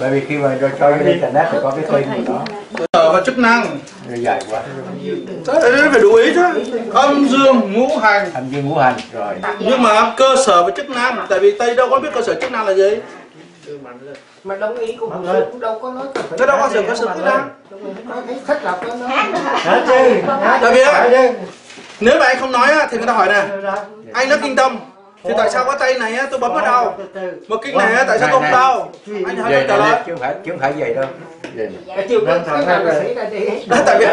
[0.00, 2.38] bởi vì khi mà cho cho cái internet thì có cái tên của nó.
[2.92, 3.78] Sở và chức năng.
[4.08, 4.62] Nó dài quá.
[5.46, 6.42] Đấy, phải lưu ý chứ.
[6.94, 8.30] Âm dương ngũ hành.
[8.34, 9.34] Âm dương ngũ hành rồi.
[9.60, 12.34] Nhưng mà cơ sở và chức năng tại vì tây đâu có biết cơ sở
[12.40, 12.90] chức năng là gì.
[14.44, 15.10] Mà đông y cũng
[15.50, 17.48] cũng đâu có nói cái Nó đâu có sự- có sự chức năng.
[18.08, 18.80] có thấy thích lọc
[22.00, 23.46] nó á, nếu mà anh không nói á, thì người ta hỏi này
[24.12, 24.78] anh nói kinh tâm.
[25.24, 26.94] Thì tại sao cái tay này á, tôi bấm ở đâu
[27.48, 28.92] mà kinh này á, tại sao tôi không đau?
[29.26, 30.02] Anh hỏi tôi trả là lời.
[30.06, 31.04] chứ không phải chứ không phải vậy đâu.
[31.86, 32.16] Là đi
[33.66, 34.06] Đấy, tại vì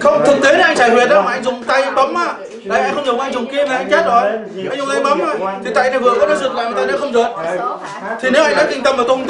[0.00, 2.34] không thực tế là anh xài huyệt đó mà anh dùng tay bấm á.
[2.64, 4.22] Đây anh không dùng anh dùng kim này anh chết rồi.
[4.70, 6.86] Anh dùng tay bấm rồi thì tay này vừa có nó giật lại mà tay
[6.86, 8.16] nó không hả?
[8.20, 9.26] Thì nếu anh nói kinh tâm mà tôi không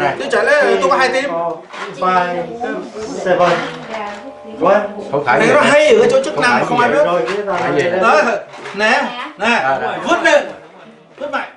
[0.00, 1.30] này thì chả lẽ tôi có hai tim
[4.60, 4.80] one.
[5.12, 7.04] không phải này nó hay ở cái chỗ chức năng mà không ai biết.
[8.02, 8.22] Đó
[8.74, 9.02] nè
[9.38, 10.44] nè À, vứt lên.
[11.18, 11.50] Vứt mạnh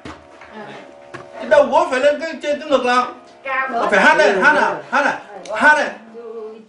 [1.44, 3.06] cái đầu gối phải lên cái trên cái ngực nào?
[3.92, 5.18] Phải hát lên hát nào hát nào
[5.56, 5.90] hát này.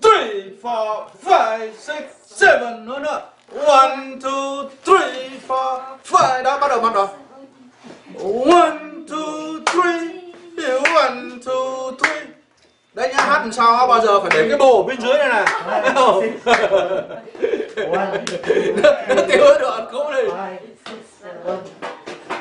[0.03, 3.21] Three four five six seven nữa nữa.
[3.67, 5.81] One two three four
[6.11, 6.43] five.
[6.43, 7.09] Đó bắt đầu bắt đầu.
[8.47, 8.79] One
[9.09, 10.25] two three.
[10.95, 12.34] One two three
[12.95, 15.29] đấy nhá hát làm sao á, bao giờ phải để cái bồ bên dưới này
[15.29, 16.25] này không?
[19.09, 20.23] Nó tiêu hết đoạn cũ đi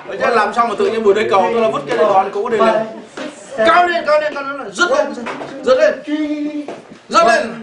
[0.07, 2.29] Đấy chứ làm xong mà tự nhiên buổi đây cầu tôi là vứt cái đoạn
[2.33, 2.85] cũ đi lên
[3.57, 5.13] cao lên cao lên cao lên rứt lên
[5.63, 5.93] rứt lên
[7.09, 7.53] rứt lên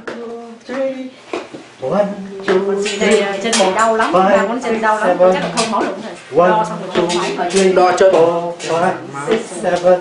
[2.44, 5.70] Chị này ờ, chân bị đau lắm, đang muốn chân đau lắm, chắc là không
[5.70, 5.94] máu được
[6.36, 6.48] rồi.
[6.48, 8.14] one, Đo xong rồi two, phải Đo chân.
[8.14, 8.90] four, five,
[9.28, 10.00] six, seven,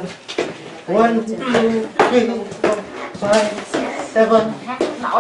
[0.87, 2.27] one, two, three,
[3.19, 3.51] five,
[4.13, 4.41] seven,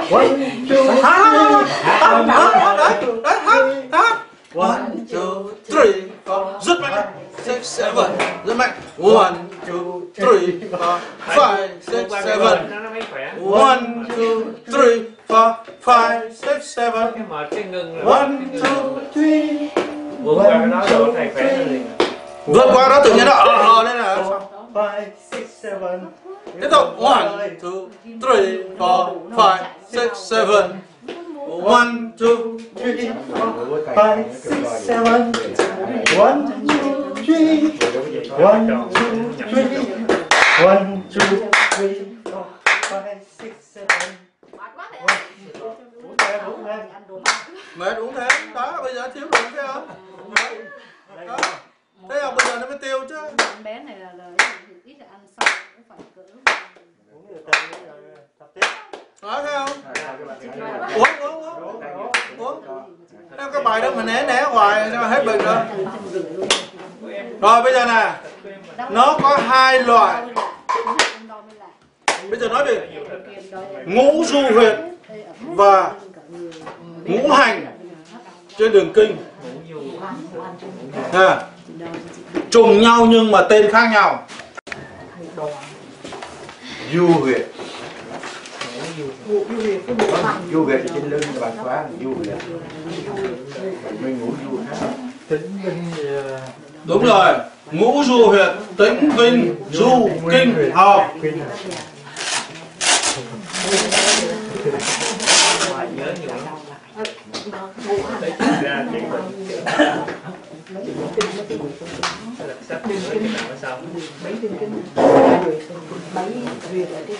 [0.09, 4.19] one, two, three, hát đấy đấy hát
[4.53, 7.05] one, one two three four rứt mạnh
[7.45, 8.11] six seven
[8.45, 9.33] rứt mạnh one
[9.67, 12.71] two three four five six seven
[13.39, 15.53] one two three four
[15.83, 19.69] five six seven cái cái ngưng one two three,
[22.45, 23.45] vượt qua đó tự nhiên đó
[30.49, 30.81] six seven
[31.63, 33.11] one two three,
[33.67, 34.85] Rửa tay five, nó kêu six, gọi gì?
[34.85, 35.31] seven,
[36.17, 37.71] one, two, three,
[38.43, 39.77] one, two, three,
[40.65, 42.43] one, two, three, four,
[42.89, 44.09] five, six, seven.
[44.57, 44.99] mệt quá thầy
[46.03, 46.79] Uống thêm, uống thêm.
[47.77, 49.87] mệt uống thêm đó bây giờ thiếu được thấy không
[51.27, 51.37] đó
[52.09, 53.15] thế là bây giờ nó mới tiêu chứ
[53.55, 54.25] Em bé này là là
[54.85, 56.21] ít là ăn xong cũng phải cỡ
[57.13, 57.97] Uống từ từ rồi
[58.39, 58.67] tập tiếp.
[59.21, 61.81] đó thấy không À, uống uống uống
[62.37, 62.63] uống
[63.37, 65.55] Theo cái bài đó mình né né hoài sao mà hết bệnh rồi
[67.41, 68.11] rồi bây giờ nè
[68.89, 70.23] nó có hai loại
[72.29, 72.89] bây giờ nói về
[73.85, 74.77] ngũ du huyệt
[75.41, 75.91] và
[77.05, 77.65] ngũ hành
[78.59, 79.17] trên đường kinh.
[81.11, 81.41] À,
[82.49, 84.27] trùng nhau nhưng mà tên khác nhau.
[86.93, 87.47] Du huyệt
[90.51, 92.37] du huyệt trên lưng bàn quá du huyệt
[93.99, 94.57] mình ngủ du
[95.27, 95.61] Tính
[96.85, 97.35] đúng rồi.
[97.71, 101.13] Ngũ du huyệt tĩnh vinh du kinh học.
[101.21, 101.47] kinh à
[107.51, 108.03] nhớ nhiều
[108.61, 108.85] ra
[111.49, 111.71] cái bệnh
[112.67, 115.85] sắp đến cái nào nó cái cái đường kinh cái cái cái
[116.95, 117.19] cái cái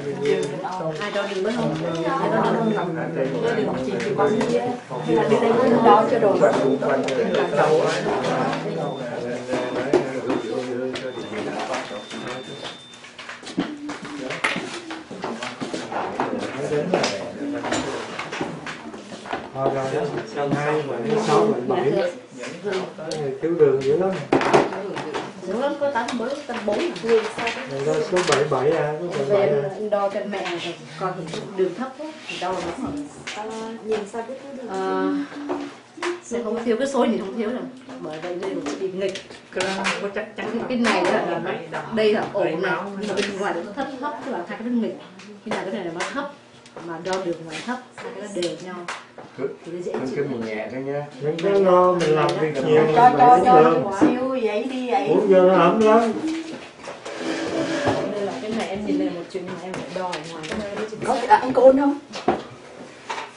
[0.63, 1.75] nó ai đo đường mới không
[2.19, 4.57] ai đôi đường không đo đường chỉ chỉ có gì
[5.05, 6.35] hay là đi đây cũng đo cho đồ
[19.55, 20.01] Rồi rồi đó,
[20.55, 22.11] hai, bảy, sáu, bảy, bảy.
[23.41, 24.11] Thiếu đường dữ lắm.
[25.51, 28.93] Dưỡng lắm có tám mới tầm bốn người sao đấy Người đó số 77 à,
[29.01, 29.89] số 77 về à.
[29.91, 33.73] đo cho mẹ rồi còn thì đường thấp á, thì đo là đúng rồi.
[33.85, 35.13] Nhìn sao biết cái đường Ờ,
[36.23, 37.61] sẽ không thiếu cái số thì không thiếu rồi
[38.01, 39.13] bởi vậy đây cũng bị nghịch
[40.15, 41.41] chắc chắn cái này là,
[41.95, 42.81] đây là ổ này mà
[43.15, 44.97] bên ngoài nó thấp thấp tức là hai cái nó nghịch.
[45.45, 46.31] Cái này cái này là nó thấp
[46.87, 48.75] mà đo đường ngoài thấp cái nó đều nhau.
[49.37, 52.27] Cứ thì nó dễ chịu cứ mình nhẹ thôi nha Những cái no mình làm
[52.41, 55.07] việc nhiều mình cho cho cho nó siêu vậy đi vậy.
[55.07, 56.11] Uống vô nó ấm lắm.
[58.13, 60.43] nên là cái này em nhìn này một chuyện mà em phải đo ở ngoài.
[61.05, 61.99] Có à, anh có ôn không?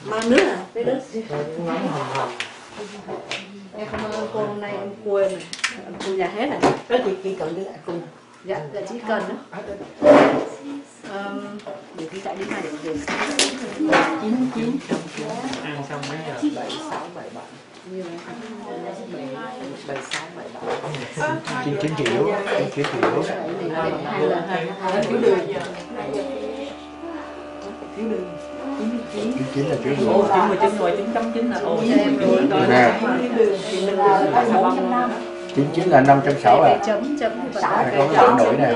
[0.05, 0.59] Mang nước à?
[0.74, 2.28] Lấy nước Rồi cũng ngắm hầm hầm.
[3.77, 5.43] em cảm ơn cô hôm nay em quên này
[5.85, 8.02] em quên nhà hết này đó chị chị cần đưa lại cùng
[8.45, 9.59] dạ dạ chỉ cần đó
[11.15, 11.41] um,
[11.99, 12.97] để ghi lại đi này để
[14.23, 15.27] chín chín trong chín
[15.62, 17.45] ăn xong mấy giờ bảy sáu bảy bảy
[21.65, 23.23] chín chín triệu chín chín triệu
[25.07, 25.39] thiếu đường
[27.97, 28.27] thiếu đường
[29.12, 31.91] chín chín là thiếu đường chín mươi chín ngoài chín trăm chín là ô chín
[31.97, 35.11] mươi chín rồi đó
[35.57, 36.79] 99 là 560 à?
[36.87, 38.75] Chấm chấm thì bạn có cái đổi này.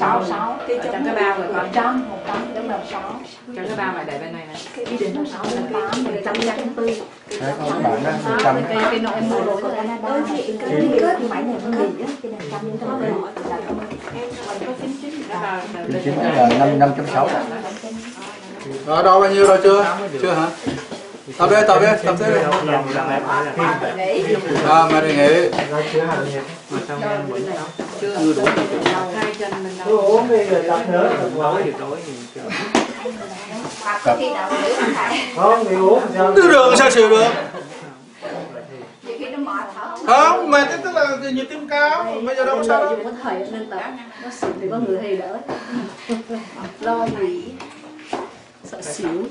[0.00, 1.68] sáu sáu Cái chấm cái ba rồi con.
[1.72, 3.02] Trăm, một trăm, chấm là sáu
[3.56, 4.56] Chấm cái ba mà để bên này này.
[4.76, 6.86] Cái ý định sáu là tám, mình trăm ra trăm tư.
[7.40, 8.56] Đấy con các bạn đó, một trăm.
[8.68, 9.62] Cái cái nội em mua rồi.
[10.02, 12.88] Đôi chị, cái liên kết máy này nó gì á, cái này trăm đến trăm
[12.88, 12.98] có
[14.70, 14.90] Chín
[16.04, 17.28] chín là năm năm chấm sáu.
[18.86, 19.84] Đó đâu bao nhiêu rồi chưa?
[20.22, 20.46] Chưa hả?
[21.34, 22.24] Tabe, tabe, tabe.
[24.68, 25.48] À, mà đừng nghĩ.
[28.00, 28.44] Chưa đủ.
[29.14, 31.10] Hai nữa.
[35.36, 35.64] Không
[36.34, 37.24] đường sao chịu được
[40.06, 43.70] không mà tức là nhiệt tim cao bây giờ đâu có sao đâu có nên
[43.70, 43.80] tập
[44.24, 45.38] nó xỉu thì có người hay đỡ
[46.80, 47.44] lo gì
[48.64, 49.24] sợ xỉu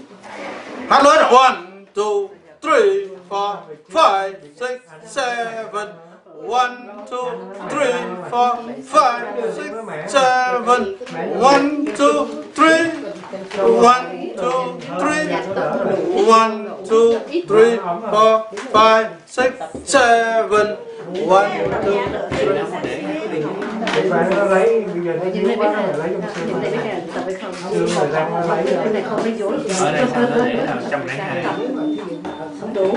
[0.90, 2.30] hát lớn là one two,
[2.62, 5.88] three, four, five, six, seven.
[6.36, 7.32] One, two,
[7.72, 7.96] three,
[8.30, 10.82] four, five, six, seven.
[11.40, 12.88] One, two, three.
[13.64, 15.28] One, two, three.
[16.28, 18.44] One, two, three, four,
[18.76, 19.56] five, six,
[19.86, 20.78] seven.
[21.06, 21.50] One,
[21.86, 21.94] two,
[22.32, 23.44] three.
[24.50, 26.72] Lấy bây giờ thấy dính quá rồi lấy trong xương rồi.
[27.72, 28.64] Xương rồi ra nó lấy
[29.38, 29.54] rồi.
[29.80, 31.46] Ở đây sao nó để là trăm rãnh hai.
[32.62, 32.92] Không đủ.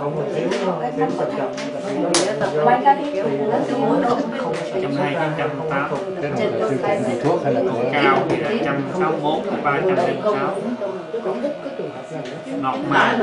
[0.00, 1.48] Không một tiếng thôi, tiếng tập chậm.
[2.64, 4.02] Quay cái kiểu nó tương đối
[4.38, 4.54] không.
[4.82, 5.90] Trăm hai cái trăm tám.
[6.22, 7.60] Cái này chưa kể thuốc hay là
[7.92, 10.56] cao thì là trăm sáu mốt ba trăm linh sáu
[12.62, 13.18] ngọt má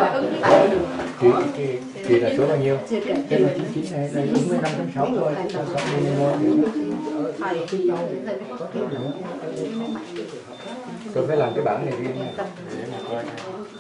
[1.22, 1.64] chị chị
[2.08, 2.78] chị là số bao nhiêu
[3.30, 6.12] cái là chín chín này đây đúng với năm trăm sáu thôi năm sáu mươi
[6.18, 6.52] mua thì
[7.40, 7.68] thầy
[8.60, 8.68] có
[11.14, 12.18] tôi phải làm cái bản này riêng
[12.78, 13.24] để mà coi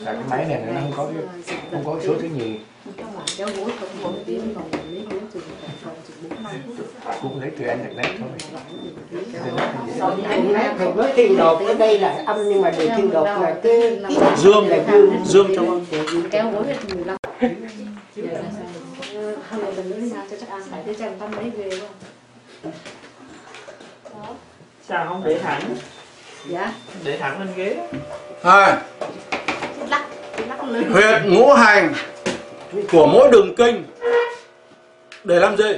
[0.05, 1.23] tại cái máy này nó không có cái
[1.71, 2.59] không có số thứ nhì.
[3.37, 3.53] Lấy
[7.21, 8.29] cũng lấy từ anh được lấy thôi.
[10.77, 13.99] Thầy nói thiên đột ở đây là âm nhưng mà để thiên đột là cái
[14.03, 15.85] cái Dương, là dương dương trong âm.
[16.31, 17.17] kéo gối hết mười lăm
[19.49, 21.69] hai lần nữa đi ra cho chắc ăn phải thế chàng tâm lấy về
[24.03, 24.35] không
[24.87, 25.61] sao không để thẳng?
[26.49, 26.73] Dạ.
[27.03, 27.89] Để thẳng lên ghế
[28.43, 28.77] Hai
[30.89, 31.93] huyệt ngũ hành
[32.91, 33.83] của mỗi đường kinh
[35.23, 35.73] để làm gì?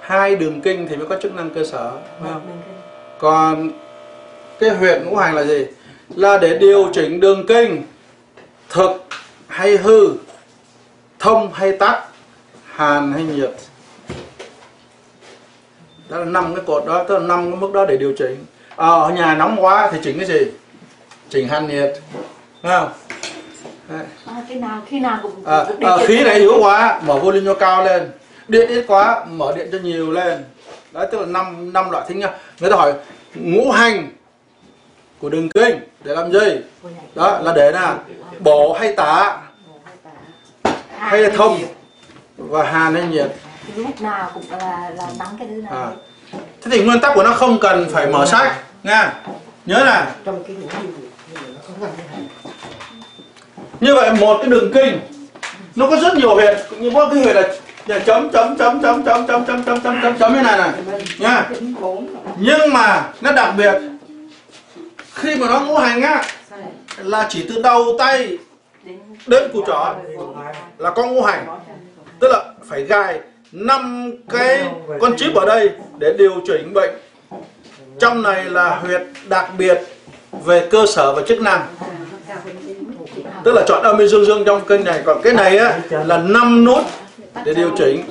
[0.00, 1.92] Hai đường kinh thì mới có chức năng cơ sở
[2.22, 2.62] không?
[3.18, 3.72] còn
[4.60, 5.66] cái huyệt ngũ hành là gì?
[6.14, 7.82] Là để điều chỉnh đường kinh
[8.68, 9.06] thực
[9.48, 10.08] hay hư,
[11.18, 12.04] thông hay tắc
[12.64, 13.50] hàn hay nhiệt
[16.08, 18.44] đó là năm cái cột đó tức là năm cái mức đó để điều chỉnh.
[18.76, 20.50] Ờ, ở nhà nóng quá thì chỉnh cái gì?
[21.28, 21.92] Chỉnh hàn nhiệt.
[22.62, 22.88] Thấy không?
[24.26, 27.54] À, cái nào khi nào cũng à, à, khí này yếu quá mở volume cho
[27.54, 28.10] cao lên.
[28.48, 30.44] Điện ít quá mở điện cho nhiều lên.
[30.92, 32.30] Đấy tức là năm năm loại thính nhau.
[32.60, 32.94] Người ta hỏi
[33.34, 34.08] ngũ hành
[35.20, 36.60] của đường kinh để làm gì?
[37.14, 37.98] Đó là để là
[38.38, 39.38] bổ hay tả?
[40.98, 41.58] Hay là thông?
[42.36, 43.32] và hàn hay nhiệt
[43.76, 45.90] lúc nào cũng là là nắng cái thứ này à.
[46.32, 48.52] thế thì nguyên tắc của nó không cần phải mở sách
[48.82, 49.12] nha
[49.66, 50.86] nhớ là trong cái ngầm
[53.80, 55.00] như vậy một cái đường kinh
[55.76, 57.42] nó có rất nhiều huyệt nhưng có cái huyệt là
[57.86, 60.72] là chấm chấm chấm chấm chấm chấm chấm chấm chấm chấm chấm như này này
[61.18, 61.50] nha
[62.38, 63.74] nhưng mà nó đặc biệt
[65.14, 66.24] khi mà nó ngũ hành á
[66.96, 68.38] là chỉ từ đầu tay
[69.26, 69.94] đến củ trỏ
[70.78, 71.46] là có ngũ hành
[72.20, 73.20] tức là phải gài
[73.56, 74.64] năm cái
[75.00, 76.90] con chip ở đây để điều chỉnh bệnh.
[77.98, 79.80] Trong này là huyệt đặc biệt
[80.44, 81.66] về cơ sở và chức năng.
[83.44, 85.02] Tức là chọn âm dương dương trong kênh này.
[85.04, 86.84] Còn cái này á là 5 nút
[87.44, 88.04] để điều chỉnh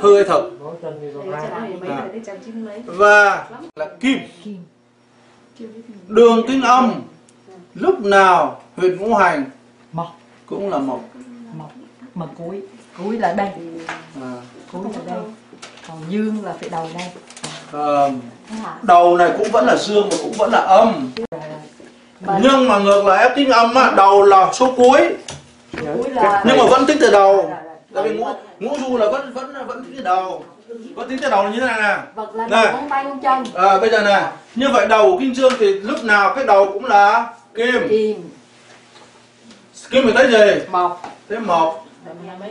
[0.00, 0.50] hư hay thật
[2.86, 3.46] và
[3.76, 4.18] là kim.
[6.08, 7.02] Đường kinh âm
[7.74, 9.44] lúc nào huyệt ngũ hành
[9.92, 10.06] mộc.
[10.46, 11.00] cũng là mộc.
[11.54, 11.70] Mộc.
[12.14, 12.62] Mà cuối
[12.98, 13.48] cuối là đây
[14.22, 14.32] à,
[14.72, 15.22] cuối là đây.
[15.88, 17.08] còn dương là phải đầu đây.
[17.72, 18.10] Ờ,
[18.62, 18.74] hả?
[18.82, 21.10] đầu này cũng vẫn là dương và cũng vẫn là âm.
[22.20, 22.40] Vâng.
[22.42, 25.00] nhưng mà ngược lại ép tính âm á đầu là số cuối.
[25.80, 27.52] Cuối là nhưng mà vẫn tính từ đầu.
[27.94, 28.26] Tại vì ngũ
[28.58, 30.44] ngũ du là vẫn vẫn vẫn tính từ đầu.
[30.94, 31.96] Vẫn tính từ đầu là như thế này nè.
[32.48, 32.66] Này.
[33.54, 34.32] à, bây giờ nè.
[34.54, 37.88] Như vậy đầu của kinh dương thì lúc nào cái đầu cũng là kim.
[37.88, 38.30] Kim.
[39.90, 40.62] Kim thì tới gì?
[40.70, 41.02] Mộc.
[41.28, 41.84] Tới một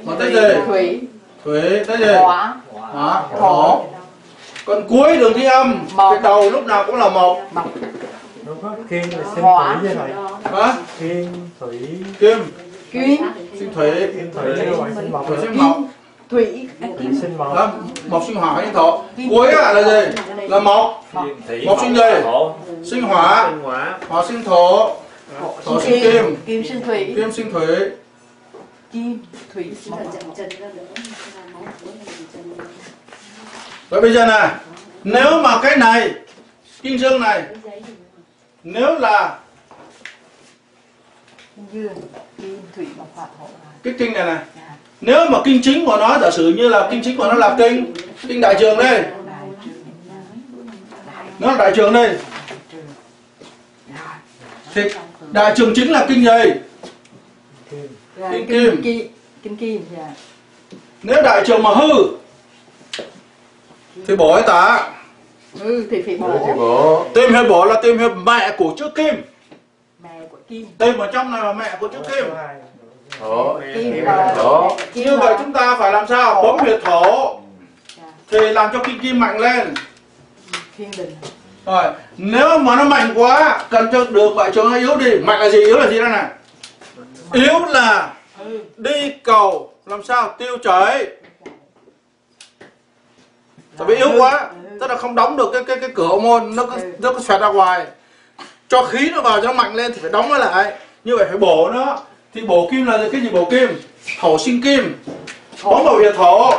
[0.03, 0.59] mà tới gì?
[0.67, 1.01] thủy
[1.47, 2.05] thủy tới gì?
[2.05, 3.83] Hỏa hỏa thổ
[4.65, 5.85] còn cuối đường thi âm.
[5.95, 6.11] Một.
[6.11, 7.69] cái đầu lúc nào cũng là một mộc.
[8.45, 8.87] Đúng không?
[8.89, 9.43] Kim là sinh
[9.81, 10.11] thủy vậy
[10.43, 10.77] hả?
[10.99, 11.27] Kim
[11.59, 11.79] thủy.
[12.19, 12.37] Kim.
[12.91, 13.21] Kim.
[13.59, 13.91] Sinh thủy.
[14.13, 14.55] Kim thủy.
[14.55, 15.77] Là sinh mộc thủy sinh mộc.
[16.29, 16.95] Thủy thủy.
[16.99, 17.55] Kim sinh mộc.
[17.55, 17.71] Đó
[18.07, 20.15] mộc sinh hỏa sinh thổ cuối á là gì?
[20.47, 21.05] là mộc.
[21.47, 22.01] Thủy Một sinh gì?
[22.83, 23.49] Sinh hỏa.
[23.49, 23.63] Sinh
[24.09, 24.23] hỏa.
[24.27, 24.95] Sinh thổ.
[25.65, 26.35] Thổ sinh kim.
[26.45, 27.13] kim sinh thủy.
[27.15, 27.67] Kim sinh thủy.
[28.93, 29.19] Kim
[29.53, 29.65] thủy.
[29.89, 29.99] Mộc
[33.89, 34.49] Vậy bây giờ này,
[35.03, 36.11] nếu mà cái này,
[36.81, 37.43] kinh dương này,
[38.63, 39.39] nếu là
[41.71, 41.89] kim
[42.77, 42.93] kim
[43.83, 44.37] cái kinh này này,
[45.01, 47.55] nếu mà kinh chính của nó giả sử như là kinh chính của nó là
[47.57, 47.93] kinh
[48.27, 49.03] kinh đại trường đây,
[51.39, 52.17] nó là đại trường đây,
[54.73, 54.81] thì
[55.31, 56.51] đại trường chính là kinh gì?
[57.71, 58.83] kim Rồi, Kim kim kim.
[58.83, 59.11] kim
[59.43, 60.13] kim kim dạ
[61.03, 61.87] Nếu đại trường mà hư
[64.07, 64.89] thì bổ hay tả?
[65.59, 68.89] ừ thì phải Rồi thì bổ Tìm hiệp bổ là tìm hiệp mẹ của chữ
[68.95, 69.15] kim.
[70.03, 72.25] mẹ của kim Tìm ở trong này là mẹ của chữ kim.
[73.19, 74.05] thổ kim kim
[74.93, 76.43] kim Như vậy chúng ta phải làm sao?
[76.43, 77.39] Bấm huyệt thổ
[78.31, 79.73] thì làm cho kinh kim mạnh lên.
[80.77, 81.15] thiên đình
[81.65, 81.83] Rồi,
[82.17, 85.19] nếu mà nó mạnh quá, cần cho đường bại trường nó yếu đi.
[85.19, 85.57] Mạnh là gì?
[85.65, 86.25] Yếu là gì đây này?
[87.33, 88.13] Yếu là
[88.77, 91.07] đi cầu làm sao tiêu chảy.
[93.77, 94.49] Tại vì yếu quá,
[94.79, 97.19] tức là không đóng được cái cái cái cửa hậu môn, nó cứ nó cứ
[97.19, 97.85] xoẹt ra ngoài.
[98.67, 100.77] Cho khí nó vào cho nó mạnh lên thì phải đóng nó lại.
[101.03, 101.99] Như vậy phải bổ nó.
[102.33, 103.69] Thì bổ kim là cái gì bổ kim?
[104.19, 104.95] Thổ sinh kim.
[105.63, 106.51] Bóng vào huyệt thổ.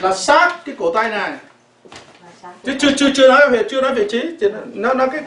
[0.00, 1.32] Là sát cái cổ tay này.
[2.64, 4.22] chứ chưa chưa chưa nói về chưa nói vị trí
[4.74, 5.20] nó- nó cái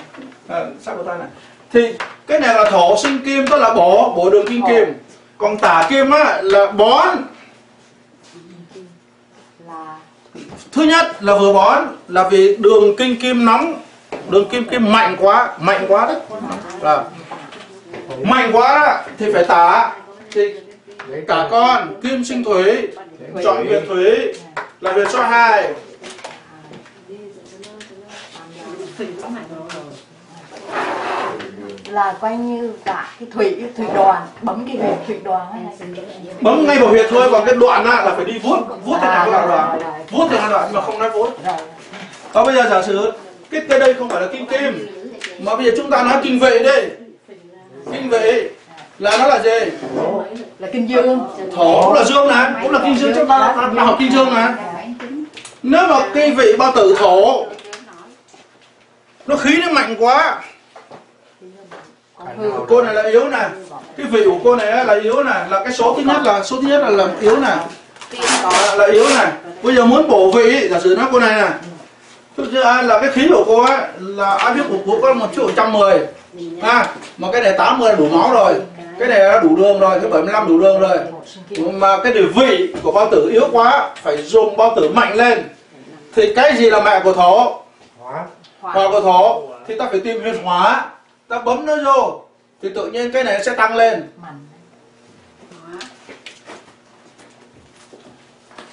[0.48, 1.28] à, sao của tay này
[1.72, 1.94] thì
[2.27, 4.94] cái này là thổ sinh kim tức là bổ bổ đường kim kim
[5.38, 7.18] còn tả kim á là bón.
[9.68, 9.98] Là
[10.72, 13.81] thứ nhất là vừa bón là vì đường kinh kim nóng.
[14.30, 16.18] Đường kim kim mạnh quá mạnh quá đấy.
[16.81, 17.03] Là
[18.23, 19.95] mạnh quá thì phải tả
[20.31, 20.53] thì
[21.27, 22.88] cả con kim sinh thủy.
[23.44, 24.34] Chọn huyệt thủy
[24.81, 25.73] là huyệt số 2
[31.90, 35.88] là coi như cả cái thủy thủy đoàn bấm cái huyệt thủy đoàn ấy.
[36.42, 39.08] Bấm ngay vào huyệt thôi còn cái đoạn á là phải đi vuốt vuốt thế
[39.08, 39.92] nào là đoạn rồi.
[40.12, 41.30] vuốt thế nào đoạn mà không nói vuốt.
[42.34, 43.14] Và bây giờ giả sử
[43.52, 44.88] cái cái đây không phải là kinh kim
[45.40, 46.90] mà bây giờ chúng ta nói kinh vệ đi.
[47.94, 48.50] Kinh vệ
[49.00, 49.72] là nó là gì?
[50.60, 51.20] Là kim dương.
[51.56, 54.34] Thổ cũng là dương này cũng là kinh dương chúng ta ta học kinh dương
[54.34, 54.54] này
[55.64, 57.46] nếu mà cái vị bao tử thổ
[59.28, 60.44] nó khí nó mạnh quá
[62.68, 63.49] cô này là yếu này
[63.98, 66.61] cái vị của cô này là yếu này là cái số thứ nhất là số
[66.61, 67.57] thứ nhất là làm yếu này
[68.44, 69.31] là, là yếu này
[69.64, 71.52] bây giờ muốn bổ vị giả sử nói cô này này
[72.38, 75.27] Thực ra là cái khí của cô ấy là ai biết của cô có một
[75.35, 76.07] chút 110
[76.61, 76.88] ha
[77.18, 78.53] mà cái này 80 là đủ máu rồi.
[78.99, 80.98] Cái này đủ đường rồi cái 75 đủ đường rồi.
[81.73, 85.44] Mà cái địa vị của bao tử yếu quá phải dùng bao tử mạnh lên.
[86.15, 87.61] Thì cái gì là mẹ của thổ?
[87.99, 88.26] Hóa.
[88.61, 89.41] Hỏa của thổ.
[89.68, 90.85] Thì ta phải tìm huyệt hóa
[91.28, 92.22] ta bấm nó vô
[92.62, 94.10] thì tự nhiên cái này sẽ tăng lên.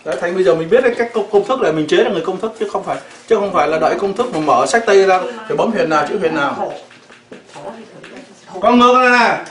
[0.04, 2.10] Đấy, thành bây giờ mình biết cái cách công, công thức là mình chế là
[2.10, 4.66] người công thức chứ không phải chứ không phải là đợi công thức mà mở
[4.66, 6.72] sách tây ra thì bấm huyệt nào chữ huyệt nào.
[8.60, 9.44] còn ngược này nè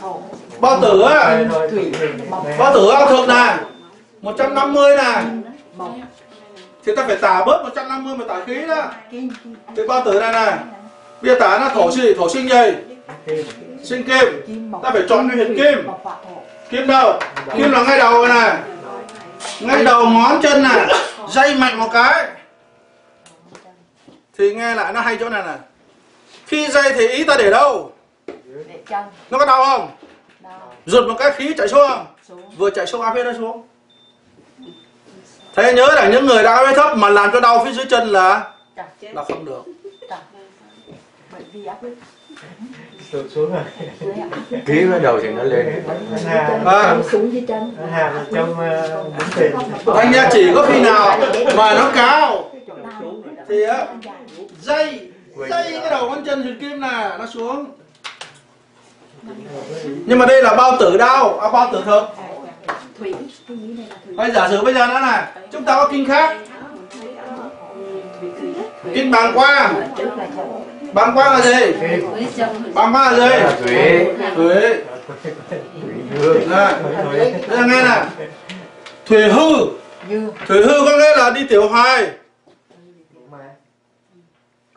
[0.60, 1.44] bao tử á.
[2.58, 3.58] Bao tử ao thực nè
[4.22, 5.24] 150 nè
[6.86, 8.92] thì ta phải tả bớt 150 mà tả khí đó.
[9.76, 10.58] Cái bao tử này nè
[11.22, 12.93] bây giờ tả nó thổ gì thổ sinh gì
[13.84, 15.88] sinh kim, ta phải chọn cái huyệt kim.
[16.70, 17.20] Kim đâu?
[17.58, 18.58] Kim là ngay đầu này.
[19.60, 20.88] Ngay đầu ngón chân này.
[21.30, 22.28] Dây mạnh một cái.
[24.38, 25.58] Thì nghe lại nó hay chỗ này này.
[26.48, 27.92] Khi dây thì ý ta để đâu?
[29.30, 29.90] Nó có đau không?
[30.40, 32.06] Đau giật một cái khí chạy xuống không?
[32.58, 33.68] Vừa chạy xuống, áp huyết nó xuống.
[35.56, 37.86] Thế nhớ là những người đã áp huyết thấp mà làm cho đau phía dưới
[37.86, 38.52] chân là
[39.02, 39.64] là không được.
[41.32, 41.96] bởi vì áp lực
[43.14, 43.64] tụt xuống rồi.
[44.66, 45.84] Khí bắt đầu thì nó lên.
[46.26, 49.52] Hà à, xuống dưới chân hà là trong ờ, bốn tiền
[49.86, 51.20] thành ra chỉ có khi nào
[51.56, 52.52] mà nó cao
[53.50, 53.88] thì á
[54.62, 57.66] dây dây cái đầu ngón chân huyệt kim nè nó xuống.
[60.06, 62.04] Nhưng mà đây là bao tử đau à, bao tử thực
[63.00, 63.10] là
[64.16, 66.38] Bây giả sử bây giờ nữa này Chúng ta có kinh khác.
[68.94, 69.94] Kinh bàng quang
[70.94, 71.74] Bàng quang là gì?
[72.74, 73.36] Bàng quang là gì?
[73.64, 74.06] thủy.
[74.36, 74.86] Thủy.
[76.50, 76.74] Này.
[77.48, 78.26] Đây là nghe nè
[79.06, 79.66] Thủy hư.
[80.48, 82.10] Thủy hư có nghĩa là đi tiểu hoài.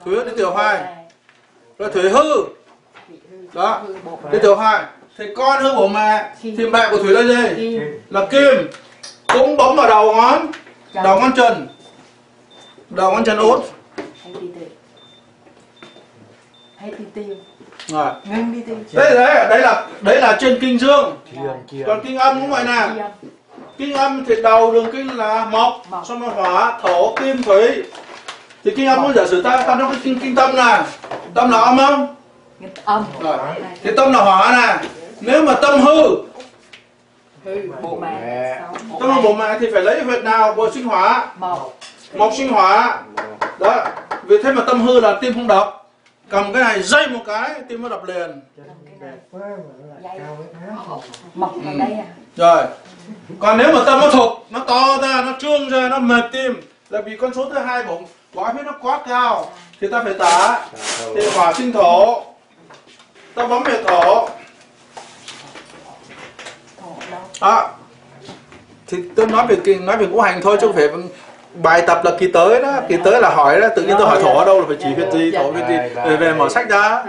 [0.04, 0.82] Thủy hư đi tiểu hoài.
[1.78, 2.44] Là thủy hư.
[3.52, 3.82] Đó.
[4.32, 4.84] Đi tiểu hoài.
[5.18, 7.80] Thì con hư của mẹ Thì mẹ của Thủy là gì?
[8.10, 8.68] Là kim.
[9.32, 10.46] Cũng bấm vào đầu ngón.
[10.94, 11.68] Đầu ngón chân.
[12.90, 13.60] Đầu ngón chân út
[14.26, 14.68] hay đi tiêu
[16.86, 17.36] hay đi tiêu
[17.86, 18.12] Rồi.
[18.24, 21.16] Ngưng đi tiêu đấy đấy đấy là đấy là trên kinh dương.
[21.86, 22.88] Còn kinh âm cũng vậy nè.
[23.78, 26.06] Kinh âm thì đầu đường kinh là mộc Mộc.
[26.06, 27.82] xong rồi hỏa thổ kim thủy.
[28.64, 30.82] Thì kinh âm nó giả sử ta ta nói cái kinh kinh tâm nè.
[31.34, 32.14] Tâm là âm không?
[32.84, 33.04] Âm.
[33.20, 33.38] Rồi.
[33.82, 34.88] Thì tâm là hỏa nè.
[35.20, 36.16] Nếu mà tâm hư
[37.44, 38.08] hư bộ mẹ.
[38.10, 38.60] Mẹ.
[39.00, 40.54] Tâm là bộ mẹ thì phải lấy huyệt nào?
[40.54, 41.26] Bộ sinh hỏa.
[41.38, 41.72] Một
[42.14, 42.98] mộc sinh hỏa.
[43.58, 43.84] Đó.
[44.22, 45.85] Vì thế mà tâm hư là tim không đập
[46.28, 48.40] cầm cái này dây một cái tim nó đập liền.
[51.34, 52.04] Mọc vào đây à?
[52.36, 52.64] Rồi.
[53.38, 56.60] Còn nếu mà tâm nó thục Nó to ra, nó trương ra, nó mệt tim
[56.90, 58.04] Là vì con số thứ hai bụng
[58.34, 60.68] Quá huyết nó quá cao Thì ta phải tả
[61.14, 62.22] Thì hỏa sinh thổ.
[63.34, 64.28] Ta bấm về thổ.
[67.40, 67.68] À,
[68.86, 70.88] Thì tôi nói về nói về ngũ hành thôi chứ không phải
[71.62, 72.80] Bài tập là kỳ tới đó.
[72.88, 74.88] Kỳ tới là hỏi đó Tự nhiên tôi hỏi thổ ở đâu là phải chỉ
[74.94, 77.04] huyết gì Thổ huyết gì Về, về mở sách ra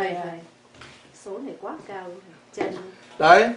[1.26, 2.06] số này quá cao.
[3.20, 3.50] Đấy.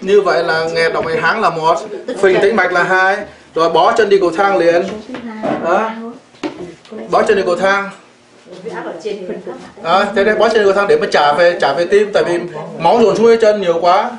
[0.00, 1.74] Như vậy là nghe đọc bài háng là một
[2.18, 3.16] Phình tĩnh mạch là hai
[3.54, 4.82] Rồi bó chân đi cầu thang liền.
[5.64, 5.90] Đó.
[7.10, 7.90] Bó chân đi cầu thang.
[9.82, 12.12] À, thế đây bó chân đi cầu thang để mà trả về trả về tim
[12.12, 12.40] tại vì
[12.78, 14.10] máu dồn xuống chân nhiều quá.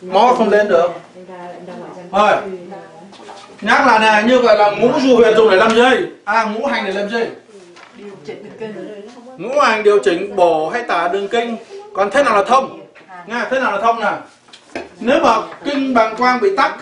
[0.00, 0.90] Máu không lên được.
[2.12, 2.32] Thôi
[3.60, 6.06] nhắc là nè như vậy là ngũ du huyệt dùng để làm gì?
[6.24, 7.24] À ngũ hành để làm gì?
[7.96, 8.74] Điều chỉnh được kinh.
[9.36, 11.56] Ngũ hành điều chỉnh bổ hay tả đường kinh.
[11.94, 12.80] Còn thế nào là thông?
[13.26, 14.12] Nha thế nào là thông nè?
[15.00, 16.76] Nếu mà kinh bàng quang bị tắc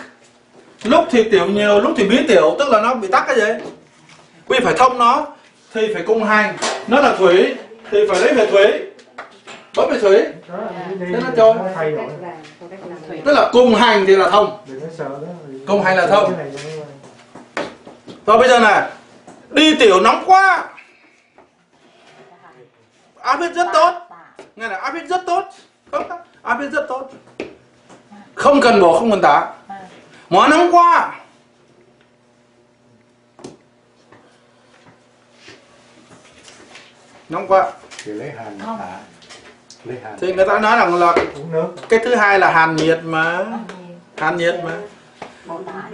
[0.83, 3.65] lúc thì tiểu nhiều lúc thì bí tiểu tức là nó bị tắc cái gì?
[4.47, 5.27] Vì phải thông nó
[5.73, 6.55] thì phải cung hành.
[6.87, 7.55] Nó là thủy
[7.91, 8.65] thì phải lấy về thủy.
[9.75, 10.17] Bấm về thủy.
[10.99, 11.55] Thế nó trôi.
[13.25, 14.57] tức là cung hành thì là thông
[15.67, 16.33] Công hay là thông?
[18.25, 18.89] Rồi bây giờ này
[19.49, 20.69] đi tiểu nóng quá.
[23.19, 23.93] Áp huyết rất tốt.
[24.55, 25.43] Nghe này áp huyết rất tốt.
[25.91, 26.09] Không
[26.41, 27.09] áp huyết rất tốt.
[28.35, 29.53] Không cần bổ không cần tả.
[30.29, 31.15] Mà nóng quá.
[37.29, 37.71] Nóng quá.
[38.03, 38.99] Thì lấy hàn thả
[39.83, 41.15] lấy hàn thì người ta nói rằng là
[41.89, 43.45] cái thứ hai là hàn nhiệt mà.
[44.17, 44.71] Hàn nhiệt mà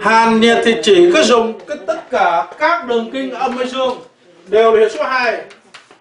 [0.00, 3.98] hàn nhiệt thì chỉ có dùng cái tất cả các đường kinh âm hay dương.
[4.46, 5.42] Đều là huyệt số 2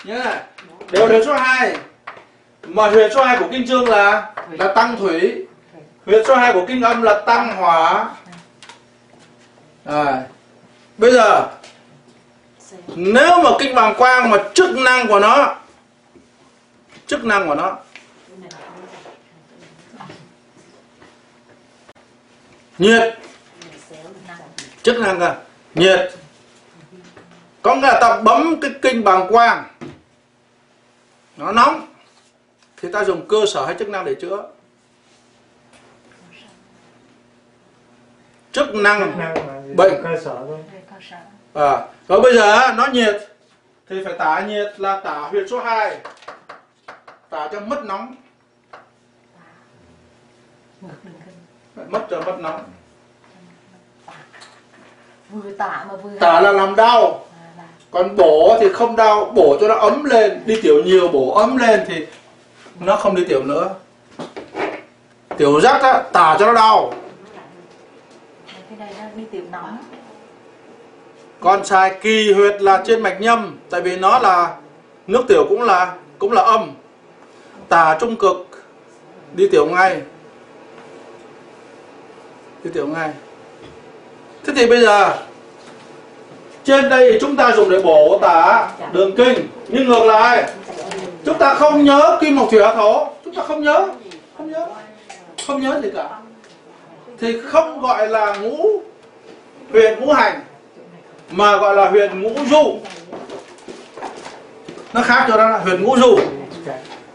[0.04, 0.38] nhớ này.
[0.92, 1.76] Đều là huyệt số 2
[2.68, 5.46] mà huyệt số 2 của kinh dương là là tăng thủy.
[6.06, 8.10] Huyệt số 2 của kinh âm là tăng hỏa.
[9.86, 10.14] Rồi.
[10.98, 11.48] Bây giờ,
[12.88, 15.56] nếu mà kinh bàng quang mà chức năng của nó,
[17.08, 17.78] chức năng của nó,
[22.78, 23.18] nhiệt
[24.84, 25.36] chức năng à
[25.76, 26.14] nhiệt.
[27.62, 29.64] Có nghĩa là ta bấm cái kinh bàng quang.
[31.38, 31.88] Nó nóng.
[32.78, 34.50] Thì ta dùng cơ sở hay chức năng để chữa?
[38.52, 40.04] Chức năng chức năng Bệnh.
[40.04, 40.60] cơ sở thôi.
[40.74, 41.18] Về cơ sở.
[41.54, 43.16] À, rồi bây giờ nó nhiệt.
[43.90, 45.98] Thì phải tả nhiệt là tả huyệt số 2
[47.30, 48.16] tả cho mất nóng.
[51.76, 52.64] Mất cho mất nóng
[55.34, 57.26] vừa tả mà vừa tả là làm đau.
[57.58, 60.44] À, còn bổ thì không đau bổ cho nó ấm lên.
[60.46, 62.06] Đi tiểu nhiều bổ ấm lên thì
[62.80, 63.70] nó không đi tiểu nữa.
[65.38, 66.94] Tiểu rắc á tả cho nó đau.
[68.70, 69.78] Cái này nó đi tiểu nóng.
[71.40, 74.56] Còn xài kỳ huyệt là trên mạch nhâm tại vì nó là
[75.08, 76.72] nước tiểu cũng là cũng là âm.
[77.70, 78.64] Tả trung cực
[79.34, 80.02] đi tiểu ngay.
[82.64, 83.14] Đi tiểu ngay
[84.46, 85.14] thế thì bây giờ
[86.64, 90.52] trên đây chúng ta dùng để bổ tả đường kinh nhưng ngược lại
[91.26, 93.88] chúng ta không nhớ kim mộc thủy hỏa thổ chúng ta không nhớ.
[94.38, 94.68] Không nhớ.
[95.48, 96.10] Không nhớ gì cả.
[97.20, 98.82] Thì không gọi là ngũ
[99.72, 100.42] huyền ngũ hành
[101.30, 102.80] mà gọi là huyền ngũ du.
[104.94, 106.18] Nó khác chỗ đó là huyệt ngũ du.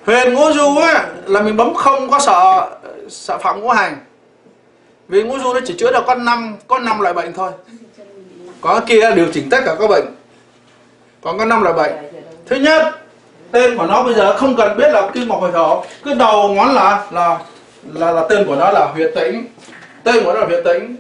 [0.07, 2.71] Huyệt ngũ du á là mình bấm không có sợ
[3.09, 3.97] sợ phạm ngũ hành
[5.09, 7.53] vì ngũ du nó chỉ chữa được có năm có năm loại bệnh thôi.
[8.61, 10.05] Có kia điều chỉnh tất cả các bệnh.
[11.23, 11.93] Còn có năm loại bệnh.
[12.47, 13.01] Thứ nhất,
[13.51, 16.49] tên của nó bây giờ không cần biết là kim mộc hồi thổ cứ đầu
[16.49, 17.39] ngón là là
[17.93, 19.47] là là tên của nó là huyệt tĩnh.
[20.05, 20.97] Tên của nó là huyệt tĩnh.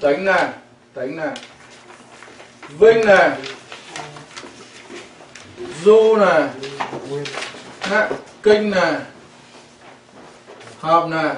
[0.00, 0.48] Tĩnh này
[0.94, 1.30] tĩnh này
[2.78, 3.30] vinh này
[5.84, 6.42] du này
[8.42, 8.92] kinh này
[10.80, 11.34] hợp này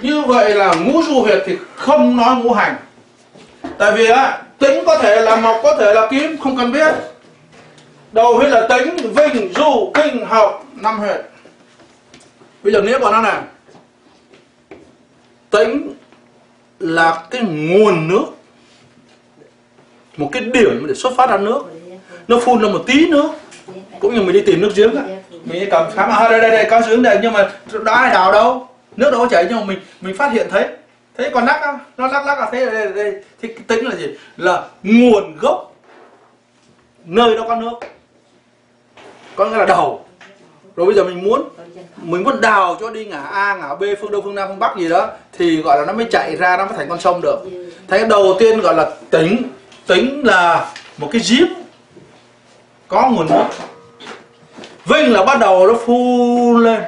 [0.00, 2.76] như vậy là ngũ du huyệt thì không nói ngũ hành.
[3.78, 6.94] Tại vì á tính có thể là mộc, có thể là kim, không cần biết.
[8.12, 11.20] Đầu huyết là tính vinh, du, kinh học năm huyệt.
[12.62, 13.40] Bây giờ nghĩa của nó này.
[15.50, 15.94] Tính
[16.78, 18.24] là cái nguồn nước,
[20.16, 21.64] một cái điểm để xuất phát ra nước.
[22.28, 23.30] Nó phun ra một tí nước,
[24.00, 25.02] cũng như mình đi tìm nước giếng á.
[25.44, 27.50] Mình đi cầm khám à đây đây đây, có giếng đây, nhưng mà
[27.84, 28.68] đã ai đào đâu?
[28.98, 30.68] Nước đâu có chảy nhưng mà mình mình phát hiện thấy
[31.16, 34.06] thấy còn lắc không nó lắc lắc là thế đây, đây, thì tính là gì?
[34.36, 35.72] Là nguồn gốc
[37.04, 37.72] nơi đó có nước.
[39.36, 40.04] Có nghĩa là đầu.
[40.76, 41.48] Rồi bây giờ mình muốn
[41.96, 44.76] mình muốn đào cho đi ngã A ngã B phương đông phương nam phương bắc
[44.76, 45.08] gì đó
[45.38, 47.38] thì gọi là nó mới chạy ra nó mới thành con sông được.
[47.88, 49.42] Thế đầu tiên gọi là tính.
[49.86, 51.48] Tính là một cái giếng
[52.88, 53.44] có nguồn nước.
[54.84, 56.82] Vinh là bắt đầu nó phun lên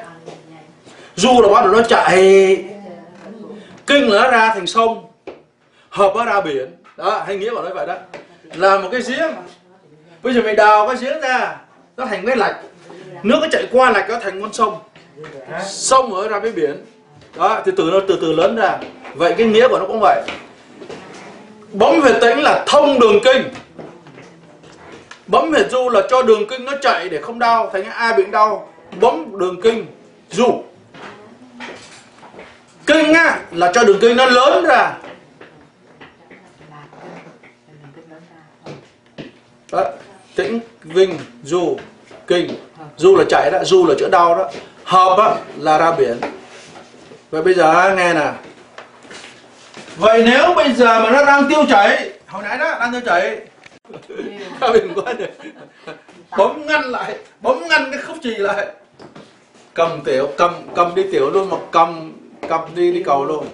[1.21, 2.17] du là bắt đầu nó chạy.
[3.87, 5.07] Kinh là nó ra thành sông,
[5.91, 6.77] hợp nó ra biển.
[6.97, 7.95] Đó, hay nghĩa của nó vậy đó.
[8.55, 9.31] Là một cái giếng.
[10.23, 11.57] Bây giờ mình đào cái giếng ra,
[11.97, 12.57] nó thành cái lạch.
[13.23, 14.79] Nước nó chạy qua lạch, nó thành con sông.
[15.67, 16.85] Sông ở ra với biển.
[17.37, 18.79] Đó thì từ nó từ từ lớn ra.
[19.15, 20.23] Vậy cái nghĩa của nó cũng vậy.
[21.73, 23.43] Bấm huyệt tĩnh là thông đường kinh.
[25.27, 28.25] Bấm huyệt du là cho đường kinh nó chạy để không đau, thành ai bị
[28.31, 28.69] đau.
[29.01, 29.87] Bấm đường kinh,
[30.31, 30.63] du
[32.93, 34.93] kinh á là cho đường kinh nó lớn ra.
[39.73, 39.85] Đó.
[40.37, 41.77] tĩnh vinh du
[42.27, 42.51] kinh.
[42.97, 44.51] Du là chạy đó du là chữa đau đó.
[44.85, 46.17] Hợp á, là ra biển.
[47.31, 48.33] Vậy bây giờ nghe nè.
[49.97, 53.41] Vậy nếu bây giờ mà nó đang tiêu chảy hồi nãy đó đang tiêu chảy.
[54.61, 55.29] Ra biển quá rồi
[56.39, 58.67] bấm ngăn lại bấm ngăn cái khúc trì lại.
[59.75, 62.12] Cầm tiểu cầm cầm đi tiểu luôn mà cầm
[62.51, 63.47] cặp đi đi cầu luôn.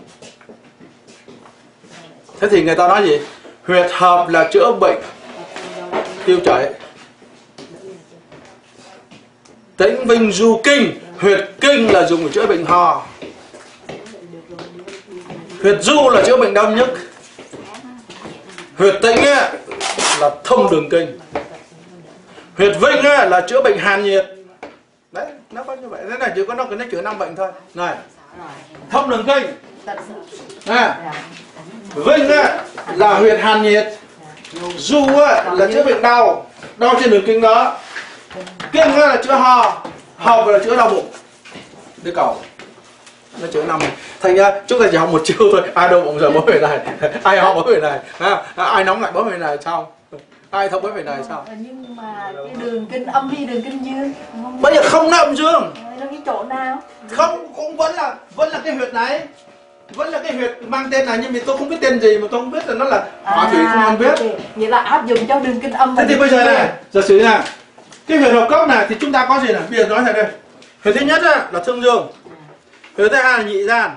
[2.40, 3.18] Thế thì người ta nói gì?
[3.66, 4.98] Huyệt hợp là chữa bệnh.
[6.24, 6.72] Tiêu chảy.
[9.76, 13.06] Tĩnh vinh du kinh, huyệt kinh là dùng để chữa bệnh ho.
[15.62, 16.88] Huyệt du là chữa bệnh đau nhức.
[18.78, 19.24] Huyệt tĩnh
[20.20, 21.18] là thông đường kinh.
[22.56, 24.26] Huyệt vinh là chữa bệnh hàn nhiệt.
[25.12, 26.02] Đấy, nó có như vậy.
[26.10, 27.52] Thế này chỉ có nó nó chữa năm bệnh thôi.
[27.74, 27.96] Này
[28.90, 29.46] thông đường kinh
[30.66, 30.96] à,
[31.94, 32.58] vinh á,
[32.96, 33.86] là huyệt hàn nhiệt.
[34.76, 36.46] Du á, là chữa bệnh đau
[36.76, 37.76] đau trên đường kinh đó.
[38.72, 39.82] Kinh á, là chữa ho
[40.16, 41.10] ho là chữa đau bụng.
[42.02, 42.36] Đi cầu
[43.40, 43.80] nó chữa năm.
[44.20, 45.62] Thành ra chúng ta chỉ học một chiêu thôi.
[45.74, 46.78] Ai đau bụng giờ bấm về này.
[47.22, 47.98] Ai ho bấm về này.
[48.18, 49.84] À, ai nóng lại bấm về này xong
[50.50, 53.84] ai thông bấm về này xong nhưng mà cái đường kinh âm hay đường kinh
[53.84, 54.62] dương không?
[54.62, 55.74] Bây giờ không nó âm dương.
[56.00, 56.82] Nó cái chỗ nào?
[57.10, 59.22] Không cũng vẫn là vẫn là cái huyệt này.
[59.94, 62.28] Vẫn là cái huyệt mang tên này nhưng mà tôi không biết tên gì mà
[62.30, 64.08] tôi không biết là nó là hỏa thủy không ăn biết.
[64.08, 64.18] ok.
[64.56, 67.18] vậy là áp dụng cho đường kinh âm thế thì bây giờ này giả sử
[67.18, 67.44] nha
[68.06, 70.12] cái huyệt hợp cốc này thì chúng ta có gì nào bây giờ nói thế
[70.12, 70.26] đây
[70.84, 72.06] huyệt thứ nhất là thương dương.
[72.96, 73.90] Huyệt thứ hai là nhị gian.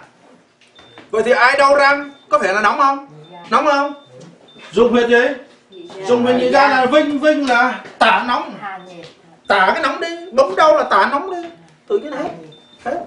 [1.11, 2.11] Vậy thì ai đau răng?
[2.29, 3.07] Có phải là nóng không?
[3.49, 3.93] Nóng không?
[4.71, 5.15] Dùng huyệt gì
[6.07, 8.53] dùng huyệt nhị gian là vinh vinh là tả nóng.
[9.47, 11.49] Tả cái nóng đi bấm đau là tả nóng đi.
[11.87, 12.29] Tự nhiên hết
[12.85, 12.97] hết.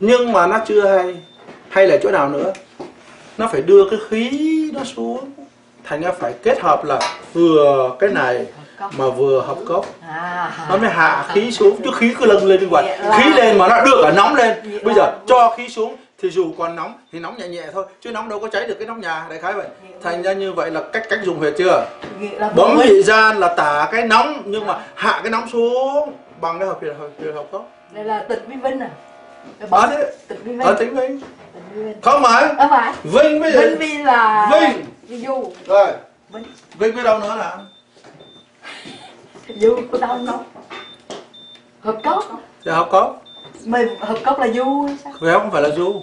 [0.00, 1.14] Nhưng mà nó chưa hay.
[1.68, 2.52] Hay là chỗ nào nữa?
[3.38, 4.30] Nó phải đưa cái khí
[4.74, 5.30] nó xuống.
[5.84, 7.00] Thành ra phải kết hợp là
[7.32, 8.46] vừa cái này
[8.80, 9.86] mà vừa hợp cốc.
[10.08, 11.80] À, nó mới hạ khí xuống.
[11.84, 14.80] Chứ khí cứ lâng lên bên ngoài khí lên mà nó đưa cả nóng lên.
[14.84, 18.10] Bây giờ cho khí xuống thì dù còn nóng thì nóng nhẹ nhẹ thôi chứ
[18.10, 19.66] nóng đâu có cháy được cái nóc nhà đại khái vậy.
[20.02, 21.86] Thành ra như vậy là cách cách dùng huyệt chưa?
[22.56, 26.12] Bấm vị gian là tả cái nóng nhưng mà hạ cái nóng xuống.
[26.40, 28.90] Bằng cái hợp huyệt hợp huyệt hợp cốc đây là tịch với vinh à?
[29.70, 30.60] Ở thế tịch với vinh.
[30.60, 31.20] ở tính vinh
[31.74, 32.00] vinh.
[32.02, 32.54] Không phải.
[32.58, 32.92] Ờ phải.
[33.04, 35.24] Vinh với vinh vi là Vinh.
[35.26, 35.52] du.
[35.66, 35.86] Rồi.
[36.28, 36.44] Vinh.
[36.78, 37.58] vinh với đâu nữa là
[39.60, 40.44] du có đâu không
[41.80, 42.24] hợp cốc
[42.64, 43.22] thì hợp cốc
[43.68, 45.12] mình hợp cốc là du hay sao?
[45.20, 46.02] Vậy không phải là du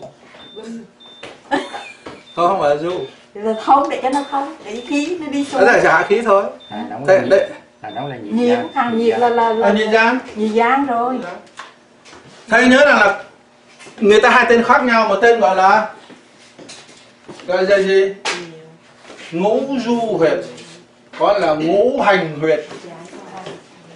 [2.35, 2.99] không không phải là du
[3.33, 5.61] là thông để cho nó thông để khí nó đi xuống.
[5.61, 6.43] Đó là giả khí thôi.
[6.69, 7.49] À, thế là đấy
[7.81, 10.19] à, nóng là nhiệt hàng nhiệt là là là nhị giang.
[10.35, 11.15] nhị giang rồi.
[12.49, 13.23] Thầy nhớ rằng là
[13.99, 15.89] người ta hai tên khác nhau một tên gọi là
[17.47, 18.13] gọi là gì?
[19.31, 20.39] Ngũ du huyệt
[21.19, 22.65] còn là ngũ hành huyệt.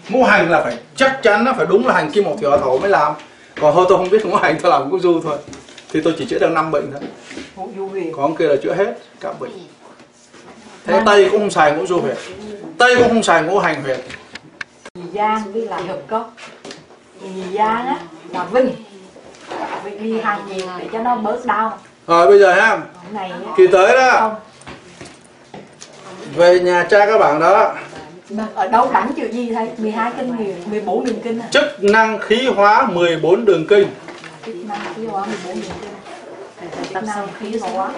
[0.09, 2.57] Ngũ hành là phải chắc chắn nó phải đúng là hành kim một thủy hỏa
[2.57, 3.13] thổ mới làm
[3.61, 5.38] còn thôi tôi không biết ngũ hành tôi làm ngũ du thôi.
[5.94, 7.02] Thì tôi chỉ chữa được năm bệnh thôi.
[7.56, 9.52] Ngũ du huyền còn kia là chữa hết các bệnh.
[10.86, 12.18] Thế tây cũng không xài ngũ du huyệt
[12.77, 13.99] tây cũng không xài ngũ hành huyệt
[15.14, 16.34] giang với lại hợp cốc.
[17.22, 17.98] Nhị giang á
[18.30, 18.69] là vinh.
[19.84, 21.77] Vinh đi hàng nhiệt để cho nó bớt đau.
[22.07, 22.80] Rồi bây giờ ha
[23.57, 24.36] kỳ tới đó.
[26.36, 27.76] về nhà cha các bạn đó
[28.56, 32.19] ở đâu đánh chữ gì thầy 12 kinh nhiều 14 đường kinh à chức năng
[32.19, 33.88] khí hóa 14 đường kinh
[34.45, 35.91] chức năng khí hóa 14 đường kinh
[36.93, 37.89] chức năng khí hóa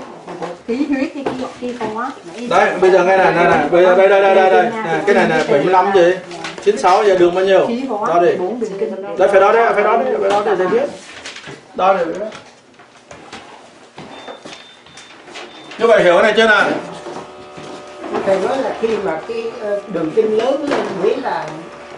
[0.67, 1.25] khí huyết cái
[1.59, 2.11] khí hóa.
[2.49, 4.63] Đấy bây giờ nghe này này này bây giờ đây đây đây đây đây.
[4.63, 6.13] Nè, cái này là 75 gì?
[6.63, 7.67] 96 giờ đường bao nhiêu?
[7.89, 8.27] Đó đi.
[8.27, 10.89] 14 đường kinh đấy phải đó đấy phải đó đấy phải đó để thầy biết
[11.75, 12.15] đó để biết
[15.79, 16.69] như vậy hiểu cái này chưa nào
[18.25, 21.45] thầy nói là khi mà cái ờ, đường kinh lớn lên nghĩa là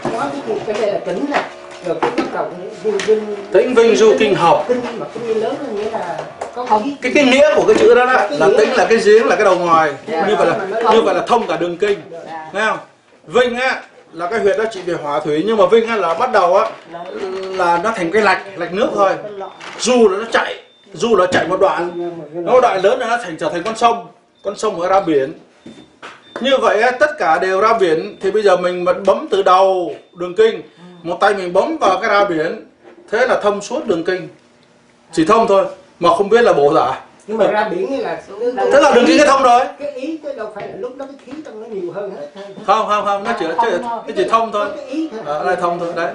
[0.03, 1.44] có cái gì cái đây là tỉnh này
[1.85, 2.52] rồi cái bắt đầu
[2.84, 4.65] vinh vinh tĩnh vinh du kinh học.
[4.68, 6.19] Kinh mà kinh lớn lên nghĩa là
[6.56, 6.95] có Không.
[7.02, 9.45] cái cái nghĩa của cái chữ đó, đó là tĩnh là cái giếng là cái
[9.45, 11.99] đầu ngoài như vậy là như vậy là thông cả đường kinh.
[12.53, 12.77] Nghe không?
[13.27, 13.81] Vinh á
[14.14, 16.57] là cái huyệt đó chỉ về hỏa thủy nhưng mà vinh á là bắt đầu
[16.57, 16.69] á
[17.57, 19.11] là nó thành cái lạch lạch nước thôi.
[19.80, 20.56] Du là nó chạy
[20.94, 23.76] du là chạy một đoạn nó một đoạn lớn là nó thành trở thành con
[23.76, 24.07] sông
[24.44, 25.34] con sông ở ra biển
[26.44, 29.91] như vậy tất cả đều ra biển thì bây giờ mình vẫn bấm từ đầu
[30.14, 30.61] đường kinh.
[31.03, 32.65] Một tay mình bấm vào cái ra biển
[33.11, 34.28] thế là thông suốt đường kinh.
[35.11, 35.65] Chỉ thông thôi
[35.99, 36.99] mà không biết là bổ giả.
[37.28, 38.22] Nhưng mà ra biển là
[38.72, 39.65] thế là đường kinh cái thông rồi.
[39.80, 42.44] Cái ý cái đâu phải là lúc đó cái khí trong nó nhiều hơn hết.
[42.65, 44.68] Không không không nó chỉ nó chỉ, nó chỉ thông thôi.
[45.26, 46.14] ở đây thông thôi đấy.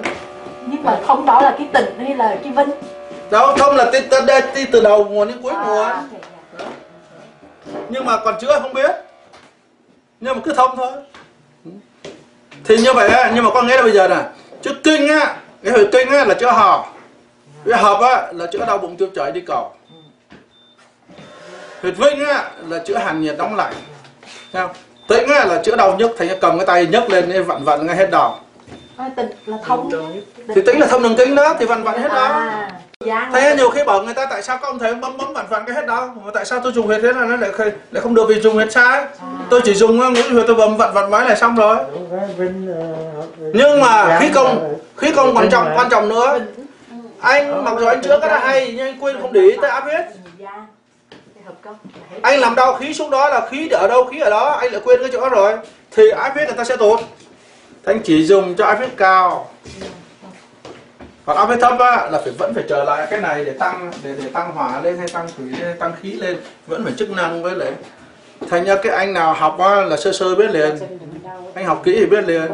[0.67, 2.75] Nhưng mà thông đó là cái tỉnh hay là cái vinh?
[3.31, 3.91] Đâu thông là
[4.55, 5.85] đi từ đầu nguồn đến cuối nguồn.
[5.85, 6.03] à,
[7.89, 8.91] nhưng mà còn chữa không biết
[10.19, 10.91] nhưng mà cứ thông thôi.
[12.63, 14.23] Thì như vậy á nhưng mà con nghe là bây giờ nè
[14.61, 16.85] chữ kinh á cái hồi kinh á là chữa hò
[17.65, 19.71] cái hợp á là chữa đau bụng tiêu chảy đi cầu.
[21.81, 23.73] Huyệt vinh á là chữa hàn nhiệt nóng lạnh
[24.53, 24.71] Thấy không?
[25.07, 27.63] Tĩnh á là chữa đau nhức thành ra cầm cái tay nhấc lên để vặn
[27.63, 28.35] vặn ngay hết đầu.
[28.97, 29.91] À, tỉnh là thông.
[30.55, 32.31] Thì tính là thông đường kinh đó thì vặn vặn hết đầu.
[32.31, 32.71] à,
[33.05, 35.45] giang Thế nhiều khi bảo người ta tại sao các ông thầy bấm bấm vặn
[35.49, 37.71] vặn cái hết đâu mà tại sao tôi dùng huyệt thế là nó lại không-
[37.91, 39.05] lại không được vì dùng huyệt sai
[39.49, 41.77] tôi chỉ dùng ngũ huyệt tôi bấm vặn vặn mãi là xong rồi.
[43.53, 46.39] Nhưng mà khí công khí công quan trọng quan trọng nữa.
[47.19, 49.71] Anh mặc dù anh chữa cái là hay nhưng anh quên không để ý tới
[49.71, 50.01] áp huyết.
[50.39, 51.71] Là hết.
[52.21, 54.81] anh làm đau khí xuống đó là khí ở đâu khí ở đó anh lại
[54.85, 55.57] quên cái chỗ đó rồi.
[55.91, 56.99] Thì áp huyết người ta sẽ tụt
[57.85, 59.49] anh chỉ dùng cho áp huyết cao
[61.29, 64.13] còn áp thấp á, là phải vẫn phải trở lại cái này để tăng để
[64.23, 66.37] để tăng hỏa lên hay tăng thủy lên hay tăng khí lên.
[66.67, 67.71] Vẫn phải chức năng với lại
[68.49, 70.75] thành ra cái anh nào học á, là sơ sơ biết liền.
[71.53, 72.45] Anh học kỹ thì biết liền.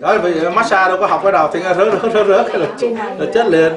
[0.00, 2.54] Đó vì massage đâu có học cái nào thì rớt rớt rớt rớt.
[2.54, 2.66] Là,
[3.18, 3.72] là chết liền.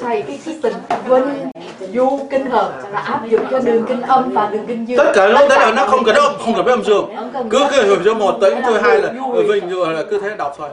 [0.00, 1.50] Thầy cái cái vinh
[1.92, 4.98] du kinh hợp là áp dụng cho đường kinh âm và đường kinh dương.
[4.98, 7.10] Tất cả lúc đấy là nó không cần âm không cần biết âm dương.
[7.50, 9.12] Cứ cái hình số một tĩnh thứ hai là
[9.48, 10.68] vinh rồi là cứ thế đọc thôi.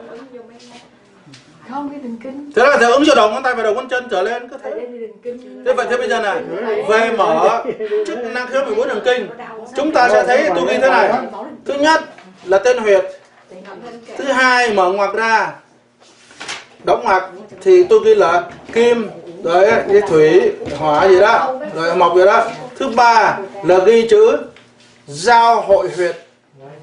[1.72, 2.52] Không cái đường kinh.
[2.56, 4.58] Thế là theo ứng cho đầu ngón tay và đầu ngón chân trở lên cứ
[4.64, 6.42] thầy thế thế vậy thế bây giờ này
[6.88, 7.64] về mở
[8.08, 9.28] chức năng khiếu 14 đường kinh.
[9.76, 11.10] Chúng ta sẽ thấy tôi ghi thế này.
[11.66, 12.04] Thứ nhất
[12.46, 13.06] là tên huyệt.
[14.18, 15.54] Thứ hai mở ngoặc ra.
[16.84, 17.30] Đóng ngoặc
[17.62, 18.44] thì tôi ghi là
[18.74, 19.10] kim
[19.44, 21.54] đấy, như thủy hỏa gì đó.
[21.76, 22.44] Rồi mộc gì đó.
[22.80, 24.38] Thứ ba là ghi chữ
[25.08, 26.16] giao hội huyệt.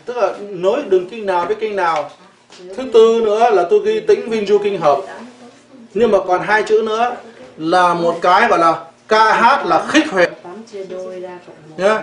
[0.04, 2.10] Tức là nối đường kinh nào với kinh nào.
[2.76, 4.98] Thứ tư nữa là tôi ghi tĩnh vinh du kinh hợp.
[5.94, 7.16] Nhưng mà còn hai chữ nữa
[7.56, 8.72] là một cái gọi là
[9.08, 10.30] KH là khích huyệt.
[11.76, 12.02] Nhá.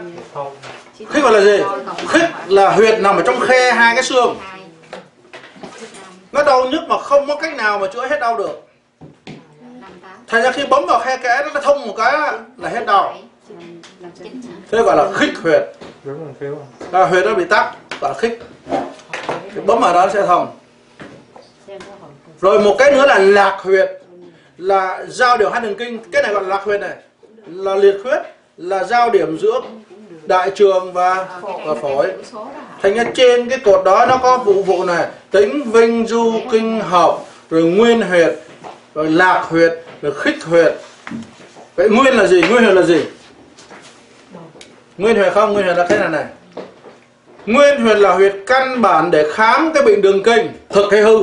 [1.10, 1.64] Khích gọi là gì?
[2.08, 4.38] Khích là huyệt nằm ở trong khe hai cái xương.
[6.32, 8.71] Nó đau nhức mà không có cách nào mà chữa hết đau được
[10.32, 12.14] thành ra khi bấm vào khe kẽ nó thông một cái
[12.58, 13.16] là hết đau.
[14.72, 15.62] Thế gọi là khích huyệt.
[16.92, 18.40] Là huyệt nó bị tắc gọi là khích.
[19.56, 20.48] Thì bấm vào đó sẽ thông.
[22.42, 23.90] Rồi một cái nữa là lạc huyệt.
[24.58, 26.96] Là giao điều hai đường kinh cái này gọi là lạc huyệt này.
[27.48, 28.22] Là liệt huyết
[28.58, 29.62] là giao điểm giữa
[30.24, 31.28] đại trường và
[31.66, 32.12] và phổi.
[32.82, 35.08] Thành ra trên cái cột đó nó có vụ vụ này.
[35.32, 37.18] Tĩnh vinh du kinh hợp
[37.50, 38.34] rồi nguyên huyệt
[38.96, 40.74] rồi lạc huyệt là khích huyệt
[41.76, 42.42] vậy nguyên là gì?
[42.42, 43.04] Nguyên huyệt là gì?
[44.98, 45.54] Nguyên huyệt không?
[45.54, 46.26] Nguyên huyệt là thế này này?
[47.46, 51.18] Nguyên huyệt là huyệt căn bản để khám cái bệnh đường kinh, thực hay hư.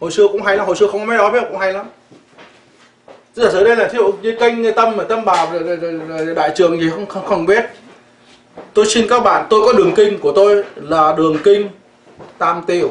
[0.00, 1.86] Hồi xưa cũng hay lắm, hồi xưa không có mấy đó biết cũng hay lắm.
[3.34, 5.76] Giả sử đây là thí dụ như kênh, như tâm mà tâm bào rồi- rồi-
[5.76, 7.64] rồi- rồi đại trường gì không không không biết.
[8.74, 11.68] Tôi xin các bạn, tôi có đường kinh của tôi là đường kinh
[12.38, 12.90] tam tiêu.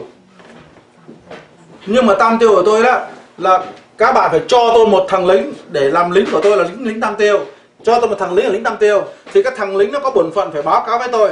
[1.85, 3.01] Nhưng mà tam tiêu của tôi đó
[3.38, 3.63] là
[3.98, 6.88] các bạn phải cho tôi một thằng lính để làm lính của tôi là lính
[6.88, 7.40] lính tam tiêu.
[7.84, 9.03] Cho tôi một thằng lính là lính tam tiêu.
[9.34, 11.30] Thì các thằng lính nó có bổn phận phải báo cáo với tôi.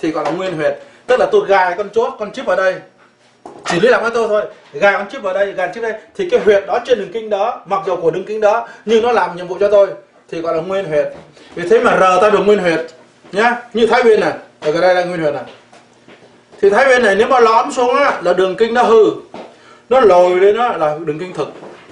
[0.00, 0.78] Thì gọi là nguyên huyệt.
[1.06, 2.74] Tức là tôi gài con chốt, con chip vào đây.
[3.64, 4.42] Chỉ liên lạc với tôi thôi.
[4.72, 5.92] Gài con chip vào đây, gài chip đây.
[6.16, 9.02] Thì cái huyệt đó trên đường kinh đó, mặc dù của đường kinh đó, nhưng
[9.02, 9.88] nó làm nhiệm vụ cho tôi.
[10.30, 11.06] Thì gọi là nguyên huyệt.
[11.54, 12.80] Vì thế mà rờ ta được nguyên huyệt.
[13.32, 14.32] Nhá, như thái nguyên này.
[14.60, 15.44] Ở cái đây là nguyên huyệt này.
[16.60, 19.04] Thì thái nguyên này, nếu mà lõm xuống á, là đường kinh nó hư.
[19.88, 21.48] Nó lồi lên đó là đường kinh thực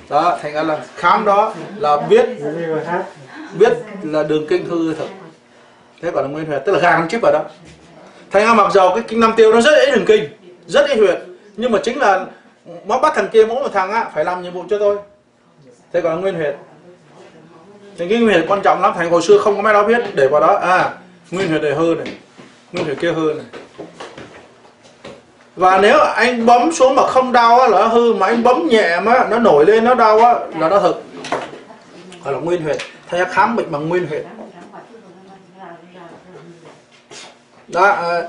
[0.09, 2.26] đó, thành ra là khám đó là biết
[3.59, 3.72] biết
[4.02, 5.09] là đường kinh hư thực.
[6.02, 7.44] Thế gọi là nguyên huyệt tức là gàng chip vào đó.
[8.30, 10.24] Thành ra mặc dầu cái kinh năm tiêu nó rất ít đường kinh,
[10.66, 11.18] rất ít huyệt
[11.56, 12.26] nhưng mà chính là
[12.86, 14.98] nó bắt thằng kia mỗi một thằng á, phải làm nhiệm vụ cho tôi.
[15.93, 16.56] Thế gọi là nguyên huyệt
[17.98, 20.02] thì cái nguyên huyệt quan trọng lắm, thành hồi xưa không có máy đó biết
[20.14, 20.55] để vào đó.
[20.55, 20.90] À
[21.30, 22.12] nguyên huyệt này hơn này,
[22.72, 23.47] nguyên huyệt kia hơn này
[25.59, 28.68] và nếu anh bấm xuống mà không đau á là nó hư mà anh bấm
[28.68, 31.02] nhẹ mà nó nổi lên nó đau á là nó thực
[32.24, 32.76] gọi là nguyên huyệt.
[33.10, 34.24] Ra khám bệnh bằng nguyên huyệt.
[37.68, 38.22] Đó à,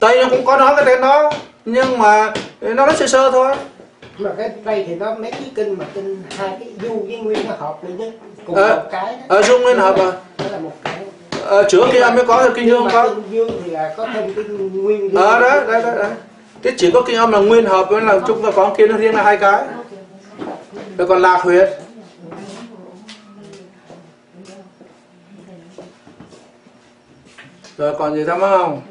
[0.00, 1.32] tây nó cũng có nói cái tên đó
[1.64, 3.54] nhưng mà nó nói sơ sơ thôi.
[4.18, 7.38] Mà cái đây thì nó mấy cái kinh mà kinh hai cái du với nguyên
[7.48, 8.10] nó hợp lên chứ
[8.46, 9.36] cùng Ờ, một cái đó.
[9.36, 10.10] ở dung nguyên hợp à?
[10.38, 10.94] Đó là một cái.
[11.46, 13.08] Ờ, trước kia mới có kinh dương có.
[13.08, 15.22] kinh dương thì là có thêm kinh nguyên dương.
[15.22, 16.10] Ờ đó đấy đấy đấy
[16.62, 18.96] cái chỉ có kinh âm là nguyên hợp với là chung và có kia nó
[18.96, 19.64] riêng là hai cái.
[20.98, 21.68] Rồi còn lạc huyệt
[27.76, 28.82] rồi còn gì thắc mắc không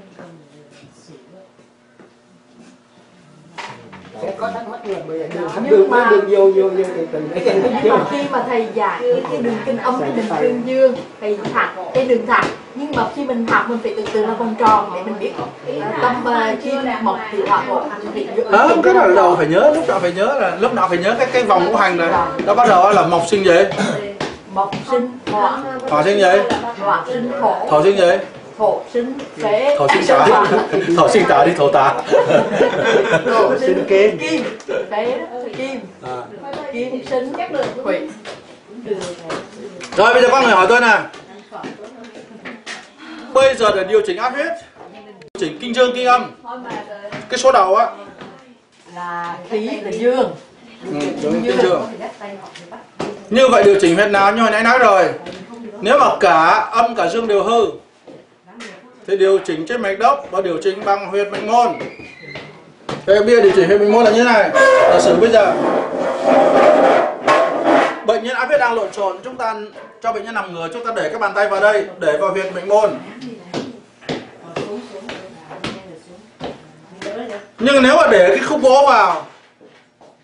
[4.25, 6.83] sẽ có thắc mắc là bây giờ đường Nhưng đường mà- đường vô vô vô
[6.95, 8.99] thì từng để cái nhưng mà khi mà thầy dạy
[9.31, 12.45] cái, đường kinh âm cái đường kinh dương thầy thẳng cái đường thẳng
[12.75, 15.31] nhưng mà khi mình học mình phải từ từ là vòng tròn để mình biết
[16.01, 17.81] tâm uh, kim mộc thủy hỏa thổ
[18.15, 20.87] thì Ờ, cái đó là đầu phải nhớ lúc nào phải nhớ là lúc nào
[20.89, 22.09] phải nhớ cái cái vòng ngũ hành này.
[22.45, 23.59] Nó bắt đầu là mộc sinh gì?
[24.53, 26.39] Mộc sinh hỏa thọ sinh gì?
[26.79, 28.11] Hỏa sinh thổ thọ sinh gì
[28.57, 30.27] thổ sinh phế thọ sinh tả
[30.97, 31.93] thọ sinh tả đi thổ tả.
[33.25, 34.17] Thổ sinh kim.
[34.17, 34.43] kim.
[34.67, 35.19] Phế
[35.57, 35.79] kim.
[36.01, 36.17] À.
[36.73, 37.33] kim sinh
[37.83, 38.09] thủy
[39.97, 40.99] Rồi bây giờ có người hỏi tôi nè
[43.33, 44.51] Bây giờ để điều chỉnh áp huyết
[45.33, 46.31] Điều chỉnh kinh dương kinh âm.
[47.29, 47.87] Cái số đầu á.
[48.95, 50.35] Là khí là dương.
[50.91, 51.81] Ừ, đúng, kinh dương.
[53.29, 55.09] Như vậy điều chỉnh huyết nào như hồi nãy nói rồi.
[55.81, 57.65] Nếu mà cả âm cả dương đều hư
[59.07, 61.67] thì điều chỉnh trên mạch đốc Và điều chỉnh bằng huyệt mạch môn.
[63.05, 64.49] Thế bia điều chỉnh huyệt mạch môn là như thế này.
[64.89, 65.53] Giả sử bây giờ,
[68.05, 69.55] Bệnh nhân áp huyết đang lộn xộn, Chúng ta
[70.01, 72.31] cho bệnh nhân nằm ngửa, Chúng ta để các bàn tay vào đây, Để vào
[72.31, 72.89] huyệt mạch môn.
[77.59, 79.25] Nhưng nếu mà để cái khúc gỗ vào,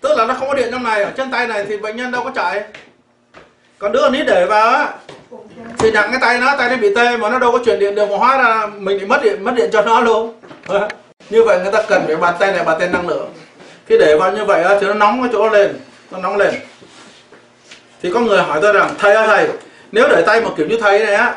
[0.02, 2.12] Tức là nó không có điện trong này, Ở chân tay này thì bệnh nhân
[2.12, 2.64] đâu có chạy.
[3.80, 4.90] Còn đứa nít để vào á
[5.78, 7.96] thì nặng cái tay nó Tay nó bị tê mà nó đâu có chuyển điện
[7.96, 10.34] được Mà hóa ra mình bị mất điện mất điện cho nó luôn.
[11.30, 13.34] Như vậy người ta cần phải bàn tay này bàn tay năng lượng.
[13.86, 15.80] Khi để vào như vậy thì nó nóng cái chỗ lên
[16.12, 16.54] Nó nóng lên.
[18.02, 19.48] Thì có người hỏi tôi rằng Thầy ơi thầy
[19.92, 21.36] Nếu để tay một kiểu như thầy này á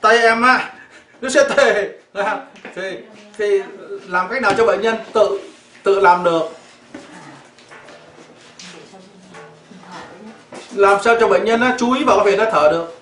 [0.00, 0.70] Tay em á
[1.20, 1.88] Nó sẽ tê.
[2.76, 2.96] Thì,
[3.38, 3.62] thì
[4.08, 5.40] làm cách nào cho bệnh nhân tự
[5.84, 6.42] tự làm được?
[10.74, 12.98] Làm sao cho bệnh nhân á, chú ý vào cái việc nó thở được?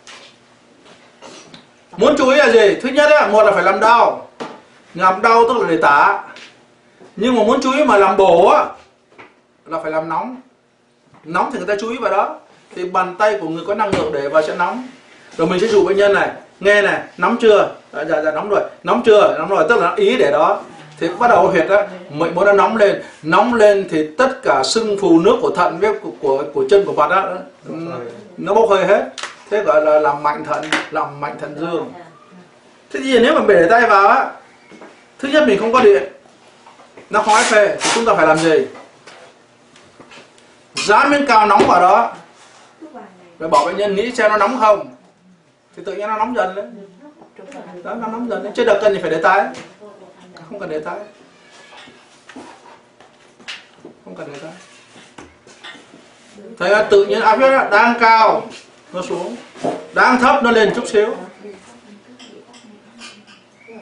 [1.96, 2.76] Muốn chú ý là gì?
[2.82, 4.28] Thứ nhất á, một là phải làm đau.
[4.94, 6.22] Làm đau tức là để tả.
[7.16, 8.64] Nhưng mà muốn chú ý mà làm bổ á
[9.66, 10.36] là phải làm nóng.
[11.24, 12.36] Nóng thì người ta chú ý vào đó.
[12.76, 14.88] Thì bàn tay của người có năng lượng để vào sẽ nóng.
[15.36, 16.30] Rồi mình sẽ dụ bệnh nhân này.
[16.60, 17.68] Nghe này nóng chưa?
[17.92, 18.60] Dạ, dạ, dạ nóng rồi.
[18.82, 19.36] Nóng chưa?
[19.38, 19.64] Nóng rồi.
[19.68, 20.60] Tức là ý để đó.
[21.00, 23.02] Thì bắt đầu huyệt á mệnh muốn nó nóng lên.
[23.22, 26.84] Nóng lên thì tất cả sưng phù nước của thận với của của, của chân
[26.84, 27.22] của mặt á
[28.36, 29.04] nó bốc hơi hết
[29.52, 31.92] thế gọi là làm mạnh thận làm mạnh thận dương.
[32.90, 34.30] Thế thì nếu mà để tay vào á
[35.18, 36.12] thứ nhất mình không có điện
[37.10, 38.66] nó hói phê thì chúng ta phải làm gì?
[40.74, 42.14] Dán miếng cao nóng vào đó.
[43.38, 44.94] Rồi bảo bệnh nhân nghĩ xem nó nóng không.
[45.76, 46.88] Thì tự nhiên nó nóng dần lên.
[47.84, 48.52] Đó nó nóng dần lên.
[48.52, 49.44] Chứ đâu cần thì phải để tay
[50.48, 50.96] không cần để tay
[54.04, 54.52] không cần để tay
[56.58, 58.42] thấy tự nhiên áp huyết đang cao
[58.92, 59.36] nó xuống.
[59.94, 61.14] Đang thấp, nó lên chút xíu.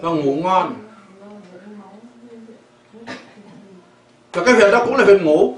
[0.00, 0.74] Và ngủ ngon.
[4.32, 5.56] Và cái việc đó cũng là việc ngủ.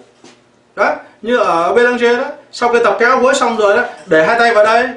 [0.77, 4.39] Đó, như ở Belanger đó, sau khi tập kéo gối xong rồi đó, để hai
[4.39, 4.89] tay vào đây,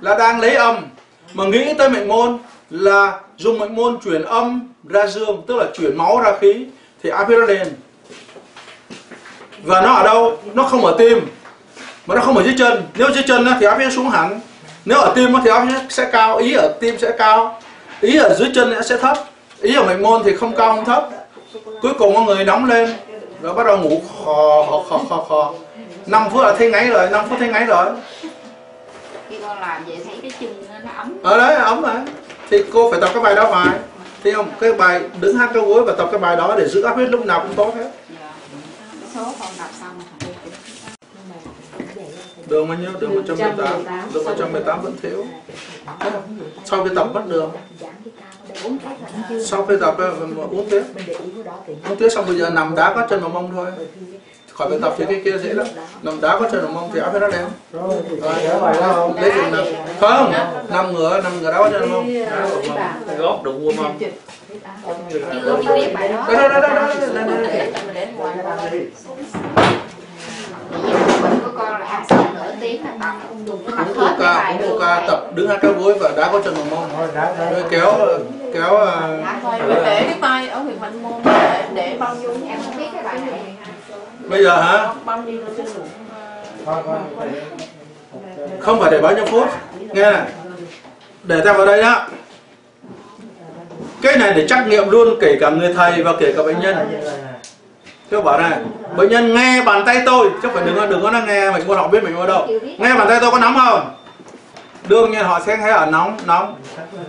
[0.00, 0.86] là đang lấy âm.
[1.34, 2.38] Mà nghĩ tới mệnh môn
[2.70, 6.66] là dùng mệnh môn chuyển âm ra dương, tức là chuyển máu ra khí,
[7.02, 7.68] thì áp huyết nó lên
[9.62, 10.38] và nó ở đâu?
[10.54, 11.18] Nó không ở tim
[12.06, 12.82] mà nó không ở dưới chân.
[12.94, 14.40] Nếu dưới chân thì áp huyết xuống hẳn.
[14.84, 16.36] Nếu ở tim thì áp huyết sẽ cao.
[16.36, 17.60] Ý ở tim sẽ cao.
[18.00, 19.18] Ý ở dưới chân sẽ thấp.
[19.60, 21.08] Ý ở mệnh môn thì không cao không thấp.
[21.82, 22.94] Cuối cùng con người nóng lên
[23.42, 25.52] rồi bắt đầu ngủ khò khò khò khò khò.
[26.06, 27.86] 5 phút là thấy ngáy rồi 5 phút thấy ngáy rồi.
[29.30, 31.18] Khi con làm vậy thấy cái chân nó, ấm.
[31.22, 32.04] Ở đấy ấm mà.
[32.50, 33.76] Thì cô phải tập cái bài đó hoài.
[34.24, 34.48] Thì không?
[34.60, 37.08] Cái bài đứng hát cái gối và tập cái bài đó để giữ áp huyết
[37.08, 37.90] lúc nào cũng tốt hết.
[38.20, 38.30] Dạ.
[39.14, 40.04] Số con tập xong rồi
[42.48, 42.90] đường bao nhiêu?
[43.00, 45.26] Đường 118 đường 118 vẫn thiếu.
[46.64, 47.50] Sau khi tập mất đường.
[49.44, 50.14] Sau khi tập ờ,
[50.50, 50.82] uống tiếp.
[51.88, 53.66] Uống tiếp xong bây giờ nằm đá có chân vào mông thôi.
[54.52, 55.66] Khỏi phải tập thì cái kia dễ lắm.
[56.02, 57.94] Nằm đá có chân vào mông thì áp huyết nó lên rồi
[59.20, 59.64] lấy chừng nằm.
[60.00, 60.32] Không
[60.70, 62.08] nằm ngửa nằm ngửa đá có chân vào mông.
[63.18, 63.98] Gót đụng qua mông.
[65.44, 65.58] Đó.
[66.28, 66.48] Đó.
[66.48, 66.88] Đó đó đó
[71.58, 73.14] con là ăn xong nửa tiếng là tập
[73.76, 74.58] tập hết cái bài
[75.34, 76.90] đứng hai cái gối và đá có chân vào mông.
[76.96, 77.94] Thôi đã đã rồi kéo
[78.54, 82.30] kéo à, thôi để để cái tay ở huyện mạnh môn để để bao nhiêu
[82.48, 83.40] em không biết cái bài này.
[84.28, 84.88] Bây giờ hả?
[85.04, 85.66] Bao nhiêu trên
[88.60, 89.48] không phải để bao nhiêu phút.
[89.80, 90.22] Nghe này.
[91.22, 92.06] Để ta vào đây đó
[94.02, 97.02] cái này để trắc nghiệm luôn kể cả người thầy và kể cả bệnh nhân
[98.10, 98.52] Tôi bảo này,
[98.96, 101.78] bệnh nhân nghe bàn tay tôi, chứ phải đừng có đừng có nghe mình quan
[101.78, 102.46] họ biết mình ở đâu.
[102.78, 103.94] Nghe bàn tay tôi có nóng không?
[104.88, 106.54] Đương nhiên họ sẽ thấy ở nóng, nóng.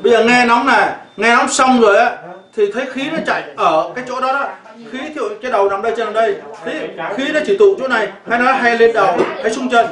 [0.03, 2.17] Bây giờ nghe nóng này, nghe nóng xong rồi á,
[2.55, 4.45] thì thấy khí nó chạy ở cái chỗ đó đó.
[4.91, 6.35] Khí thì cái đầu nằm đây chân nằm đây.
[6.65, 6.71] Khí,
[7.17, 9.87] khí nó chỉ tụ chỗ này, hay nó hay lên đầu, hay xuống chân.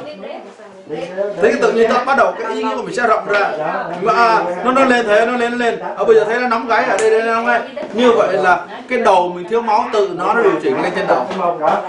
[1.42, 3.50] Thế tự nhiên ta bắt đầu cái ý nghĩa của mình sẽ rộng ra.
[4.02, 5.78] Mà à, nó nó lên thế nó lên nó lên.
[5.96, 7.60] Ở bây giờ thấy nó nóng gáy ở đây đây nóng ngay.
[7.94, 11.06] như vậy là cái đầu mình thiếu máu tự nó nó điều chỉnh lên trên
[11.06, 11.26] đầu.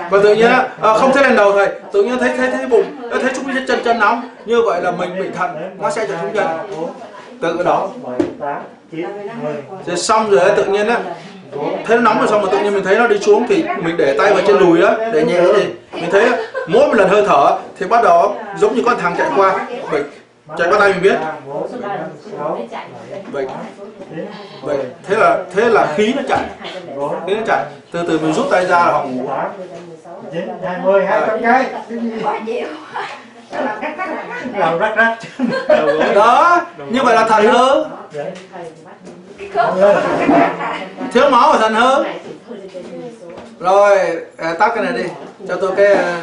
[0.09, 0.51] Và tự nhiên
[0.81, 1.67] à, không thấy lên đầu thầy.
[1.91, 4.29] Tự nhiên thấy thấy thấy bụng thấy chúng chân chân nóng.
[4.45, 6.47] Như vậy là mình bị thận nó sẽ chạy xuống chân
[7.41, 7.89] tự đó.
[9.85, 10.99] Rồi xong rồi tự nhiên á
[11.85, 13.97] thấy nó nóng rồi xong mà tự nhiên mình thấy nó đi xuống thì mình
[13.97, 15.65] để tay vào trên đùi á để nhẹ thì
[16.01, 16.29] mình thấy
[16.67, 19.67] mỗi một lần hơi thở thì bắt đầu giống như con thằng chạy qua.
[19.91, 20.03] Bệnh
[20.57, 21.15] chạy qua tay mình biết.
[21.71, 21.81] Chín
[24.61, 26.39] bệnh thế là thế là khí nó chạy.
[27.27, 27.65] Khí nó chạy.
[27.91, 29.29] Từ từ mình rút tay ra là họ ngủ.
[30.63, 31.21] Hai mươi hai
[33.51, 33.91] trăm cái
[34.53, 35.17] làm rắc rắc.
[36.15, 37.27] Đó như vậy là
[39.37, 39.49] cái
[41.13, 42.03] thiếu máu ở thận hư
[43.59, 43.97] rồi
[44.37, 45.09] à, tắt cái này đi
[45.47, 45.93] cho tôi cái.
[45.93, 46.21] À,